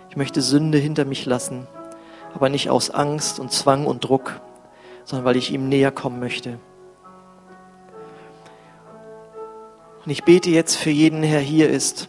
Ich 0.10 0.18
möchte 0.18 0.42
Sünde 0.42 0.80
hinter 0.80 1.06
mich 1.06 1.28
lassen, 1.28 1.68
aber 2.34 2.50
nicht 2.50 2.72
aus 2.72 2.90
Angst 2.90 3.40
und 3.40 3.52
Zwang 3.52 3.86
und 3.86 4.04
Druck, 4.04 4.42
sondern 5.06 5.26
weil 5.26 5.38
ich 5.38 5.54
ihm 5.54 5.70
näher 5.70 5.92
kommen 5.92 6.20
möchte. 6.20 6.58
Und 10.08 10.12
ich 10.12 10.24
bete 10.24 10.49
jetzt 10.49 10.78
für 10.78 10.89
jeden, 10.89 11.22
der 11.22 11.41
hier 11.41 11.70
ist, 11.70 12.08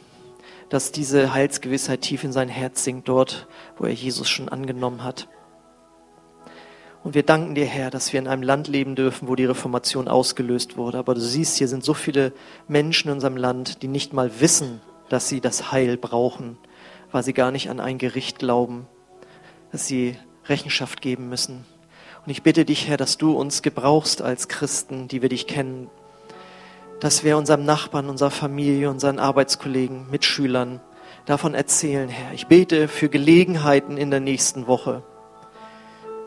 dass 0.69 0.93
diese 0.93 1.35
Heilsgewissheit 1.35 2.01
tief 2.01 2.23
in 2.23 2.31
sein 2.31 2.49
Herz 2.49 2.85
sinkt, 2.85 3.09
dort, 3.09 3.49
wo 3.77 3.87
er 3.87 3.93
Jesus 3.93 4.29
schon 4.29 4.49
angenommen 4.49 5.03
hat. 5.03 5.27
Und 7.03 7.17
wir 7.17 7.25
danken 7.25 7.57
dir, 7.57 7.65
Herr, 7.65 7.91
dass 7.91 8.13
wir 8.13 8.21
in 8.21 8.29
einem 8.29 8.45
Land 8.45 8.69
leben 8.69 8.95
dürfen, 8.95 9.27
wo 9.27 9.35
die 9.35 9.47
Reformation 9.47 10.07
ausgelöst 10.07 10.77
wurde. 10.77 10.97
Aber 10.97 11.15
du 11.15 11.21
siehst, 11.21 11.59
hier 11.59 11.67
sind 11.67 11.83
so 11.83 11.93
viele 11.93 12.33
Menschen 12.69 13.09
in 13.09 13.15
unserem 13.15 13.37
Land, 13.37 13.83
die 13.83 13.89
nicht 13.89 14.13
mal 14.13 14.31
wissen, 14.39 14.81
dass 15.09 15.29
sie 15.29 15.41
das 15.41 15.73
Heil 15.73 15.97
brauchen, 15.97 16.57
weil 17.11 17.25
sie 17.25 17.33
gar 17.33 17.51
nicht 17.51 17.69
an 17.69 17.81
ein 17.81 17.99
Gericht 17.99 18.39
glauben, 18.39 18.87
dass 19.73 19.89
sie 19.89 20.17
Rechenschaft 20.45 21.01
geben 21.01 21.29
müssen. 21.29 21.65
Und 22.25 22.31
ich 22.31 22.45
bitte 22.45 22.65
dich, 22.65 22.87
Herr, 22.87 22.97
dass 22.97 23.19
du 23.19 23.33
uns 23.33 23.61
gebrauchst 23.63 24.23
als 24.23 24.47
Christen, 24.47 25.09
die 25.09 25.21
wir 25.21 25.31
dich 25.31 25.49
kennen, 25.49 25.91
dass 27.01 27.23
wir 27.25 27.37
unserem 27.37 27.65
Nachbarn, 27.65 28.09
unserer 28.09 28.31
Familie, 28.31 28.91
unseren 28.91 29.19
Arbeitskollegen, 29.19 30.11
Mitschülern 30.11 30.81
davon 31.27 31.55
erzählen, 31.55 32.09
Herr. 32.09 32.33
Ich 32.33 32.47
bete 32.47 32.89
für 32.89 33.09
Gelegenheiten 33.09 33.97
in 33.97 34.11
der 34.11 34.21
nächsten 34.21 34.67
Woche 34.67 35.03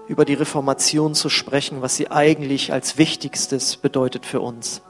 über 0.08 0.26
die 0.26 0.34
Reformation 0.34 1.16
zu 1.16 1.30
sprechen, 1.30 1.82
was 1.82 1.96
sie 1.96 2.12
eigentlich 2.12 2.74
als 2.74 2.98
Wichtigstes 2.98 3.78
bedeutet 3.78 4.26
für 4.26 4.42
uns. 4.42 4.82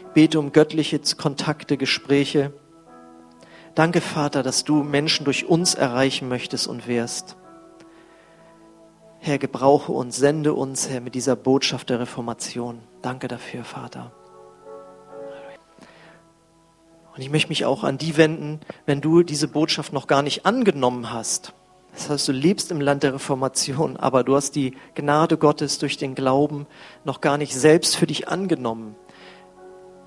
Ich 0.00 0.14
bete 0.14 0.38
um 0.38 0.52
göttliche 0.52 1.00
Kontakte, 1.16 1.76
Gespräche. 1.76 2.52
Danke, 3.74 4.00
Vater, 4.00 4.42
dass 4.42 4.64
du 4.64 4.82
Menschen 4.82 5.24
durch 5.24 5.46
uns 5.46 5.74
erreichen 5.74 6.28
möchtest 6.28 6.66
und 6.66 6.86
wirst. 6.86 7.36
Herr, 9.20 9.38
gebrauche 9.38 9.92
uns, 9.92 10.16
sende 10.16 10.52
uns, 10.52 10.88
Herr, 10.88 11.00
mit 11.00 11.14
dieser 11.14 11.36
Botschaft 11.36 11.88
der 11.88 12.00
Reformation. 12.00 12.80
Danke 13.00 13.28
dafür, 13.28 13.64
Vater. 13.64 14.12
Und 17.14 17.20
ich 17.20 17.30
möchte 17.30 17.48
mich 17.48 17.64
auch 17.64 17.84
an 17.84 17.98
die 17.98 18.16
wenden, 18.16 18.60
wenn 18.86 19.00
du 19.00 19.22
diese 19.22 19.48
Botschaft 19.48 19.92
noch 19.92 20.06
gar 20.06 20.22
nicht 20.22 20.46
angenommen 20.46 21.12
hast 21.12 21.52
das 21.92 22.08
heißt, 22.08 22.28
du 22.28 22.32
lebst 22.32 22.70
im 22.70 22.80
Land 22.80 23.02
der 23.02 23.14
Reformation, 23.14 23.96
aber 23.96 24.24
du 24.24 24.34
hast 24.34 24.56
die 24.56 24.74
Gnade 24.94 25.36
Gottes 25.36 25.78
durch 25.78 25.98
den 25.98 26.14
Glauben 26.14 26.66
noch 27.04 27.20
gar 27.20 27.36
nicht 27.36 27.54
selbst 27.54 27.96
für 27.96 28.06
dich 28.06 28.28
angenommen. 28.28 28.96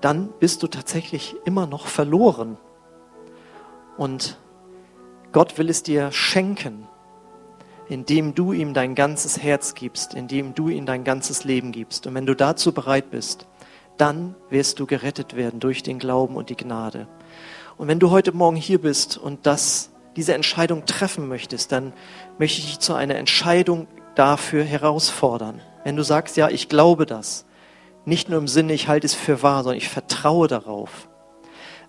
Dann 0.00 0.32
bist 0.40 0.62
du 0.62 0.66
tatsächlich 0.66 1.36
immer 1.44 1.66
noch 1.66 1.86
verloren. 1.86 2.58
Und 3.96 4.36
Gott 5.32 5.58
will 5.58 5.70
es 5.70 5.82
dir 5.82 6.10
schenken, 6.10 6.88
indem 7.88 8.34
du 8.34 8.52
ihm 8.52 8.74
dein 8.74 8.96
ganzes 8.96 9.40
Herz 9.40 9.74
gibst, 9.74 10.12
indem 10.12 10.54
du 10.54 10.68
ihm 10.68 10.86
dein 10.86 11.04
ganzes 11.04 11.44
Leben 11.44 11.70
gibst. 11.70 12.06
Und 12.06 12.14
wenn 12.14 12.26
du 12.26 12.34
dazu 12.34 12.72
bereit 12.72 13.10
bist, 13.10 13.46
dann 13.96 14.34
wirst 14.50 14.78
du 14.80 14.86
gerettet 14.86 15.36
werden 15.36 15.60
durch 15.60 15.82
den 15.82 15.98
Glauben 15.98 16.36
und 16.36 16.50
die 16.50 16.56
Gnade. 16.56 17.08
Und 17.76 17.88
wenn 17.88 17.98
du 17.98 18.10
heute 18.10 18.32
Morgen 18.32 18.56
hier 18.56 18.80
bist 18.80 19.18
und 19.18 19.46
das 19.46 19.90
diese 20.16 20.34
Entscheidung 20.34 20.86
treffen 20.86 21.28
möchtest, 21.28 21.72
dann 21.72 21.92
möchte 22.38 22.60
ich 22.60 22.66
dich 22.66 22.78
zu 22.80 22.94
einer 22.94 23.16
Entscheidung 23.16 23.86
dafür 24.14 24.64
herausfordern. 24.64 25.60
Wenn 25.84 25.96
du 25.96 26.02
sagst, 26.02 26.36
ja, 26.38 26.48
ich 26.48 26.68
glaube 26.68 27.04
das, 27.04 27.44
nicht 28.06 28.28
nur 28.28 28.38
im 28.38 28.48
Sinne, 28.48 28.72
ich 28.72 28.88
halte 28.88 29.06
es 29.06 29.14
für 29.14 29.42
wahr, 29.42 29.62
sondern 29.62 29.78
ich 29.78 29.88
vertraue 29.88 30.48
darauf. 30.48 31.08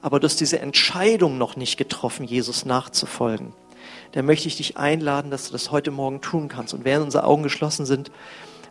Aber 0.02 0.20
du 0.20 0.26
hast 0.26 0.40
diese 0.40 0.60
Entscheidung 0.60 1.38
noch 1.38 1.56
nicht 1.56 1.78
getroffen, 1.78 2.26
Jesus 2.26 2.66
nachzufolgen. 2.66 3.54
Dann 4.12 4.26
möchte 4.26 4.48
ich 4.48 4.58
dich 4.58 4.78
einladen, 4.78 5.32
dass 5.32 5.48
du 5.48 5.54
das 5.54 5.72
heute 5.72 5.92
Morgen 5.92 6.22
tun 6.22 6.50
kannst. 6.50 6.74
Und 6.74 6.86
während 6.86 7.06
unsere 7.06 7.24
Augen 7.24 7.44
geschlossen 7.44 7.86
sind, 7.86 8.12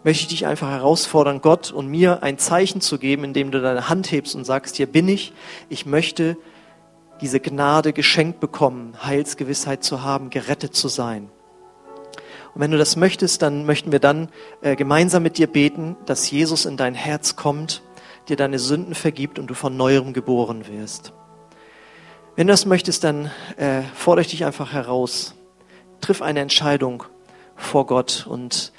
möchte 0.07 0.23
ich 0.23 0.29
dich 0.29 0.47
einfach 0.47 0.71
herausfordern, 0.71 1.41
Gott 1.41 1.73
und 1.73 1.89
mir 1.89 2.23
ein 2.23 2.39
Zeichen 2.39 2.81
zu 2.81 2.97
geben, 2.97 3.25
indem 3.25 3.51
du 3.51 3.61
deine 3.61 3.89
Hand 3.89 4.13
hebst 4.13 4.37
und 4.37 4.45
sagst, 4.45 4.77
hier 4.77 4.87
bin 4.87 5.09
ich, 5.09 5.33
ich 5.69 5.85
möchte 5.85 6.37
diese 7.21 7.41
Gnade 7.41 7.93
geschenkt 7.93 8.39
bekommen, 8.39 8.95
Heilsgewissheit 9.03 9.83
zu 9.83 10.05
haben, 10.05 10.31
gerettet 10.31 10.77
zu 10.77 10.87
sein. 10.87 11.29
Und 12.55 12.61
wenn 12.61 12.71
du 12.71 12.79
das 12.79 12.95
möchtest, 12.95 13.43
dann 13.43 13.67
möchten 13.67 13.91
wir 13.91 13.99
dann 13.99 14.29
äh, 14.61 14.77
gemeinsam 14.77 15.25
mit 15.25 15.39
dir 15.39 15.49
beten, 15.49 15.97
dass 16.07 16.31
Jesus 16.31 16.67
in 16.67 16.77
dein 16.77 16.95
Herz 16.95 17.35
kommt, 17.35 17.83
dir 18.29 18.37
deine 18.37 18.61
Sünden 18.61 18.95
vergibt 18.95 19.41
und 19.41 19.49
du 19.49 19.55
von 19.55 19.77
neuem 19.77 20.13
geboren 20.13 20.69
wirst. 20.69 21.15
Wenn 22.37 22.47
du 22.47 22.53
das 22.53 22.65
möchtest, 22.65 23.03
dann 23.03 23.33
äh, 23.57 23.83
fordere 23.93 24.21
ich 24.23 24.31
dich 24.31 24.45
einfach 24.45 24.73
heraus. 24.73 25.35
Triff 26.01 26.23
eine 26.23 26.39
Entscheidung 26.39 27.03
vor 27.57 27.87
Gott 27.87 28.25
und 28.29 28.73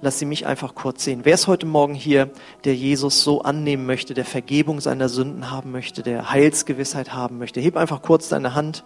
lass 0.00 0.18
sie 0.18 0.26
mich 0.26 0.46
einfach 0.46 0.74
kurz 0.74 1.04
sehen. 1.04 1.20
Wer 1.24 1.34
ist 1.34 1.46
heute 1.46 1.66
Morgen 1.66 1.94
hier, 1.94 2.30
der 2.64 2.74
Jesus 2.74 3.22
so 3.22 3.42
annehmen 3.42 3.86
möchte, 3.86 4.14
der 4.14 4.24
Vergebung 4.24 4.80
seiner 4.80 5.08
Sünden 5.08 5.50
haben 5.50 5.72
möchte, 5.72 6.02
der 6.02 6.30
Heilsgewissheit 6.30 7.12
haben 7.12 7.38
möchte? 7.38 7.60
Heb 7.60 7.76
einfach 7.76 8.02
kurz 8.02 8.28
deine 8.28 8.54
Hand 8.54 8.84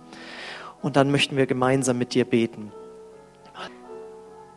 und 0.82 0.96
dann 0.96 1.10
möchten 1.10 1.36
wir 1.36 1.46
gemeinsam 1.46 1.98
mit 1.98 2.14
dir 2.14 2.24
beten. 2.24 2.72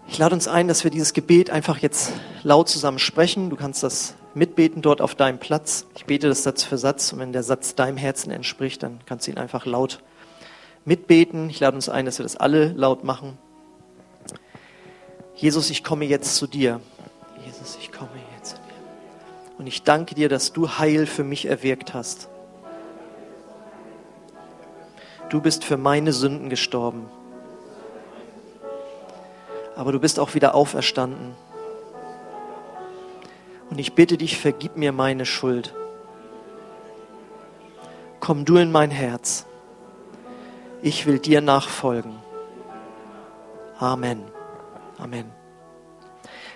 Ich 0.10 0.18
lade 0.18 0.34
uns 0.34 0.48
ein, 0.48 0.68
dass 0.68 0.84
wir 0.84 0.92
dieses 0.92 1.14
Gebet 1.14 1.50
einfach 1.50 1.80
jetzt 1.80 2.14
laut 2.42 2.70
zusammen 2.70 2.98
sprechen. 2.98 3.50
Du 3.50 3.58
kannst 3.58 3.84
das 3.84 4.16
mitbeten 4.34 4.82
dort 4.82 5.02
auf 5.02 5.16
deinem 5.16 5.38
Platz. 5.38 5.86
Ich 5.96 6.06
bete 6.06 6.30
das 6.30 6.44
Satz 6.44 6.64
für 6.64 6.78
Satz 6.78 7.12
und 7.12 7.20
wenn 7.20 7.34
der 7.34 7.44
Satz 7.44 7.76
deinem 7.76 7.98
Herzen 7.98 8.32
entspricht, 8.32 8.84
dann 8.84 9.00
kannst 9.06 9.28
du 9.28 9.32
ihn 9.32 9.38
einfach 9.38 9.66
laut 9.66 10.00
mitbeten. 10.86 11.50
Ich 11.50 11.60
lade 11.60 11.76
uns 11.76 11.90
ein, 11.90 12.06
dass 12.06 12.20
wir 12.20 12.24
das 12.24 12.38
alle 12.38 12.70
laut 12.70 13.04
machen. 13.04 13.38
Jesus, 15.38 15.70
ich 15.70 15.84
komme 15.84 16.06
jetzt 16.06 16.36
zu 16.36 16.48
dir. 16.48 16.82
Jesus, 17.46 17.78
ich 17.80 17.92
komme 17.92 18.10
jetzt 18.36 18.50
zu 18.50 18.56
dir. 18.56 19.60
Und 19.60 19.68
ich 19.68 19.84
danke 19.84 20.16
dir, 20.16 20.30
dass 20.30 20.52
du 20.52 20.68
Heil 20.80 21.06
für 21.06 21.24
mich 21.24 21.46
erwirkt 21.46 21.94
hast. 21.94 22.28
Du 25.30 25.40
bist 25.40 25.64
für 25.64 25.78
meine 25.78 26.12
Sünden 26.12 26.50
gestorben. 26.50 27.06
Aber 29.76 29.92
du 29.92 30.00
bist 30.00 30.20
auch 30.20 30.34
wieder 30.34 30.56
auferstanden. 30.56 31.36
Und 33.70 33.78
ich 33.78 33.94
bitte 33.94 34.18
dich, 34.18 34.40
vergib 34.40 34.76
mir 34.76 34.92
meine 34.92 35.26
Schuld. 35.26 35.76
Komm 38.20 38.44
du 38.44 38.58
in 38.58 38.72
mein 38.72 38.90
Herz. 38.90 39.46
Ich 40.82 41.06
will 41.06 41.20
dir 41.20 41.42
nachfolgen. 41.42 42.16
Amen. 43.78 44.37
Amen. 44.98 45.26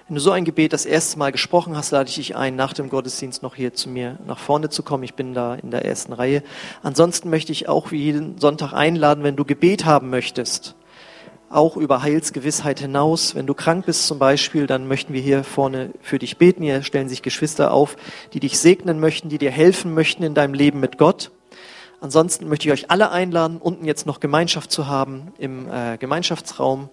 Wenn 0.07 0.15
du 0.15 0.21
so 0.21 0.31
ein 0.31 0.45
Gebet 0.45 0.73
das 0.73 0.85
erste 0.85 1.19
Mal 1.19 1.31
gesprochen 1.31 1.77
hast, 1.77 1.91
lade 1.91 2.09
ich 2.09 2.15
dich 2.15 2.35
ein, 2.35 2.55
nach 2.55 2.73
dem 2.73 2.89
Gottesdienst 2.89 3.43
noch 3.43 3.55
hier 3.55 3.73
zu 3.73 3.87
mir 3.87 4.17
nach 4.25 4.39
vorne 4.39 4.69
zu 4.69 4.83
kommen. 4.83 5.03
Ich 5.03 5.13
bin 5.13 5.33
da 5.33 5.55
in 5.55 5.71
der 5.71 5.85
ersten 5.85 6.11
Reihe. 6.11 6.43
Ansonsten 6.81 7.29
möchte 7.29 7.51
ich 7.51 7.69
auch 7.69 7.91
wie 7.91 8.01
jeden 8.03 8.37
Sonntag 8.39 8.73
einladen, 8.73 9.23
wenn 9.23 9.35
du 9.35 9.45
Gebet 9.45 9.85
haben 9.85 10.09
möchtest, 10.09 10.75
auch 11.49 11.77
über 11.77 12.01
Heilsgewissheit 12.01 12.79
hinaus. 12.79 13.35
Wenn 13.35 13.45
du 13.45 13.53
krank 13.53 13.85
bist 13.85 14.07
zum 14.07 14.17
Beispiel, 14.19 14.65
dann 14.67 14.87
möchten 14.87 15.13
wir 15.13 15.21
hier 15.21 15.43
vorne 15.43 15.91
für 16.01 16.17
dich 16.19 16.37
beten. 16.37 16.63
Hier 16.63 16.81
stellen 16.81 17.07
sich 17.07 17.21
Geschwister 17.21 17.71
auf, 17.71 17.95
die 18.33 18.39
dich 18.39 18.59
segnen 18.59 18.99
möchten, 18.99 19.29
die 19.29 19.37
dir 19.37 19.51
helfen 19.51 19.93
möchten 19.93 20.23
in 20.23 20.33
deinem 20.33 20.55
Leben 20.55 20.79
mit 20.79 20.97
Gott. 20.97 21.31
Ansonsten 22.01 22.49
möchte 22.49 22.67
ich 22.67 22.73
euch 22.73 22.89
alle 22.89 23.11
einladen, 23.11 23.57
unten 23.57 23.85
jetzt 23.85 24.07
noch 24.07 24.19
Gemeinschaft 24.19 24.71
zu 24.71 24.87
haben 24.87 25.33
im 25.37 25.69
äh, 25.69 25.97
Gemeinschaftsraum. 25.99 26.89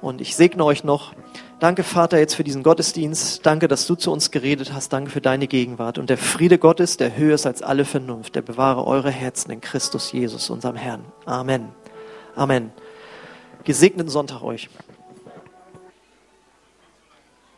Und 0.00 0.20
ich 0.20 0.34
segne 0.34 0.64
euch 0.64 0.82
noch. 0.82 1.12
Danke, 1.58 1.82
Vater, 1.82 2.18
jetzt 2.18 2.34
für 2.34 2.44
diesen 2.44 2.62
Gottesdienst. 2.62 3.44
Danke, 3.44 3.68
dass 3.68 3.86
du 3.86 3.94
zu 3.94 4.10
uns 4.10 4.30
geredet 4.30 4.72
hast. 4.72 4.92
Danke 4.92 5.10
für 5.10 5.20
deine 5.20 5.46
Gegenwart. 5.46 5.98
Und 5.98 6.08
der 6.08 6.16
Friede 6.16 6.58
Gottes, 6.58 6.96
der 6.96 7.16
höher 7.16 7.34
ist 7.34 7.46
als 7.46 7.62
alle 7.62 7.84
Vernunft, 7.84 8.34
der 8.34 8.42
bewahre 8.42 8.86
eure 8.86 9.10
Herzen 9.10 9.50
in 9.50 9.60
Christus 9.60 10.12
Jesus, 10.12 10.48
unserem 10.48 10.76
Herrn. 10.76 11.04
Amen. 11.26 11.68
Amen. 12.34 12.72
Gesegneten 13.64 14.08
Sonntag 14.08 14.42
euch. 14.42 14.70